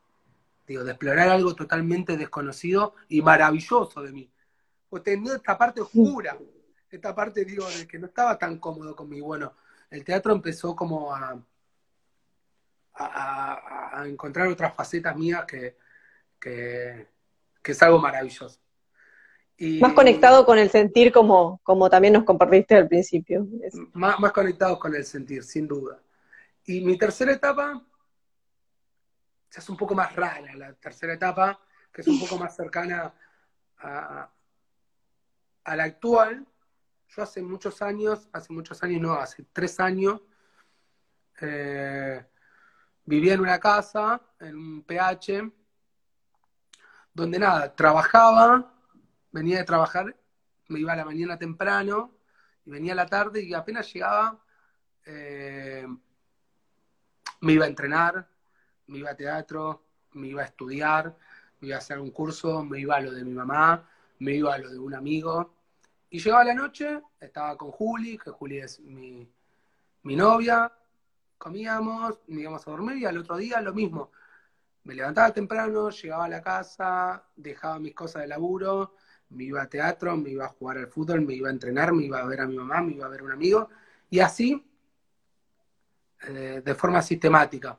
digo, 0.66 0.84
de 0.84 0.92
explorar 0.92 1.28
algo 1.28 1.54
totalmente 1.54 2.16
desconocido 2.16 2.94
y 3.08 3.22
maravilloso 3.22 4.02
de 4.02 4.12
mí. 4.12 4.30
Pues 4.88 5.02
tenía 5.02 5.36
esta 5.36 5.56
parte 5.56 5.80
oscura, 5.80 6.36
esta 6.90 7.14
parte, 7.14 7.44
digo, 7.44 7.66
de 7.68 7.86
que 7.86 7.98
no 7.98 8.06
estaba 8.06 8.38
tan 8.38 8.58
cómodo 8.58 8.94
conmigo. 8.94 9.26
Bueno, 9.26 9.54
el 9.90 10.04
teatro 10.04 10.32
empezó 10.32 10.74
como 10.74 11.14
a, 11.14 11.40
a, 12.94 14.04
encontrar 14.06 14.48
otras 14.48 14.74
facetas 14.74 15.16
mías 15.16 15.44
que, 15.44 15.76
que, 16.40 17.08
es 17.64 17.82
algo 17.82 17.98
maravilloso. 17.98 18.60
Y, 19.58 19.80
más 19.80 19.94
conectado 19.94 20.44
con 20.44 20.58
el 20.58 20.70
sentir 20.70 21.12
como, 21.12 21.60
como 21.62 21.88
también 21.88 22.12
nos 22.12 22.24
compartiste 22.24 22.74
al 22.74 22.88
principio. 22.88 23.46
Más, 23.92 24.20
más 24.20 24.32
conectado 24.32 24.78
con 24.78 24.94
el 24.94 25.04
sentir, 25.04 25.42
sin 25.42 25.66
duda. 25.66 25.98
Y 26.66 26.82
mi 26.82 26.98
tercera 26.98 27.32
etapa 27.32 27.82
hace 29.56 29.72
un 29.72 29.78
poco 29.78 29.94
más 29.94 30.14
rara 30.14 30.54
la 30.54 30.74
tercera 30.74 31.14
etapa, 31.14 31.58
que 31.90 32.02
es 32.02 32.08
un 32.08 32.20
poco 32.20 32.36
más 32.36 32.54
cercana 32.54 33.14
a, 33.78 34.30
a 35.64 35.76
la 35.76 35.84
actual. 35.84 36.46
Yo 37.08 37.22
hace 37.22 37.40
muchos 37.40 37.80
años, 37.80 38.28
hace 38.32 38.52
muchos 38.52 38.82
años 38.82 39.00
no, 39.00 39.14
hace 39.14 39.44
tres 39.52 39.80
años, 39.80 40.20
eh, 41.40 42.24
vivía 43.04 43.34
en 43.34 43.40
una 43.40 43.58
casa, 43.58 44.20
en 44.40 44.56
un 44.56 44.82
PH, 44.82 45.50
donde 47.14 47.38
nada, 47.38 47.74
trabajaba, 47.74 48.74
venía 49.32 49.58
de 49.58 49.64
trabajar, 49.64 50.16
me 50.68 50.80
iba 50.80 50.92
a 50.92 50.96
la 50.96 51.04
mañana 51.04 51.38
temprano, 51.38 52.14
y 52.64 52.70
venía 52.70 52.92
a 52.92 52.96
la 52.96 53.06
tarde 53.06 53.42
y 53.42 53.54
apenas 53.54 53.92
llegaba, 53.92 54.42
eh, 55.04 55.86
me 57.40 57.52
iba 57.52 57.64
a 57.64 57.68
entrenar, 57.68 58.28
me 58.88 58.98
iba 58.98 59.10
a 59.10 59.16
teatro, 59.16 59.84
me 60.12 60.28
iba 60.28 60.42
a 60.42 60.46
estudiar, 60.46 61.16
me 61.60 61.68
iba 61.68 61.76
a 61.76 61.78
hacer 61.78 61.98
un 61.98 62.10
curso, 62.10 62.64
me 62.64 62.80
iba 62.80 62.96
a 62.96 63.00
lo 63.00 63.12
de 63.12 63.24
mi 63.24 63.32
mamá, 63.32 63.88
me 64.18 64.32
iba 64.32 64.54
a 64.54 64.58
lo 64.58 64.70
de 64.70 64.78
un 64.78 64.94
amigo. 64.94 65.54
Y 66.10 66.18
llegaba 66.18 66.44
la 66.44 66.54
noche, 66.54 67.02
estaba 67.20 67.56
con 67.56 67.70
Juli, 67.70 68.18
que 68.18 68.30
Juli 68.30 68.58
es 68.58 68.80
mi, 68.80 69.28
mi 70.02 70.16
novia, 70.16 70.72
comíamos, 71.38 72.20
íbamos 72.28 72.66
a 72.66 72.70
dormir 72.70 72.96
y 72.98 73.04
al 73.04 73.18
otro 73.18 73.36
día 73.36 73.60
lo 73.60 73.74
mismo. 73.74 74.10
Me 74.84 74.94
levantaba 74.94 75.32
temprano, 75.32 75.90
llegaba 75.90 76.26
a 76.26 76.28
la 76.28 76.42
casa, 76.42 77.24
dejaba 77.34 77.78
mis 77.78 77.94
cosas 77.94 78.22
de 78.22 78.28
laburo, 78.28 78.94
me 79.30 79.44
iba 79.44 79.62
a 79.62 79.68
teatro, 79.68 80.16
me 80.16 80.30
iba 80.30 80.46
a 80.46 80.48
jugar 80.48 80.78
al 80.78 80.88
fútbol, 80.88 81.22
me 81.22 81.34
iba 81.34 81.48
a 81.48 81.52
entrenar, 81.52 81.92
me 81.92 82.04
iba 82.04 82.20
a 82.20 82.26
ver 82.26 82.40
a 82.40 82.46
mi 82.46 82.56
mamá, 82.56 82.80
me 82.82 82.92
iba 82.92 83.06
a 83.06 83.08
ver 83.08 83.20
a 83.20 83.24
un 83.24 83.32
amigo, 83.32 83.68
y 84.10 84.20
así, 84.20 84.64
eh, 86.28 86.62
de 86.64 86.74
forma 86.74 87.02
sistemática 87.02 87.78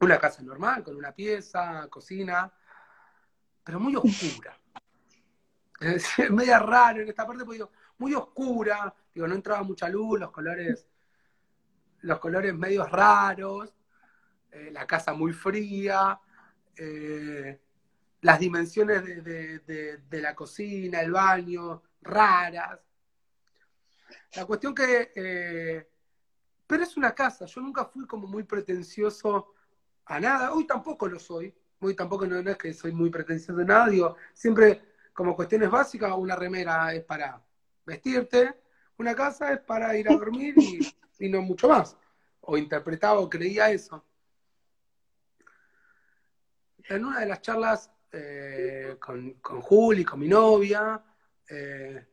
una 0.00 0.18
casa 0.18 0.42
normal, 0.42 0.82
con 0.84 0.96
una 0.96 1.12
pieza, 1.12 1.88
cocina, 1.88 2.52
pero 3.64 3.80
muy 3.80 3.96
oscura. 3.96 4.56
Media 6.30 6.58
raro 6.58 7.02
en 7.02 7.08
esta 7.08 7.26
parte, 7.26 7.44
porque 7.44 7.58
digo, 7.58 7.72
muy 7.98 8.14
oscura, 8.14 8.94
digo, 9.12 9.26
no 9.26 9.34
entraba 9.34 9.62
mucha 9.62 9.88
luz, 9.88 10.20
los 10.20 10.30
colores, 10.30 10.86
los 12.02 12.18
colores 12.18 12.54
medios 12.54 12.90
raros, 12.90 13.74
eh, 14.50 14.70
la 14.72 14.86
casa 14.86 15.12
muy 15.12 15.32
fría, 15.32 16.18
eh, 16.76 17.60
las 18.20 18.40
dimensiones 18.40 19.04
de, 19.04 20.00
la 20.10 20.34
cocina, 20.34 21.00
el 21.00 21.12
baño, 21.12 21.82
raras. 22.02 22.80
La 24.34 24.44
cuestión 24.44 24.74
que, 24.74 25.12
eh, 25.14 25.88
pero 26.66 26.82
es 26.82 26.96
una 26.96 27.14
casa, 27.14 27.46
yo 27.46 27.60
nunca 27.60 27.84
fui 27.84 28.06
como 28.06 28.26
muy 28.26 28.42
pretencioso 28.42 29.54
a 30.06 30.20
nada, 30.20 30.52
hoy 30.52 30.66
tampoco 30.66 31.08
lo 31.08 31.18
soy, 31.18 31.54
hoy 31.80 31.94
tampoco 31.94 32.26
no, 32.26 32.38
es 32.38 32.56
que 32.56 32.72
soy 32.72 32.92
muy 32.92 33.10
pretencioso 33.10 33.58
de 33.58 33.64
nada, 33.64 33.88
digo, 33.88 34.16
siempre 34.34 34.82
como 35.12 35.34
cuestiones 35.34 35.70
básicas, 35.70 36.12
una 36.16 36.36
remera 36.36 36.94
es 36.94 37.04
para 37.04 37.42
vestirte, 37.84 38.54
una 38.98 39.14
casa 39.14 39.52
es 39.52 39.60
para 39.60 39.96
ir 39.96 40.08
a 40.10 40.16
dormir 40.16 40.54
y, 40.56 41.28
no 41.28 41.42
mucho 41.42 41.68
más. 41.68 41.96
O 42.40 42.56
interpretaba 42.56 43.18
o 43.18 43.28
creía 43.28 43.70
eso. 43.70 44.04
En 46.84 47.04
una 47.04 47.20
de 47.20 47.26
las 47.26 47.42
charlas 47.42 47.90
eh, 48.12 48.96
con, 48.98 49.34
con 49.34 49.60
Juli, 49.60 50.04
con 50.04 50.20
mi 50.20 50.28
novia, 50.28 51.02
eh, 51.48 52.06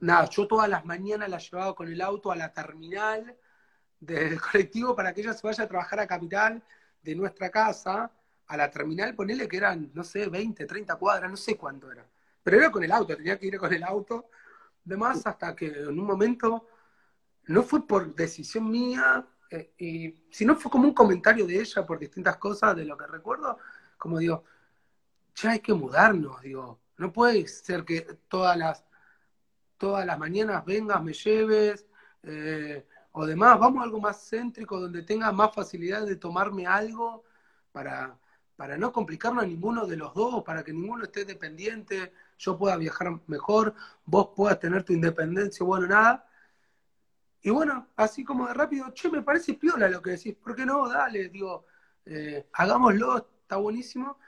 nada, 0.00 0.28
yo 0.28 0.46
todas 0.46 0.68
las 0.68 0.84
mañanas 0.84 1.28
la 1.28 1.38
llevaba 1.38 1.74
con 1.74 1.88
el 1.88 2.00
auto 2.00 2.32
a 2.32 2.36
la 2.36 2.52
terminal 2.52 3.36
del 4.00 4.40
colectivo 4.52 4.94
para 4.96 5.12
que 5.12 5.20
ella 5.20 5.32
se 5.32 5.46
vaya 5.46 5.64
a 5.64 5.68
trabajar 5.68 6.00
a 6.00 6.06
Capital 6.06 6.62
de 7.02 7.14
nuestra 7.14 7.50
casa 7.50 8.10
a 8.46 8.56
la 8.56 8.70
terminal, 8.70 9.14
ponele 9.14 9.48
que 9.48 9.56
eran, 9.56 9.90
no 9.94 10.04
sé, 10.04 10.28
20, 10.28 10.66
30 10.66 10.96
cuadras, 10.96 11.30
no 11.30 11.36
sé 11.36 11.56
cuánto 11.56 11.90
era. 11.90 12.06
Pero 12.42 12.58
era 12.58 12.70
con 12.70 12.82
el 12.84 12.92
auto, 12.92 13.16
tenía 13.16 13.38
que 13.38 13.46
ir 13.46 13.56
con 13.56 13.72
el 13.72 13.82
auto. 13.82 14.28
Demás, 14.84 15.26
hasta 15.26 15.54
que 15.54 15.66
en 15.68 15.98
un 15.98 16.04
momento, 16.04 16.66
no 17.46 17.62
fue 17.62 17.86
por 17.86 18.14
decisión 18.14 18.70
mía, 18.70 19.26
eh, 19.48 19.72
y 19.78 20.26
si 20.30 20.44
no 20.44 20.56
fue 20.56 20.70
como 20.70 20.88
un 20.88 20.94
comentario 20.94 21.46
de 21.46 21.60
ella 21.60 21.86
por 21.86 21.98
distintas 21.98 22.36
cosas 22.36 22.76
de 22.76 22.84
lo 22.84 22.96
que 22.96 23.06
recuerdo, 23.06 23.58
como 23.96 24.18
digo, 24.18 24.44
ya 25.34 25.50
hay 25.52 25.60
que 25.60 25.74
mudarnos, 25.74 26.40
digo, 26.42 26.80
no 26.98 27.12
puede 27.12 27.46
ser 27.48 27.84
que 27.84 28.02
todas 28.28 28.56
las, 28.56 28.84
todas 29.78 30.06
las 30.06 30.18
mañanas 30.18 30.64
vengas, 30.64 31.02
me 31.02 31.12
lleves, 31.12 31.86
eh, 32.22 32.86
o 33.12 33.26
demás, 33.26 33.58
vamos 33.58 33.80
a 33.80 33.84
algo 33.84 34.00
más 34.00 34.28
céntrico, 34.28 34.80
donde 34.80 35.02
tenga 35.02 35.32
más 35.32 35.54
facilidad 35.54 36.06
de 36.06 36.16
tomarme 36.16 36.66
algo 36.66 37.24
para, 37.72 38.18
para 38.56 38.78
no 38.78 38.92
complicarnos 38.92 39.44
a 39.44 39.46
ninguno 39.46 39.86
de 39.86 39.96
los 39.96 40.14
dos, 40.14 40.42
para 40.44 40.62
que 40.62 40.72
ninguno 40.72 41.04
esté 41.04 41.24
dependiente, 41.24 42.12
yo 42.38 42.56
pueda 42.56 42.76
viajar 42.76 43.20
mejor, 43.26 43.74
vos 44.04 44.28
puedas 44.34 44.58
tener 44.58 44.84
tu 44.84 44.92
independencia, 44.92 45.64
bueno, 45.64 45.86
nada. 45.86 46.26
Y 47.42 47.50
bueno, 47.50 47.88
así 47.96 48.24
como 48.24 48.46
de 48.46 48.54
rápido, 48.54 48.90
che, 48.92 49.10
me 49.10 49.22
parece 49.22 49.54
piola 49.54 49.88
lo 49.88 50.00
que 50.00 50.10
decís, 50.12 50.36
¿por 50.36 50.54
qué 50.54 50.64
no? 50.64 50.88
Dale, 50.88 51.28
digo, 51.28 51.66
eh, 52.06 52.46
hagámoslo, 52.52 53.30
está 53.42 53.56
buenísimo. 53.56 54.18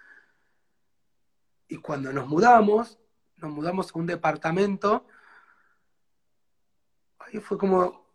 Y 1.68 1.76
cuando 1.78 2.12
nos 2.12 2.26
mudamos, 2.28 2.98
nos 3.36 3.50
mudamos 3.50 3.94
a 3.94 3.98
un 3.98 4.06
departamento, 4.06 5.06
ahí 7.18 7.40
fue 7.40 7.58
como, 7.58 8.06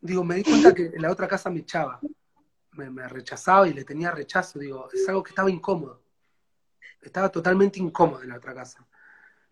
digo, 0.00 0.24
me 0.24 0.36
di 0.36 0.44
cuenta 0.44 0.74
que 0.74 0.86
en 0.86 1.02
la 1.02 1.10
otra 1.10 1.26
casa 1.26 1.50
me 1.50 1.60
echaba 1.60 2.00
me, 2.72 3.08
rechazaba 3.08 3.68
y 3.68 3.72
le 3.72 3.84
tenía 3.84 4.10
rechazo, 4.10 4.58
digo, 4.58 4.88
es 4.92 5.08
algo 5.08 5.22
que 5.22 5.30
estaba 5.30 5.50
incómodo. 5.50 6.00
Estaba 7.02 7.28
totalmente 7.28 7.78
incómodo 7.78 8.22
en 8.22 8.30
la 8.30 8.36
otra 8.36 8.54
casa. 8.54 8.86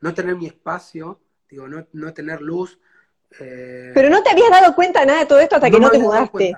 No 0.01 0.14
tener 0.14 0.37
mi 0.37 0.47
espacio, 0.47 1.21
digo, 1.49 1.66
no, 1.69 2.14
tener 2.14 2.41
luz. 2.41 2.79
Eh, 3.41 3.91
Pero 3.95 4.11
no 4.11 4.23
te 4.23 4.31
habías 4.31 4.51
dado 4.51 4.75
cuenta 4.75 5.05
nada 5.05 5.21
de 5.21 5.27
todo 5.27 5.41
esto 5.41 5.57
hasta 5.57 5.71
que 5.71 5.81
no 5.81 5.91
te 5.91 5.99
mudaste. 5.99 6.57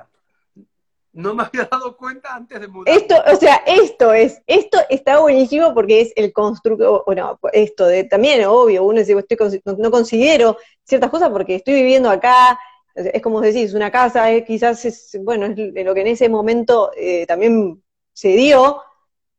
No 1.13 1.35
me 1.35 1.43
había 1.43 1.65
dado 1.65 1.97
cuenta 1.97 2.35
antes 2.35 2.61
de 2.61 2.69
mudar. 2.69 2.95
Esto, 2.95 3.17
o 3.27 3.37
sea, 3.37 3.57
esto 3.67 4.13
es, 4.13 4.43
esto 4.47 4.79
está 4.89 5.19
buenísimo 5.19 5.75
porque 5.75 6.03
es 6.03 6.13
el 6.15 6.33
constructo, 6.33 7.03
bueno, 7.05 7.39
esto 7.53 7.87
de 7.87 8.05
también, 8.05 8.45
obvio, 8.45 8.85
uno 8.85 9.01
dice, 9.01 9.19
estoy, 9.19 9.61
no 9.77 9.91
considero 9.91 10.57
ciertas 10.85 11.11
cosas 11.11 11.31
porque 11.31 11.57
estoy 11.57 11.75
viviendo 11.75 12.09
acá, 12.11 12.59
es 12.95 13.23
como 13.23 13.41
decís, 13.41 13.75
una 13.75 13.91
casa 13.91 14.29
quizás 14.43 14.85
es, 14.85 15.19
bueno, 15.23 15.47
es 15.47 15.85
lo 15.85 15.95
que 15.95 16.01
en 16.01 16.07
ese 16.09 16.29
momento 16.29 16.91
eh, 16.97 17.27
también 17.27 17.83
se 18.13 18.29
dio. 18.29 18.83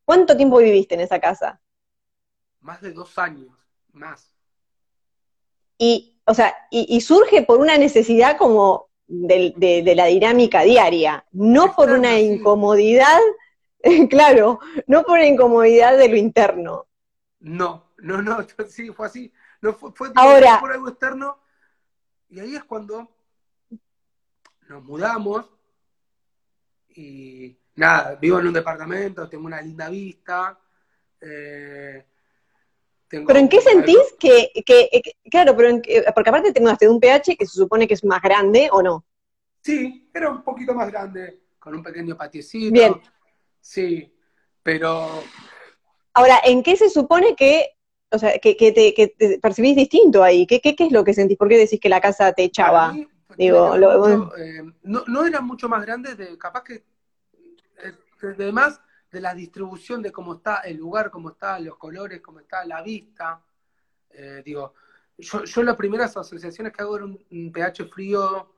¿Cuánto 0.04 0.36
tiempo 0.36 0.58
viviste 0.58 0.96
en 0.96 1.02
esa 1.02 1.20
casa? 1.20 1.62
Más 2.60 2.82
de 2.82 2.92
dos 2.92 3.18
años, 3.18 3.50
más. 3.94 4.34
Y, 5.78 6.22
o 6.26 6.34
sea, 6.34 6.56
y, 6.70 7.02
surge 7.02 7.42
por 7.44 7.60
una 7.60 7.78
necesidad 7.78 8.38
como 8.38 8.91
de, 9.12 9.94
la 9.96 10.06
dinámica 10.06 10.62
diaria, 10.62 11.26
no 11.34 11.74
por 11.76 11.92
una 11.92 12.20
incomodidad, 12.20 13.20
claro, 14.10 14.60
no 14.88 15.04
por 15.04 15.20
una 15.20 15.28
incomodidad 15.28 15.98
de 15.98 16.08
lo 16.08 16.16
interno. 16.16 16.88
No, 17.40 17.92
no, 17.98 18.22
no, 18.22 18.38
sí, 18.68 18.92
fue 18.92 19.08
así. 19.08 19.34
No 19.62 19.74
fue, 19.74 19.92
fue 19.92 20.12
Ahora, 20.16 20.60
por 20.60 20.72
algo 20.72 20.90
externo. 20.90 21.40
Y 22.30 22.40
ahí 22.40 22.56
es 22.56 22.64
cuando 22.64 23.10
nos 24.70 24.84
mudamos 24.84 25.52
y 26.96 27.58
nada, 27.76 28.16
vivo 28.16 28.40
en 28.40 28.48
un 28.48 28.54
departamento, 28.54 29.28
tengo 29.28 29.46
una 29.46 29.62
linda 29.62 29.90
vista. 29.90 30.58
Eh, 31.20 32.06
pero 33.12 33.40
¿en 33.40 33.50
qué 33.50 33.62
sentís 33.62 34.16
que, 34.20 34.52
claro, 35.30 35.56
pero 35.56 35.70
en, 35.70 35.82
porque 36.16 36.30
aparte 36.30 36.54
te 36.54 36.62
mudaste 36.62 36.86
de 36.86 36.92
un 36.92 37.00
pH 37.00 37.36
que 37.38 37.46
se 37.46 37.54
supone 37.54 37.88
que 37.88 37.94
es 37.94 38.04
más 38.04 38.22
grande 38.22 38.70
o 38.72 38.82
no? 38.82 39.06
Sí, 39.62 40.10
era 40.14 40.30
un 40.30 40.44
poquito 40.44 40.74
más 40.74 40.90
grande, 40.92 41.42
con 41.60 41.76
un 41.76 41.84
pequeño 41.84 42.18
patiecito. 42.18 42.74
Bien. 42.74 42.94
Sí, 43.60 44.14
pero... 44.64 45.24
Ahora, 46.14 46.42
¿en 46.44 46.64
qué 46.64 46.76
se 46.76 46.90
supone 46.90 47.36
que, 47.36 47.78
o 48.12 48.18
sea, 48.18 48.38
que, 48.40 48.56
te, 48.56 49.40
percibís 49.40 49.76
distinto 49.76 50.24
ahí? 50.24 50.46
¿Qué, 50.48 50.60
¿Qué, 50.60 50.76
es 50.78 50.92
lo 50.92 51.04
que 51.04 51.14
sentís? 51.14 51.38
¿Por 51.38 51.48
qué 51.48 51.58
decís 51.58 51.80
que 51.80 51.90
la 51.90 52.02
casa 52.02 52.34
te 52.34 52.44
echaba? 52.44 52.94
Digo, 53.38 53.76
eh, 54.38 54.64
no, 54.84 55.04
no 55.08 55.26
eran 55.26 55.46
mucho 55.46 55.70
más 55.70 55.86
grandes, 55.86 56.18
de, 56.18 56.38
capaz 56.38 56.64
que, 56.64 56.74
eh, 56.74 57.94
además 58.22 58.82
de 59.12 59.22
la 59.22 59.34
distribución 59.34 60.02
de 60.02 60.12
cómo 60.12 60.36
está 60.36 60.62
el 60.62 60.78
lugar, 60.78 61.12
cómo 61.12 61.32
está 61.32 61.60
los 61.60 61.78
colores, 61.78 62.22
cómo 62.22 62.40
está 62.40 62.64
la 62.66 62.82
vista. 62.82 63.44
Eh, 64.10 64.42
digo, 64.46 64.74
yo, 65.18 65.44
yo 65.44 65.64
las 65.64 65.76
primeras 65.76 66.16
asociaciones 66.16 66.72
que 66.72 66.82
hago 66.82 66.96
era 66.96 67.06
un, 67.06 67.52
pH 67.52 67.86
frío, 67.90 68.56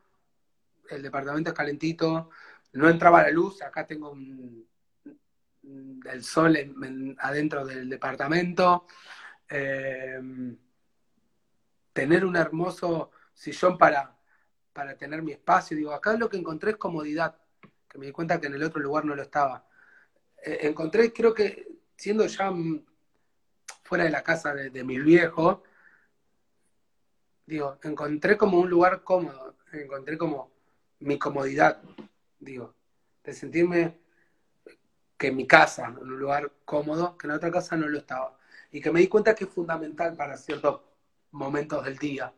el 0.89 1.01
departamento 1.01 1.49
es 1.49 1.55
calentito, 1.55 2.29
no 2.73 2.89
entraba 2.89 3.23
la 3.23 3.31
luz, 3.31 3.61
acá 3.61 3.85
tengo 3.87 4.11
un, 4.11 4.67
el 6.05 6.23
sol 6.23 6.55
adentro 7.19 7.65
del 7.65 7.89
departamento. 7.89 8.85
tener 11.93 12.25
un 12.25 12.35
hermoso 12.35 13.11
sillón 13.33 13.77
para, 13.77 14.15
para 14.71 14.97
tener 14.97 15.21
mi 15.21 15.31
espacio. 15.31 15.77
Digo, 15.77 15.93
acá 15.93 16.13
lo 16.13 16.29
que 16.29 16.37
encontré 16.37 16.71
es 16.71 16.77
comodidad, 16.77 17.37
que 17.87 17.97
me 17.97 18.07
di 18.07 18.11
cuenta 18.11 18.39
que 18.39 18.47
en 18.47 18.55
el 18.55 18.63
otro 18.63 18.81
lugar 18.81 19.05
no 19.05 19.15
lo 19.15 19.21
estaba. 19.21 19.65
Eh, 20.45 20.59
encontré, 20.67 21.11
creo 21.13 21.33
que 21.33 21.67
siendo 21.95 22.25
ya 22.25 22.51
fuera 23.83 24.03
de 24.03 24.09
la 24.09 24.23
casa 24.23 24.53
de, 24.53 24.69
de 24.69 24.83
mi 24.83 24.99
viejo, 24.99 25.63
digo, 27.45 27.77
encontré 27.83 28.37
como 28.37 28.59
un 28.59 28.69
lugar 28.69 29.03
cómodo, 29.03 29.55
encontré 29.71 30.17
como 30.17 30.51
mi 30.99 31.17
comodidad, 31.17 31.81
digo, 32.39 32.75
de 33.23 33.33
sentirme 33.33 33.97
que 35.17 35.31
mi 35.31 35.47
casa, 35.47 35.87
en 35.87 35.97
un 35.99 36.19
lugar 36.19 36.51
cómodo, 36.65 37.17
que 37.17 37.27
en 37.27 37.33
otra 37.33 37.51
casa 37.51 37.77
no 37.77 37.87
lo 37.87 37.97
estaba. 37.97 38.37
Y 38.71 38.81
que 38.81 38.91
me 38.91 38.99
di 38.99 39.07
cuenta 39.07 39.33
que 39.35 39.45
es 39.45 39.49
fundamental 39.49 40.15
para 40.15 40.35
ciertos 40.35 40.81
momentos 41.31 41.83
del 41.85 41.97
día. 41.97 42.33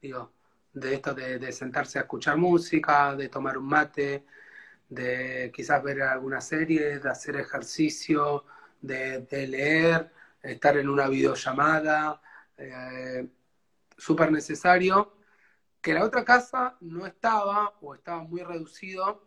Digo, 0.00 0.32
de 0.72 0.94
esto 0.94 1.14
de, 1.14 1.52
sentarse 1.52 1.98
a 1.98 2.02
escuchar 2.02 2.36
música, 2.36 3.16
de 3.16 3.28
tomar 3.28 3.58
un 3.58 3.66
mate, 3.66 4.24
de 4.94 5.50
quizás 5.54 5.82
ver 5.82 6.02
alguna 6.02 6.40
serie, 6.40 6.98
de 6.98 7.08
hacer 7.08 7.36
ejercicio, 7.36 8.44
de, 8.80 9.46
leer, 9.46 10.12
estar 10.42 10.76
en 10.76 10.88
una 10.88 11.08
videollamada, 11.08 12.20
eh, 12.56 13.26
súper 13.96 14.30
necesario, 14.30 15.16
que 15.80 15.94
la 15.94 16.04
otra 16.04 16.24
casa 16.24 16.76
no 16.80 17.06
estaba 17.06 17.74
o 17.80 17.94
estaba 17.94 18.22
muy 18.22 18.42
reducido 18.42 19.26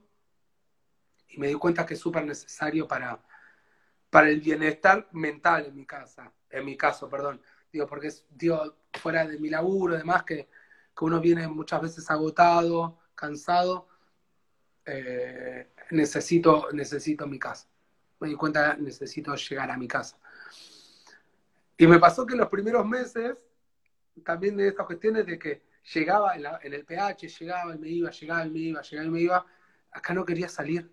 y 1.30 1.38
me 1.40 1.48
di 1.48 1.56
cuenta 1.56 1.86
que 1.86 1.96
es 1.96 2.00
súper 2.00 2.26
necesario 2.26 2.88
para, 2.88 3.22
para 4.10 4.30
el 4.30 4.40
bienestar 4.42 5.08
mental 5.12 5.66
en 5.66 5.76
mi 5.76 5.86
casa, 5.86 6.32
en 6.50 6.66
mi 6.66 6.78
caso, 6.78 7.10
perdón, 7.10 7.42
digo, 7.72 7.88
porque 7.88 8.08
es, 8.08 8.26
digo, 8.30 8.78
fuera 8.94 9.26
de 9.26 9.40
mi 9.40 9.50
laburo, 9.50 9.96
además 9.96 10.24
que 10.24 10.48
que 10.96 11.06
uno 11.06 11.20
viene 11.20 11.48
muchas 11.48 11.82
veces 11.82 12.10
agotado, 12.10 12.98
cansado, 13.14 13.88
eh, 14.86 15.70
necesito, 15.92 16.70
necesito 16.72 17.28
mi 17.28 17.40
casa. 17.40 17.68
Me 18.20 18.30
di 18.30 18.36
cuenta, 18.36 18.76
necesito 18.78 19.36
llegar 19.36 19.72
a 19.72 19.78
mi 19.78 19.88
casa. 19.88 20.18
Y 21.78 21.88
me 21.88 22.00
pasó 22.00 22.26
que 22.26 22.34
en 22.34 22.40
los 22.40 22.50
primeros 22.50 22.86
meses 22.86 23.38
también 24.24 24.56
de 24.56 24.70
estas 24.70 24.86
cuestiones 24.86 25.26
de 25.26 25.38
que 25.38 25.64
llegaba 25.94 26.36
en, 26.36 26.74
el 26.74 26.86
PH, 26.86 27.28
llegaba 27.28 27.76
y 27.76 27.80
me 27.80 27.90
iba, 27.90 28.10
llegaba 28.10 28.46
y 28.46 28.50
me 28.50 28.60
iba, 28.60 28.82
llegaba 28.82 29.08
y 29.08 29.12
me 29.12 29.22
iba. 29.22 29.46
Acá 29.92 30.14
no 30.14 30.26
quería 30.26 30.48
salir. 30.48 30.90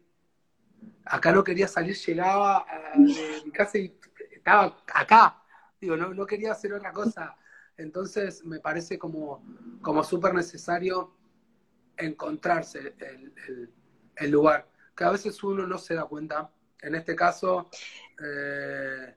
Acá 1.04 1.32
no 1.32 1.44
quería 1.44 1.68
salir, 1.68 1.96
llegaba 1.96 2.66
de 2.94 3.42
mi 3.44 3.52
casa 3.52 3.78
y 3.78 3.96
estaba 4.32 4.82
acá. 4.92 5.42
Digo, 5.80 5.96
no, 5.96 6.12
no 6.12 6.26
quería 6.26 6.52
hacer 6.52 6.72
otra 6.72 6.92
cosa. 6.92 7.36
Entonces 7.76 8.44
me 8.44 8.60
parece 8.60 8.98
como, 8.98 9.44
como 9.80 10.02
súper 10.04 10.34
necesario 10.34 11.16
encontrarse 11.96 12.94
el, 12.98 13.72
lugar, 14.30 14.68
que 14.96 15.04
a 15.04 15.10
veces 15.10 15.42
uno 15.42 15.66
no 15.66 15.78
se 15.78 15.94
da 15.94 16.04
cuenta. 16.04 16.50
En 16.80 16.94
este 16.94 17.14
caso... 17.14 17.68
Eh, 18.22 19.14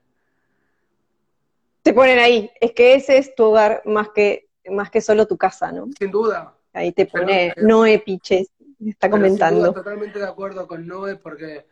te 1.82 1.94
ponen 1.94 2.18
ahí, 2.18 2.52
es 2.60 2.72
que 2.72 2.96
ese 2.96 3.18
es 3.18 3.36
tu 3.36 3.44
hogar 3.44 3.84
más 3.86 4.10
que, 4.10 4.50
más 4.72 4.90
que 4.90 5.02
solo 5.02 5.28
tu 5.28 5.38
casa, 5.38 5.72
¿no? 5.72 5.88
Sin 5.98 6.10
duda. 6.10 6.58
Ahí 6.74 6.92
te 6.92 7.06
pone 7.06 7.54
Noé 7.58 8.00
Piches, 8.00 8.50
está 8.84 9.10
comentando. 9.10 9.72
totalmente 9.72 10.18
de 10.18 10.26
acuerdo 10.26 10.68
con 10.68 10.88
Noé 10.88 11.16
porque, 11.16 11.68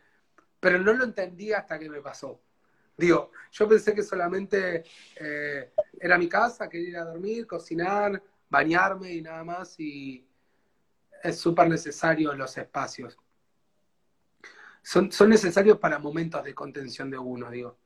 pero 0.60 0.78
no 0.78 0.92
lo 0.92 1.04
entendí 1.04 1.52
hasta 1.52 1.78
que 1.78 1.90
me 1.90 2.00
pasó. 2.00 2.40
Digo, 2.96 3.32
yo 3.50 3.68
pensé 3.68 3.92
que 3.92 4.02
solamente 4.02 4.84
eh, 5.16 5.72
era 5.98 6.16
mi 6.16 6.28
casa, 6.28 6.68
quería 6.68 6.88
ir 6.90 6.96
a 6.98 7.04
dormir, 7.04 7.46
cocinar, 7.46 8.22
bañarme 8.48 9.12
y 9.12 9.20
nada 9.20 9.42
más, 9.42 9.78
y 9.80 10.24
es 11.22 11.38
súper 11.38 11.68
necesario 11.68 12.32
los 12.34 12.56
espacios. 12.56 13.18
Son, 14.84 15.10
son 15.10 15.30
necesarios 15.30 15.78
para 15.78 15.98
momentos 15.98 16.44
de 16.44 16.54
contención 16.54 17.10
de 17.10 17.18
uno, 17.18 17.50
digo, 17.50 17.78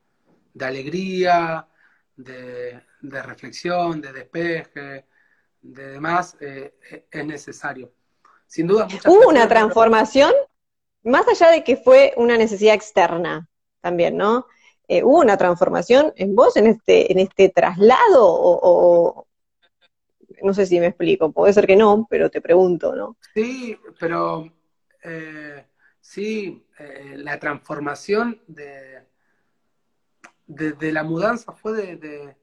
de 0.53 0.65
alegría, 0.65 1.65
de, 2.15 2.81
reflexión, 3.01 4.01
de 4.01 4.11
despeje, 4.11 5.05
de 5.61 5.87
demás, 5.87 6.35
eh, 6.41 6.75
es 7.09 7.25
necesario. 7.25 7.93
Sin 8.45 8.67
duda, 8.67 8.87
Hubo 9.05 9.29
una 9.29 9.47
transformación, 9.47 10.33
más 11.03 11.27
allá 11.27 11.51
de 11.51 11.63
que 11.63 11.77
fue 11.77 12.13
una 12.17 12.37
necesidad 12.37 12.75
externa 12.75 13.47
también, 13.79 14.17
¿no? 14.17 14.47
Eh, 14.87 15.03
¿Hubo 15.03 15.19
una 15.19 15.37
transformación 15.37 16.11
en 16.15 16.35
vos 16.35 16.57
en 16.57 16.67
este, 16.67 17.11
en 17.11 17.19
este 17.19 17.49
traslado? 17.49 18.25
O, 18.25 19.27
no 20.41 20.53
sé 20.53 20.65
si 20.65 20.79
me 20.79 20.87
explico, 20.87 21.31
puede 21.31 21.53
ser 21.53 21.67
que 21.67 21.75
no, 21.75 22.07
pero 22.09 22.29
te 22.29 22.41
pregunto, 22.41 22.95
¿no? 22.95 23.17
Sí, 23.33 23.77
pero 23.99 24.51
eh, 25.03 25.65
sí, 26.01 26.65
la 26.79 27.39
transformación 27.39 28.41
de, 28.47 29.05
la 30.47 31.03
mudanza 31.03 31.51
fue 31.51 31.95
de, 31.97 32.35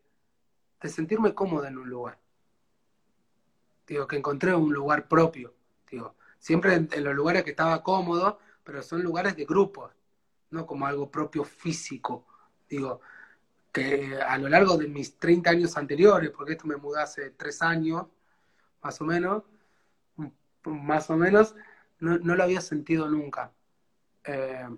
sentirme 0.85 1.35
cómodo 1.35 1.67
en 1.67 1.79
un 1.79 1.89
lugar. 1.89 2.19
Digo, 3.87 4.07
que 4.07 4.17
encontré 4.17 4.55
un 4.55 4.73
lugar 4.73 5.09
propio. 5.09 5.55
Digo, 5.91 6.15
siempre 6.39 6.75
en, 6.75 7.05
los 7.05 7.15
lugares 7.15 7.45
que 7.45 7.51
estaba 7.51 7.83
cómodo, 7.83 8.39
pero 8.63 8.83
son 8.83 9.03
lugares 9.03 9.37
de 9.37 9.45
grupos, 9.45 9.93
no 10.51 10.67
como 10.67 10.87
algo 10.87 11.11
propio 11.11 11.45
físico. 11.45 12.27
Digo, 12.69 13.01
que 13.73 14.17
a 14.27 14.39
lo 14.39 14.49
largo 14.49 14.77
de 14.77 14.89
mis 14.89 15.19
30 15.19 15.51
años 15.51 15.77
anteriores, 15.77 16.31
porque 16.31 16.53
esto 16.53 16.67
me 16.67 16.77
mudé 16.77 17.03
hace 17.03 17.31
tres 17.31 17.63
años, 17.63 18.07
más 18.83 19.01
o 19.01 19.05
menos, 19.05 19.43
más 20.65 21.11
o 21.11 21.17
menos, 21.17 21.55
no, 21.99 22.19
lo 22.19 22.43
había 22.43 22.61
sentido 22.61 23.09
nunca. 23.09 23.53
Eh, 24.27 24.69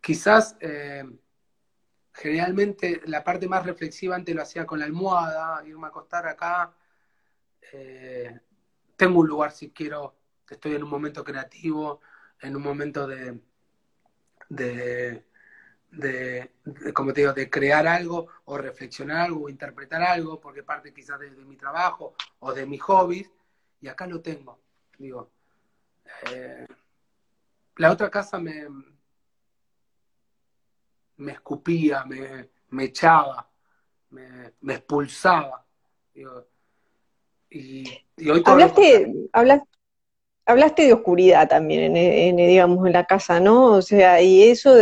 quizás 0.00 0.56
eh, 0.60 1.04
generalmente 2.12 3.00
la 3.06 3.24
parte 3.24 3.48
más 3.48 3.64
reflexiva 3.64 4.14
antes 4.14 4.34
lo 4.34 4.42
hacía 4.42 4.66
con 4.66 4.78
la 4.78 4.84
almohada, 4.84 5.66
irme 5.66 5.86
a 5.86 5.88
acostar 5.88 6.26
acá. 6.28 6.74
Eh, 7.72 8.38
tengo 8.96 9.20
un 9.20 9.26
lugar 9.26 9.52
si 9.52 9.70
quiero, 9.70 10.14
estoy 10.48 10.74
en 10.74 10.84
un 10.84 10.90
momento 10.90 11.24
creativo, 11.24 12.00
en 12.40 12.54
un 12.54 12.62
momento 12.62 13.06
de, 13.06 13.40
de, 14.48 15.24
como 16.92 17.12
digo, 17.12 17.32
de 17.32 17.48
crear 17.48 17.86
algo 17.86 18.28
o 18.44 18.58
reflexionar 18.58 19.18
algo 19.18 19.46
o 19.46 19.48
interpretar 19.48 20.02
algo, 20.02 20.40
porque 20.40 20.62
parte 20.62 20.92
quizás 20.92 21.18
de, 21.18 21.30
mi 21.30 21.56
trabajo 21.56 22.14
o 22.40 22.52
de 22.52 22.66
mis 22.66 22.82
hobbies, 22.82 23.30
y 23.80 23.88
acá 23.88 24.06
lo 24.06 24.20
tengo. 24.20 24.60
Digo, 24.98 25.30
la 27.76 27.92
otra 27.92 28.10
casa 28.10 28.38
me, 28.38 28.66
me 31.16 31.32
escupía, 31.32 32.04
me, 32.04 32.84
echaba, 32.84 33.48
me, 34.10 34.74
expulsaba. 34.74 35.64
y, 37.50 37.84
hoy 38.30 38.42
hablaste, 38.44 39.12
hablaste, 40.44 40.86
de 40.86 40.92
oscuridad 40.92 41.48
también, 41.48 41.96
en, 41.96 42.36
digamos, 42.36 42.86
en 42.86 42.92
la 42.92 43.04
casa, 43.04 43.40
¿no? 43.40 43.66
O 43.66 43.82
sea, 43.82 44.20
y 44.20 44.42
eso, 44.42 44.74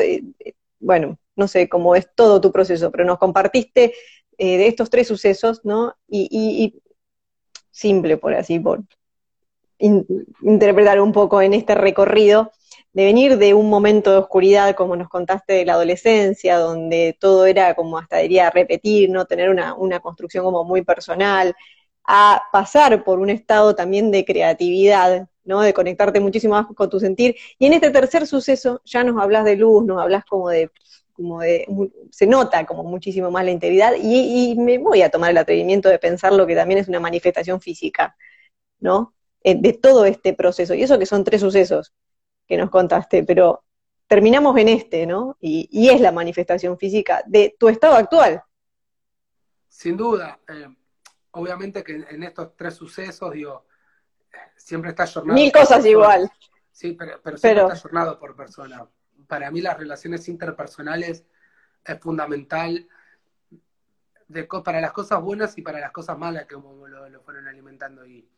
bueno, 0.80 1.18
no 1.36 1.48
sé 1.48 1.68
cómo 1.68 1.94
es 1.94 2.08
todo 2.14 2.40
tu 2.40 2.52
proceso, 2.52 2.90
pero 2.90 3.04
nos 3.04 3.18
compartiste 3.18 3.94
eh, 4.38 4.58
de 4.58 4.66
estos 4.66 4.90
tres 4.90 5.08
sucesos, 5.08 5.64
¿no? 5.64 5.94
Y, 6.08 6.80
simple, 7.70 8.18
por 8.18 8.34
así, 8.34 8.58
por 8.58 8.82
interpretar 9.82 11.00
un 11.00 11.12
poco 11.12 11.42
en 11.42 11.54
este 11.54 11.74
recorrido, 11.74 12.52
de 12.92 13.04
venir 13.04 13.38
de 13.38 13.54
un 13.54 13.70
momento 13.70 14.12
de 14.12 14.18
oscuridad, 14.18 14.74
como 14.76 14.96
nos 14.96 15.08
contaste 15.08 15.54
de 15.54 15.64
la 15.64 15.74
adolescencia, 15.74 16.58
donde 16.58 17.16
todo 17.18 17.46
era 17.46 17.74
como 17.74 17.98
hasta 17.98 18.18
diría 18.18 18.50
repetir, 18.50 19.10
no 19.10 19.24
tener 19.24 19.50
una, 19.50 20.00
construcción 20.00 20.44
como 20.44 20.64
muy 20.64 20.82
personal, 20.82 21.54
a 22.04 22.42
pasar 22.52 23.04
por 23.04 23.18
un 23.18 23.30
estado 23.30 23.74
también 23.74 24.10
de 24.10 24.24
creatividad, 24.24 25.28
¿no? 25.44 25.60
De 25.62 25.72
conectarte 25.72 26.20
muchísimo 26.20 26.54
más 26.54 26.66
con 26.74 26.90
tu 26.90 27.00
sentir. 27.00 27.36
Y 27.58 27.66
en 27.66 27.74
este 27.74 27.90
tercer 27.90 28.26
suceso 28.26 28.82
ya 28.84 29.04
nos 29.04 29.20
hablas 29.22 29.44
de 29.44 29.56
luz, 29.56 29.84
nos 29.84 30.00
hablas 30.00 30.24
como 30.24 30.48
de, 30.50 30.70
como 31.12 31.40
de, 31.40 31.66
se 32.10 32.26
nota 32.26 32.66
como 32.66 32.84
muchísimo 32.84 33.30
más 33.30 33.44
la 33.44 33.52
integridad 33.52 33.94
y, 33.96 34.52
y 34.52 34.56
me 34.56 34.78
voy 34.78 35.02
a 35.02 35.10
tomar 35.10 35.30
el 35.30 35.38
atrevimiento 35.38 35.88
de 35.88 35.98
pensar 35.98 36.32
lo 36.32 36.46
que 36.46 36.56
también 36.56 36.78
es 36.80 36.88
una 36.88 37.00
manifestación 37.00 37.60
física, 37.60 38.16
¿no? 38.80 39.14
Eh, 39.44 39.56
de 39.60 39.72
todo 39.72 40.04
este 40.04 40.34
proceso. 40.34 40.74
Y 40.74 40.82
eso 40.82 40.98
que 40.98 41.06
son 41.06 41.24
tres 41.24 41.40
sucesos, 41.40 41.92
que 42.46 42.56
nos 42.56 42.70
contaste, 42.70 43.24
pero 43.24 43.64
terminamos 44.06 44.56
en 44.58 44.68
este, 44.68 45.06
¿no? 45.06 45.36
Y, 45.40 45.88
es 45.88 46.00
la 46.00 46.12
manifestación 46.12 46.78
física 46.78 47.22
de 47.26 47.56
tu 47.58 47.68
estado 47.68 47.94
actual. 47.96 48.42
Sin 49.68 49.96
duda. 49.96 50.38
Eh, 50.48 50.68
obviamente 51.32 51.82
que 51.82 52.04
en 52.08 52.22
estos 52.22 52.56
tres 52.56 52.74
sucesos, 52.74 53.32
digo, 53.32 53.66
siempre 54.56 54.90
está 54.90 55.06
jornado. 55.06 55.34
Mil 55.34 55.50
cosas 55.50 55.84
igual. 55.86 56.30
Sí, 56.70 56.92
pero, 56.92 57.18
siempre 57.36 57.62
está 57.62 57.76
jornado 57.76 58.18
por 58.18 58.36
persona. 58.36 58.86
Para 59.26 59.50
mí 59.50 59.60
las 59.60 59.76
relaciones 59.76 60.28
interpersonales 60.28 61.24
es 61.84 62.00
fundamental 62.00 62.88
de, 64.28 64.44
para 64.44 64.80
las 64.80 64.92
cosas 64.92 65.20
buenas 65.20 65.58
y 65.58 65.62
para 65.62 65.80
las 65.80 65.90
cosas 65.90 66.16
malas 66.16 66.46
que 66.46 66.54
como 66.54 66.86
lo, 66.86 67.20
fueron 67.22 67.48
alimentando. 67.48 68.06
Y, 68.06 68.28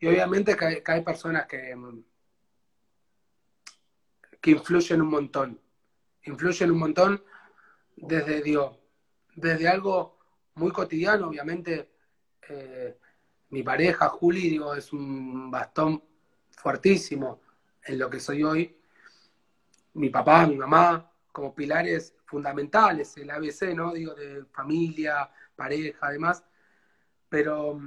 y 0.00 0.06
obviamente 0.06 0.56
que 0.56 0.82
hay 0.84 1.02
personas 1.02 1.46
que, 1.46 1.74
que 4.40 4.50
influyen 4.50 5.02
un 5.02 5.08
montón. 5.08 5.60
Influyen 6.24 6.70
un 6.70 6.78
montón 6.78 7.24
desde, 7.96 8.42
Dios, 8.42 8.78
desde 9.34 9.68
algo 9.68 10.18
muy 10.54 10.70
cotidiano, 10.70 11.28
obviamente. 11.28 11.90
Eh, 12.48 12.98
mi 13.50 13.62
pareja, 13.62 14.08
Juli, 14.08 14.50
digo, 14.50 14.74
es 14.74 14.92
un 14.92 15.50
bastón 15.50 16.02
fuertísimo 16.50 17.40
en 17.84 17.98
lo 17.98 18.10
que 18.10 18.20
soy 18.20 18.42
hoy. 18.42 18.76
Mi 19.94 20.10
papá, 20.10 20.46
mi 20.46 20.56
mamá, 20.56 21.10
como 21.32 21.54
pilares 21.54 22.14
fundamentales, 22.26 23.16
el 23.16 23.30
ABC, 23.30 23.74
¿no? 23.74 23.92
Digo, 23.94 24.14
de 24.14 24.44
familia, 24.52 25.30
pareja, 25.56 26.08
además. 26.08 26.44
Pero, 27.28 27.80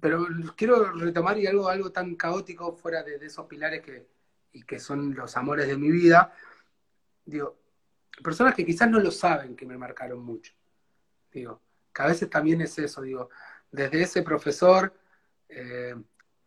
pero 0.00 0.26
quiero 0.56 0.92
retomar 0.92 1.38
y 1.38 1.46
algo, 1.46 1.68
algo 1.68 1.90
tan 1.90 2.14
caótico 2.14 2.72
fuera 2.72 3.02
de 3.02 3.16
esos 3.16 3.46
pilares 3.46 3.82
que, 3.82 4.06
y 4.52 4.62
que 4.62 4.78
son 4.78 5.14
los 5.14 5.36
amores 5.36 5.66
de 5.66 5.76
mi 5.76 5.90
vida, 5.90 6.32
digo, 7.24 7.56
personas 8.22 8.54
que 8.54 8.64
quizás 8.64 8.90
no 8.90 8.98
lo 9.00 9.10
saben 9.10 9.54
que 9.56 9.66
me 9.66 9.78
marcaron 9.78 10.20
mucho. 10.20 10.52
Digo, 11.30 11.60
que 11.92 12.02
a 12.02 12.06
veces 12.06 12.30
también 12.30 12.60
es 12.60 12.78
eso, 12.78 13.02
digo, 13.02 13.30
desde 13.70 14.02
ese 14.02 14.22
profesor, 14.22 14.92
eh, 15.48 15.94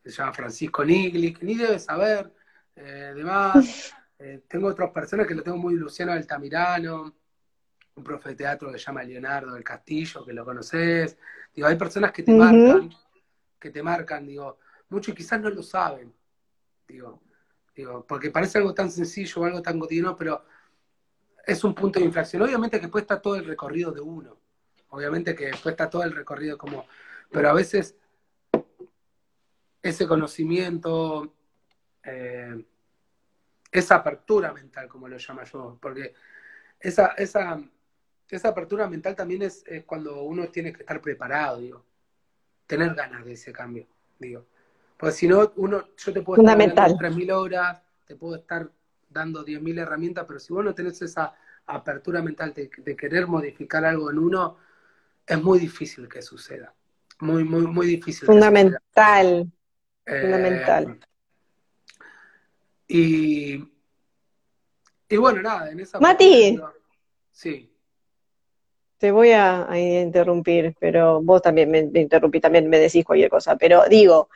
se 0.04 0.12
llama 0.12 0.34
Francisco 0.34 0.84
Nigli, 0.84 1.34
que 1.34 1.46
ni 1.46 1.56
debe 1.56 1.80
saber, 1.80 2.34
eh, 2.76 3.14
demás. 3.16 3.94
Eh, 4.18 4.44
tengo 4.48 4.68
otras 4.68 4.92
personas 4.92 5.28
que 5.28 5.36
lo 5.36 5.44
tengo 5.44 5.58
muy 5.58 5.76
Luciano 5.76 6.12
Altamirano, 6.12 7.16
un 7.96 8.04
profe 8.04 8.30
de 8.30 8.36
teatro 8.36 8.72
que 8.72 8.80
se 8.80 8.86
llama 8.86 9.04
Leonardo 9.04 9.54
del 9.54 9.64
Castillo, 9.64 10.26
que 10.26 10.34
lo 10.34 10.46
conoces. 10.46 11.18
Digo, 11.54 11.68
hay 11.68 11.76
personas 11.76 12.12
que 12.12 12.24
te 12.24 12.34
marcan, 12.34 12.90
que 13.62 13.70
te 13.70 13.82
marcan, 13.82 14.28
digo, 14.28 14.60
muchos 14.90 15.16
quizás 15.16 15.40
no 15.40 15.50
lo 15.50 15.64
saben. 15.64 16.14
Digo, 16.86 17.22
Digo, 17.76 18.06
porque 18.06 18.32
parece 18.32 18.58
algo 18.58 18.74
tan 18.74 18.92
sencillo, 18.92 19.46
algo 19.46 19.62
tan 19.62 19.80
cotidiano, 19.80 20.16
pero 20.18 20.44
es 21.46 21.64
un 21.64 21.74
punto 21.74 22.00
de 22.00 22.06
inflexión. 22.06 22.42
Obviamente 22.42 22.78
que 22.78 22.84
después 22.84 23.04
está 23.04 23.22
todo 23.22 23.36
el 23.36 23.46
recorrido 23.46 23.92
de 23.92 24.02
uno. 24.02 24.38
obviamente 24.90 25.36
que 25.36 25.46
después 25.46 25.74
está 25.74 25.90
todo 25.90 26.04
el 26.04 26.14
recorrido 26.14 26.58
como, 26.58 26.86
pero 27.32 27.50
a 27.50 27.54
veces 27.54 27.96
ese 29.82 30.06
conocimiento, 30.06 31.34
eh, 32.04 32.66
esa 33.72 33.96
apertura 33.96 34.54
mental, 34.54 34.90
como 34.90 35.08
lo 35.08 35.18
llamo 35.18 35.44
yo, 35.44 35.78
porque 35.82 36.14
esa, 36.80 37.08
esa, 37.18 37.62
esa 38.30 38.50
apertura 38.50 38.88
mental 38.90 39.16
también 39.16 39.44
es, 39.44 39.64
cuando 39.86 40.24
uno 40.24 40.50
tiene 40.50 40.74
que 40.74 40.82
estar 40.82 41.02
preparado, 41.02 41.60
digo, 41.60 41.86
tener 42.72 42.96
ganas 42.96 43.26
de 43.26 43.34
ese 43.34 43.52
cambio, 43.52 43.86
digo. 44.18 44.46
Porque 44.96 45.14
si 45.14 45.28
no, 45.28 45.52
uno, 45.58 45.90
yo 45.98 46.14
te 46.14 46.22
puedo 46.22 46.42
estar 46.42 46.58
dando 46.58 46.98
3.000 46.98 47.32
horas, 47.34 47.82
te 48.06 48.16
puedo 48.16 48.36
estar 48.38 48.70
dando 49.10 49.44
10.000 49.44 49.80
herramientas, 49.80 50.24
pero 50.26 50.40
si 50.40 50.54
vos 50.54 50.64
no 50.64 50.74
tenés 50.74 51.02
esa 51.02 51.34
apertura 51.66 52.22
mental 52.22 52.54
de, 52.54 52.96
querer 52.96 53.28
modificar 53.28 53.84
algo 53.84 54.10
en 54.10 54.20
uno, 54.20 54.58
es 55.28 55.44
muy 55.44 55.60
difícil 55.60 56.08
que 56.08 56.22
suceda. 56.22 56.74
Muy, 57.20 57.44
muy, 57.44 57.68
muy 57.68 57.88
difícil. 57.88 58.26
Fundamental. 58.26 59.52
Fundamental. 60.06 61.00
Eh, 62.88 63.62
y, 65.10 65.18
bueno, 65.18 65.42
nada, 65.42 65.72
en 65.72 65.82
esa... 65.82 66.00
Mati. 66.00 66.58
sí. 67.32 67.70
Te 69.02 69.12
voy 69.12 69.32
a, 69.32 69.68
interrumpir, 69.76 70.76
pero 70.80 71.24
vos 71.24 71.42
también 71.42 71.72
me, 71.72 71.88
me 71.88 72.02
interrumpí, 72.02 72.40
también 72.40 72.70
me 72.70 72.78
decís 72.78 73.04
cualquier 73.04 73.32
cosa, 73.32 73.56
pero 73.56 73.86
digo, 73.90 74.30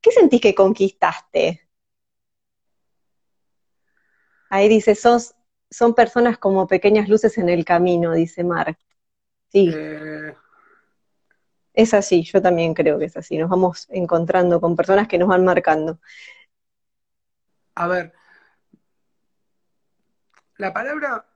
¿qué 0.00 0.10
sentís 0.10 0.40
que 0.40 0.54
conquistaste? 0.54 1.68
Ahí 4.48 4.70
dice, 4.70 4.94
sos, 4.94 5.34
son 5.70 5.94
personas 5.94 6.38
como 6.38 6.66
pequeñas 6.66 7.10
luces 7.10 7.36
en 7.36 7.50
el 7.50 7.66
camino, 7.66 8.14
dice 8.14 8.42
Mark. 8.42 8.78
Sí. 9.48 9.70
Eh. 9.74 10.34
Es 11.74 11.92
así, 11.92 12.22
yo 12.22 12.40
también 12.40 12.72
creo 12.72 12.98
que 12.98 13.04
es 13.04 13.18
así. 13.18 13.36
Nos 13.36 13.50
vamos 13.50 13.86
encontrando 13.90 14.62
con 14.62 14.76
personas 14.76 15.08
que 15.08 15.18
nos 15.18 15.28
van 15.28 15.44
marcando. 15.44 16.00
A 17.74 17.86
ver, 17.86 18.14
la 20.56 20.72
palabra 20.72 21.26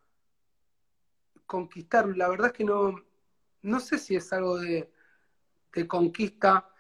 conquistar, 1.51 2.07
la 2.17 2.29
verdad 2.29 2.47
es 2.49 2.53
que 2.53 2.65
no, 2.65 2.95
no 3.63 3.81
sé 3.81 3.99
si 3.99 4.15
es 4.15 4.33
algo 4.33 4.59
de, 4.61 4.89
de 5.75 5.89
conquista, 5.89 6.71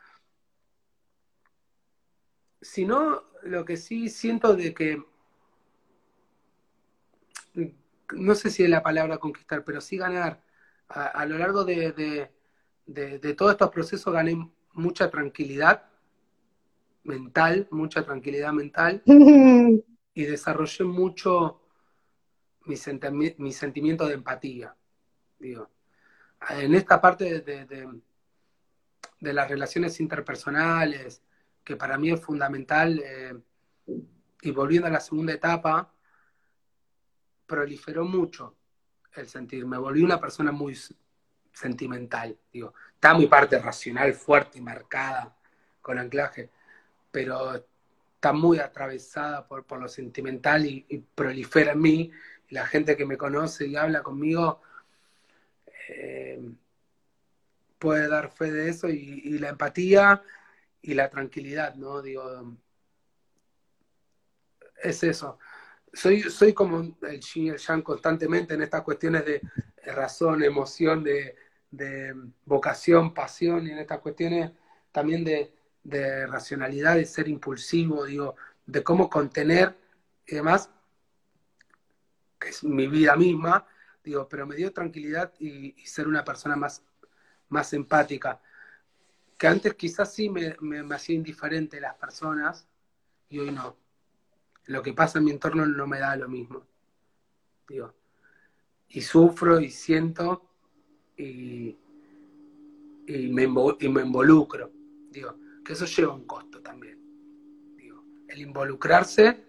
sino 2.61 3.25
lo 3.43 3.65
que 3.65 3.77
sí 3.77 4.09
siento 4.09 4.55
de 4.55 4.73
que 4.73 5.03
no 8.13 8.35
sé 8.37 8.51
si 8.51 8.63
es 8.63 8.71
la 8.71 8.83
palabra 8.83 9.19
conquistar, 9.19 9.65
pero 9.65 9.81
sí 9.81 9.97
ganar. 9.97 10.41
A, 10.89 11.25
lo 11.27 11.39
largo 11.39 11.65
de, 11.65 12.31
todos 13.37 13.53
estos 13.53 13.71
procesos 13.71 14.13
gané 14.13 14.51
mucha 14.73 15.11
tranquilidad 15.11 15.85
mental, 17.03 17.67
mucha 17.71 18.05
tranquilidad 18.05 18.53
mental, 18.53 19.03
y 20.15 20.25
desarrollé 20.25 20.85
mucho 20.85 21.60
mi, 22.65 23.53
sentimiento 23.53 24.07
de 24.07 24.15
empatía. 24.15 24.75
Digo. 25.39 25.71
En 26.49 26.75
esta 26.75 27.01
parte 27.01 27.41
de, 27.41 27.89
las 29.21 29.49
relaciones 29.49 30.01
interpersonales, 30.01 31.23
que 31.63 31.77
para 31.77 31.99
mí 31.99 32.11
es 32.11 32.21
fundamental, 32.21 33.03
eh, 33.05 33.39
y 34.43 34.51
volviendo 34.51 34.89
a 34.89 34.91
la 34.91 35.01
segunda 35.01 35.35
etapa, 35.35 35.93
proliferó 37.47 38.05
mucho 38.05 38.57
el 39.15 39.29
sentir. 39.29 39.67
Me 39.67 39.77
volví 39.77 40.03
una 40.03 40.21
persona 40.21 40.53
muy 40.53 40.79
sentimental. 41.53 42.39
Digo, 42.53 42.73
está 42.95 43.15
mi 43.15 43.27
parte 43.27 43.59
racional 43.59 44.15
fuerte 44.15 44.59
y 44.59 44.63
marcada 44.63 45.37
con 45.83 45.99
anclaje, 45.99 46.51
pero 47.11 47.65
está 48.15 48.33
muy 48.33 48.59
atravesada 48.59 49.47
por, 49.47 49.65
por 49.65 49.81
lo 49.81 49.89
sentimental 49.89 50.67
y, 50.67 51.05
prolifera 51.15 51.73
en 51.73 51.81
mí. 51.81 52.11
La 52.51 52.67
gente 52.67 52.97
que 52.97 53.07
me 53.07 53.17
conoce 53.17 53.67
y 53.67 53.77
habla 53.77 54.03
conmigo 54.03 54.61
eh, 55.89 56.41
puede 57.79 58.09
dar 58.09 58.31
fe 58.31 58.53
de 58.53 58.69
eso 58.69 58.89
y, 58.89 59.39
la 59.39 59.51
empatía 59.51 60.23
y 60.83 60.95
la 60.95 61.09
tranquilidad, 61.09 61.75
¿no? 61.75 62.03
Digo, 62.03 62.57
es 64.83 65.03
eso 65.03 65.39
soy, 65.93 66.23
soy 66.23 66.53
como 66.53 66.97
el 67.03 67.21
Yin 67.21 67.47
y 67.47 67.49
el 67.51 67.59
Yang 67.59 67.83
constantemente 67.83 68.55
en 68.55 68.63
estas 68.63 68.83
cuestiones 68.83 69.25
de 69.25 69.41
razón, 69.87 70.43
emoción, 70.43 71.03
de, 71.03 71.35
vocación, 72.45 73.15
pasión, 73.15 73.67
y 73.67 73.71
en 73.71 73.79
estas 73.79 74.01
cuestiones 74.01 74.51
también 74.93 75.25
de, 75.25 75.53
racionalidad, 76.27 76.97
de 76.97 77.05
ser 77.05 77.29
impulsivo, 77.29 78.05
digo, 78.05 78.37
de 78.67 78.83
cómo 78.83 79.09
contener 79.09 79.77
y 80.27 80.35
demás, 80.37 80.71
que 82.41 82.49
es 82.49 82.65
mi 82.65 82.89
vida 82.89 83.15
misma, 83.17 83.67
digo, 84.03 84.29
pero 84.29 84.47
me 84.47 84.57
dio 84.57 84.73
tranquilidad 84.73 85.33
y, 85.39 85.75
ser 85.87 86.09
una 86.09 86.25
persona 86.25 86.57
más, 86.57 86.83
más 87.51 87.73
empática, 87.73 88.41
que 89.39 89.47
antes 89.47 89.75
quizás 89.75 90.13
sí 90.13 90.29
me, 90.29 90.57
me 90.61 90.95
hacía 90.95 91.15
indiferente 91.15 91.81
las 91.81 91.95
personas 91.95 92.67
y 93.29 93.39
hoy 93.39 93.53
no 93.53 93.77
lo 94.71 94.83
que 94.83 94.93
pasa 94.93 95.19
en 95.19 95.25
mi 95.25 95.33
entorno 95.33 95.67
no 95.67 95.87
me 95.89 95.99
da 95.99 96.17
lo 96.17 96.29
mismo. 96.29 96.65
Digo, 97.69 97.93
y 98.89 99.01
sufro 99.01 99.61
y 99.61 99.69
siento 99.69 100.49
y, 101.17 101.77
y, 103.07 103.29
me, 103.31 103.43
involucro. 103.43 104.71
Digo, 105.11 105.37
que 105.65 105.73
eso 105.73 105.87
lleva 105.87 106.15
un 106.15 106.25
costo 106.25 106.61
también. 106.61 107.01
Digo, 107.77 108.05
el 108.29 108.43
involucrarse 108.43 109.45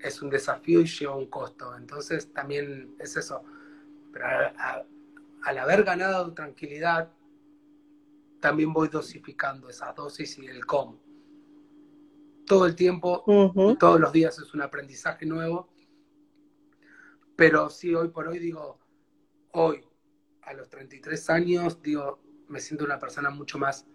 es 0.00 0.22
un 0.22 0.30
desafío 0.30 0.80
y 0.80 0.86
lleva 0.86 1.16
un 1.16 1.26
costo. 1.26 1.76
Entonces 1.76 2.32
también 2.32 2.94
es 2.98 3.16
eso. 3.16 3.42
Pero 4.12 4.26
al 5.42 5.58
haber 5.58 5.84
ganado 5.84 6.32
tranquilidad, 6.34 7.12
también 8.40 8.72
voy 8.72 8.88
dosificando 8.88 9.68
esas 9.68 9.94
dosis 9.94 10.38
y 10.38 10.46
el 10.46 10.64
cómo 10.64 11.08
todo 12.48 12.66
el 12.66 12.74
tiempo, 12.74 13.22
todos 13.78 14.00
los 14.00 14.10
días 14.10 14.36
es 14.38 14.52
un 14.54 14.62
aprendizaje 14.62 15.26
nuevo. 15.26 15.68
Pero 17.36 17.70
sí, 17.70 17.94
hoy 17.94 18.08
por 18.08 18.26
hoy 18.26 18.40
digo, 18.40 18.80
hoy, 19.52 19.84
a 20.42 20.54
los 20.54 20.68
33 20.68 21.30
años, 21.30 21.80
digo, 21.82 22.18
me 22.48 22.58
siento 22.58 22.84
una 22.84 22.98
persona 22.98 23.30
mucho 23.30 23.58
más, 23.58 23.86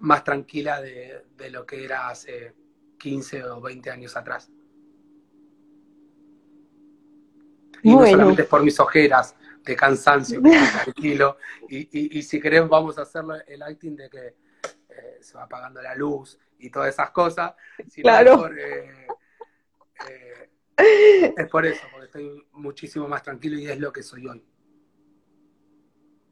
más 0.00 0.24
tranquila 0.24 0.80
de, 0.80 1.22
lo 1.50 1.64
que 1.66 1.84
era 1.84 2.08
hace 2.08 2.54
15 3.02 3.44
o 3.44 3.60
20 3.60 3.90
años 3.90 4.16
atrás. 4.16 4.48
Y 7.82 7.90
no 7.90 8.06
solamente 8.06 8.42
es 8.42 8.48
por 8.48 8.62
mis 8.62 8.78
ojeras 8.78 9.34
de 9.64 9.74
cansancio, 9.74 10.40
tranquilo. 10.84 11.36
Y, 11.68 12.18
y, 12.18 12.22
si 12.22 12.40
querés, 12.40 12.68
vamos 12.68 12.96
a 12.98 13.02
hacer 13.02 13.24
el 13.48 13.60
acting 13.60 13.96
de 13.96 14.08
que 14.08 14.26
eh, 14.28 15.18
se 15.20 15.36
va 15.36 15.44
apagando 15.44 15.82
la 15.82 15.96
luz 15.96 16.38
y 16.60 16.70
todas 16.70 16.90
esas 16.90 17.10
cosas, 17.10 17.54
claro. 18.00 18.48
Eh, 18.54 19.06
eh, 20.08 21.34
es 21.36 21.48
por, 21.48 21.66
eso, 21.66 21.82
porque 21.90 22.06
estoy 22.06 22.46
muchísimo 22.52 23.08
más 23.08 23.24
tranquilo 23.24 23.58
y 23.58 23.66
es 23.66 23.80
lo 23.80 23.92
que 23.92 24.04
soy 24.04 24.28
hoy. 24.28 24.44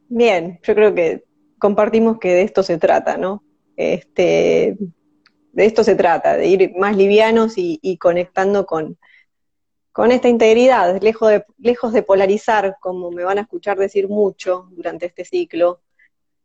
Bien, 0.09 0.61
yo 0.63 0.75
creo 0.77 0.95
que 0.95 1.25
compartimos 1.59 2.19
que 2.21 2.29
de 2.29 2.43
esto 2.43 2.63
se 2.63 2.79
trata, 2.79 3.17
¿no? 3.17 3.43
Este, 3.77 4.77
de 5.53 5.67
esto 5.67 5.85
se 5.85 5.95
trata, 5.95 6.37
de 6.37 6.47
ir 6.47 6.73
más 6.77 6.97
livianos 6.97 7.55
y, 7.57 7.97
conectando 7.99 8.67
con, 8.67 8.99
con 9.93 10.13
esta 10.13 10.29
integridad, 10.29 11.01
lejos 11.03 11.31
de, 11.31 11.45
lejos 11.59 11.93
de 11.93 12.03
polarizar, 12.03 12.77
como 12.81 13.11
me 13.11 13.25
van 13.25 13.39
a 13.39 13.43
escuchar 13.43 13.79
decir 13.79 14.09
mucho 14.09 14.69
durante 14.71 15.07
este 15.07 15.25
ciclo, 15.25 15.81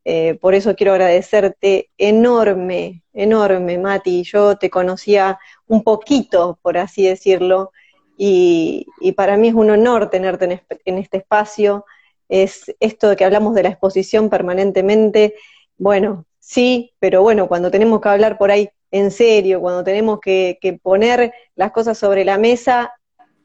eh, 0.08 0.36
por 0.36 0.54
eso 0.54 0.76
quiero 0.76 0.94
agradecerte 0.94 1.90
enorme, 1.98 3.04
enorme, 3.12 3.80
Mati. 3.80 4.24
Yo 4.24 4.56
te 4.56 4.70
conocía 4.70 5.40
un 5.66 5.84
poquito, 5.84 6.60
por 6.62 6.78
así 6.78 7.08
decirlo, 7.08 7.72
y, 8.18 8.86
para 9.18 9.36
mí 9.36 9.50
es 9.50 9.56
un 9.56 9.72
honor 9.72 10.10
tenerte 10.10 10.62
en, 10.86 10.98
este 11.00 11.18
espacio. 11.18 11.86
Es 12.30 12.74
esto 12.80 13.10
de 13.10 13.16
que 13.16 13.26
hablamos 13.26 13.56
de 13.56 13.64
la 13.64 13.70
exposición 13.70 14.30
permanentemente. 14.30 15.36
Bueno, 15.78 16.26
sí, 16.40 16.94
pero 17.00 17.24
bueno, 17.24 17.48
cuando 17.48 17.72
tenemos 17.72 18.00
que 18.00 18.10
hablar 18.10 18.38
por 18.38 18.52
ahí 18.52 18.70
en 18.92 19.12
serio, 19.12 19.62
cuando 19.62 19.84
tenemos 19.84 20.20
que, 20.20 20.80
poner 20.82 21.34
las 21.56 21.72
cosas 21.72 21.98
sobre 21.98 22.26
la 22.26 22.38
mesa, 22.38 22.94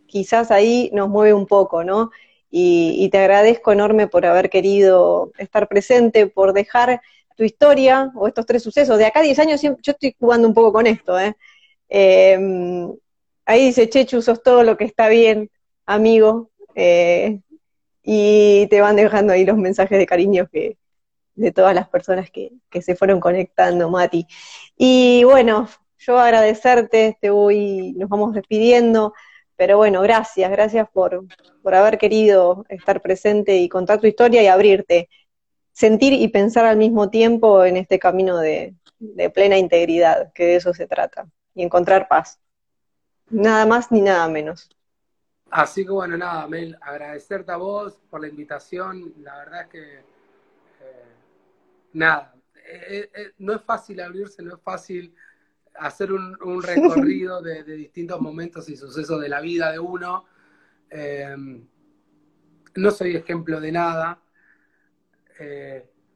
quizás 0.06 0.50
ahí 0.50 0.90
nos 0.92 1.08
mueve 1.08 1.34
un 1.34 1.46
poco, 1.46 1.84
¿no? 1.84 2.10
y, 2.50 3.08
te 3.10 3.18
agradezco 3.18 3.72
enorme 3.72 4.08
por 4.08 4.26
haber 4.26 4.50
querido 4.50 5.32
estar 5.38 5.68
presente, 5.68 6.26
por 6.26 6.52
dejar 6.52 7.00
tu 7.36 7.44
historia 7.44 8.12
o 8.14 8.26
estos 8.28 8.44
tres 8.44 8.62
sucesos. 8.62 8.98
De 8.98 9.06
acá 9.06 9.20
a 9.20 9.22
10 9.22 9.38
años 9.38 9.62
yo 9.62 9.76
estoy 9.82 10.14
jugando 10.18 10.48
un 10.48 10.54
poco 10.54 10.72
con 10.72 10.86
esto. 10.86 11.18
¿eh? 11.18 11.34
Em, 11.88 12.92
ahí 13.46 13.66
dice, 13.66 13.88
Chechu, 13.88 14.20
sos 14.20 14.42
todo 14.42 14.62
lo 14.62 14.76
que 14.76 14.84
está 14.84 15.08
bien, 15.08 15.50
amigo. 15.86 16.50
Eh, 16.74 17.40
y 18.02 18.66
te 18.68 18.80
van 18.80 18.96
dejando 18.96 19.32
ahí 19.32 19.44
los 19.44 19.56
mensajes 19.56 19.98
de 19.98 20.06
cariño 20.06 20.48
que, 20.52 20.76
de 21.40 21.52
todas 21.52 21.74
las 21.74 21.88
personas 21.88 22.30
que, 22.30 22.52
que 22.68 22.82
se 22.82 22.94
fueron 22.94 23.20
conectando, 23.20 23.90
Mati. 23.90 24.26
Y 24.76 25.24
bueno, 25.24 25.68
yo 25.98 26.18
agradecerte, 26.18 27.18
te 27.20 27.30
voy, 27.30 27.92
nos 27.92 28.08
vamos 28.08 28.34
despidiendo, 28.34 29.14
pero 29.56 29.76
bueno, 29.76 30.02
gracias, 30.02 30.50
gracias 30.50 30.88
por, 30.90 31.24
por 31.62 31.74
haber 31.74 31.98
querido 31.98 32.64
estar 32.68 33.00
presente 33.02 33.56
y 33.56 33.68
contar 33.68 34.00
tu 34.00 34.06
historia 34.06 34.42
y 34.42 34.46
abrirte, 34.46 35.08
sentir 35.72 36.12
y 36.12 36.28
pensar 36.28 36.64
al 36.66 36.76
mismo 36.76 37.10
tiempo 37.10 37.64
en 37.64 37.76
este 37.76 37.98
camino 37.98 38.38
de, 38.38 38.74
de 38.98 39.30
plena 39.30 39.56
integridad, 39.58 40.32
que 40.32 40.44
de 40.44 40.56
eso 40.56 40.74
se 40.74 40.86
trata, 40.86 41.26
y 41.54 41.62
encontrar 41.62 42.08
paz. 42.08 42.38
Nada 43.28 43.64
más 43.66 43.90
ni 43.90 44.00
nada 44.00 44.28
menos. 44.28 44.68
Así 45.50 45.84
que 45.84 45.90
bueno, 45.90 46.16
nada, 46.16 46.46
Mel, 46.46 46.78
agradecerte 46.80 47.50
a 47.50 47.56
vos 47.56 47.98
por 48.08 48.20
la 48.20 48.28
invitación. 48.28 49.12
La 49.18 49.36
verdad 49.38 49.62
es 49.62 49.68
que, 49.68 50.09
nada, 51.92 52.34
eh, 52.54 53.10
eh, 53.14 53.32
no 53.38 53.54
es 53.54 53.62
fácil 53.62 54.00
abrirse, 54.00 54.42
no 54.42 54.54
es 54.54 54.62
fácil 54.62 55.14
hacer 55.74 56.12
un, 56.12 56.62
recorrido 56.62 57.40
de, 57.40 57.62
distintos 57.64 58.20
momentos 58.20 58.68
y 58.68 58.76
sucesos 58.76 59.20
de 59.20 59.28
la 59.28 59.40
vida 59.40 59.72
de 59.72 59.78
uno. 59.78 60.26
no 62.74 62.90
soy 62.90 63.16
ejemplo 63.16 63.60
de 63.60 63.72
nada, 63.72 64.22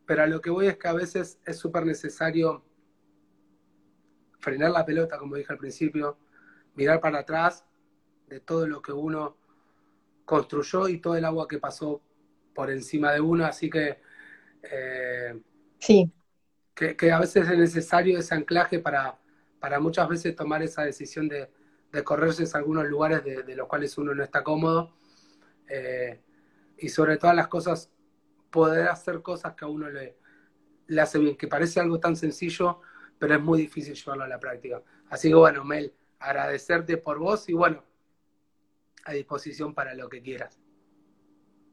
pero 0.07 0.23
a 0.23 0.27
lo 0.27 0.41
que 0.41 0.51
voy 0.51 0.67
es 0.67 0.77
que 0.77 0.89
a 0.89 0.93
veces 0.93 1.39
es 1.45 1.57
súper 1.57 1.87
necesario 1.87 2.65
frenar 4.41 4.73
la 4.73 4.85
pelota, 4.85 5.19
como 5.19 5.37
dije 5.37 5.53
al 5.53 5.59
principio, 5.59 6.19
mirar 6.75 7.01
para 7.01 7.21
atrás 7.21 7.65
de 8.29 8.41
todo 8.41 8.67
lo 8.67 8.83
que 8.83 8.93
uno 8.93 9.39
construyó 10.25 10.89
y 10.89 10.99
todo 10.99 11.17
el 11.17 11.25
agua 11.25 11.49
que 11.49 11.59
pasó 11.59 12.03
por 12.55 12.71
encima 12.71 13.13
de 13.13 13.21
uno, 13.21 13.45
así 13.45 13.71
que 13.71 14.01
eh, 14.63 15.41
sí. 15.79 16.13
Que, 16.75 17.13
a 17.13 17.21
veces 17.21 17.49
es 17.49 17.59
necesario 17.59 18.19
ese 18.19 18.35
anclaje 18.35 18.81
para, 18.81 19.19
para 19.61 19.79
muchas 19.79 20.09
veces 20.09 20.35
tomar 20.35 20.63
esa 20.63 20.83
decisión 20.83 21.29
de, 21.29 21.49
correrse 22.03 22.43
en 22.43 22.49
algunos 22.55 22.87
lugares 22.87 23.23
de, 23.23 23.55
los 23.55 23.69
cuales 23.69 23.97
uno 23.99 24.13
no 24.15 24.25
está 24.25 24.43
cómodo 24.43 24.97
eh, 25.69 26.21
y 26.77 26.89
sobre 26.89 27.17
todas 27.19 27.37
las 27.37 27.47
cosas 27.47 27.89
poder 28.51 28.89
hacer 28.89 29.23
cosas 29.23 29.55
que 29.55 29.65
a 29.65 29.69
uno 29.69 29.89
le, 29.89 30.17
le 30.89 31.01
hace 31.01 31.19
bien, 31.19 31.37
que 31.37 31.47
parece 31.47 31.81
algo 31.81 32.01
tan 32.01 32.17
sencillo, 32.17 32.81
pero 33.19 33.35
es 33.35 33.41
muy 33.41 33.61
difícil 33.61 33.95
llevarlo 33.95 34.25
a 34.25 34.29
la 34.29 34.41
práctica. 34.41 34.83
Así 35.09 35.29
que 35.29 35.35
bueno, 35.35 35.65
Mel, 35.65 35.95
agradecerte 36.19 36.97
por 36.97 37.19
vos 37.19 37.49
y 37.49 37.53
bueno, 37.53 37.83
a 39.05 39.13
disposición 39.13 39.75
para 39.75 39.95
lo 39.95 40.09
que 40.09 40.23
quieras. 40.23 40.59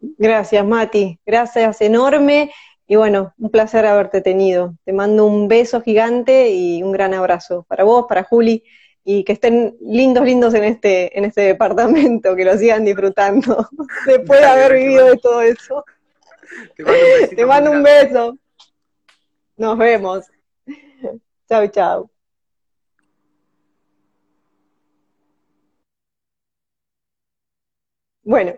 Gracias, 0.02 0.66
Mati. 0.66 1.20
Gracias 1.26 1.82
enorme. 1.82 2.52
Y 2.88 2.96
bueno, 2.96 3.34
un 3.38 3.50
placer 3.50 3.86
haberte 3.86 4.22
tenido. 4.22 4.76
Te 4.84 4.94
mando 4.94 5.26
un 5.26 5.48
beso 5.48 5.82
gigante 5.82 6.50
y 6.52 6.84
un 6.84 6.92
gran 6.92 7.14
abrazo 7.14 7.66
para 7.68 7.84
vos, 7.84 8.06
para 8.08 8.24
Juli, 8.24 8.64
y 9.04 9.24
que 9.24 9.34
estén 9.34 9.76
lindos, 9.82 10.26
lindos 10.26 10.54
en 10.54 10.64
este, 10.64 11.18
en 11.18 11.26
este 11.26 11.42
departamento, 11.42 12.36
que 12.36 12.46
lo 12.46 12.58
sigan 12.58 12.86
disfrutando 12.86 13.68
después 14.06 14.40
de 14.42 14.46
haber 14.46 14.74
vivido 14.74 15.08
de 15.08 15.18
todo 15.18 15.42
eso. 15.42 15.84
Te 17.36 17.46
mando 17.46 17.72
un 17.72 17.84
beso. 17.84 18.38
Nos 19.58 19.78
vemos. 19.78 20.26
Chao, 21.48 21.68
chao. 21.68 22.12
Bueno, 28.24 28.54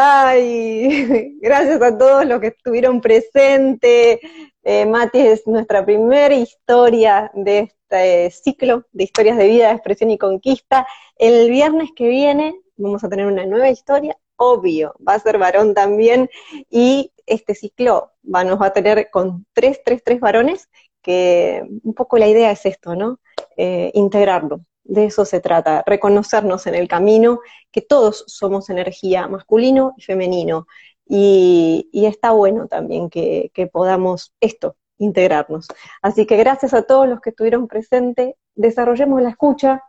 ay, 0.00 1.38
gracias 1.40 1.82
a 1.82 1.98
todos 1.98 2.24
los 2.24 2.40
que 2.40 2.48
estuvieron 2.48 3.00
presentes. 3.00 4.20
Eh, 4.62 4.86
Mati 4.86 5.18
es 5.18 5.44
nuestra 5.46 5.84
primera 5.84 6.34
historia 6.34 7.32
de 7.34 7.58
este 7.58 8.30
ciclo 8.30 8.84
de 8.92 9.04
historias 9.04 9.36
de 9.36 9.48
vida, 9.48 9.72
expresión 9.72 10.10
y 10.12 10.18
conquista. 10.18 10.86
El 11.16 11.50
viernes 11.50 11.90
que 11.96 12.08
viene 12.08 12.54
vamos 12.76 13.02
a 13.02 13.08
tener 13.08 13.26
una 13.26 13.44
nueva 13.44 13.70
historia, 13.70 14.16
obvio, 14.36 14.94
va 15.06 15.14
a 15.14 15.18
ser 15.18 15.36
varón 15.36 15.74
también, 15.74 16.30
y 16.70 17.12
este 17.26 17.56
ciclo 17.56 18.12
va, 18.32 18.44
nos 18.44 18.60
va 18.62 18.66
a 18.66 18.72
tener 18.72 19.10
con 19.10 19.46
tres, 19.52 19.80
tres, 19.84 20.02
tres 20.04 20.20
varones, 20.20 20.68
que 21.02 21.64
un 21.82 21.94
poco 21.94 22.18
la 22.18 22.28
idea 22.28 22.52
es 22.52 22.64
esto, 22.66 22.94
¿no? 22.94 23.18
Eh, 23.56 23.90
integrarlo, 23.94 24.60
de 24.88 25.04
eso 25.04 25.24
se 25.24 25.40
trata, 25.40 25.84
reconocernos 25.86 26.66
en 26.66 26.74
el 26.74 26.88
camino, 26.88 27.40
que 27.70 27.82
todos 27.82 28.24
somos 28.26 28.70
energía 28.70 29.28
masculino 29.28 29.94
y 29.96 30.02
femenino. 30.02 30.66
Y, 31.06 31.90
está 31.92 32.32
bueno 32.32 32.68
también 32.68 33.10
que, 33.10 33.50
podamos 33.72 34.34
esto, 34.40 34.76
integrarnos. 34.98 35.68
Así 36.02 36.26
que 36.26 36.36
gracias 36.36 36.74
a 36.74 36.82
todos 36.82 37.06
los 37.06 37.20
que 37.20 37.30
estuvieron 37.30 37.68
presentes, 37.68 38.34
desarrollemos 38.54 39.22
la 39.22 39.30
escucha 39.30 39.84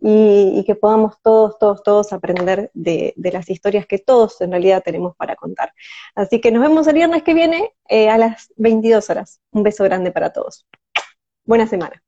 y, 0.00 0.64
que 0.66 0.74
podamos 0.74 1.14
todos, 1.22 1.58
todos, 1.58 1.82
todos 1.84 2.12
aprender 2.12 2.70
de, 2.74 3.14
las 3.16 3.48
historias 3.50 3.86
que 3.86 3.98
todos 3.98 4.40
en 4.40 4.50
realidad 4.50 4.82
tenemos 4.84 5.14
para 5.16 5.36
contar. 5.36 5.72
Así 6.16 6.40
que 6.40 6.50
nos 6.50 6.62
vemos 6.62 6.88
el 6.88 6.94
viernes 6.94 7.22
que 7.22 7.34
viene 7.34 7.72
eh, 7.88 8.10
a 8.10 8.18
las 8.18 8.52
22 8.56 9.10
horas. 9.10 9.40
Un 9.52 9.62
beso 9.62 9.84
grande 9.84 10.10
para 10.10 10.32
todos. 10.32 10.66
Buena 11.44 11.68
semana. 11.68 12.02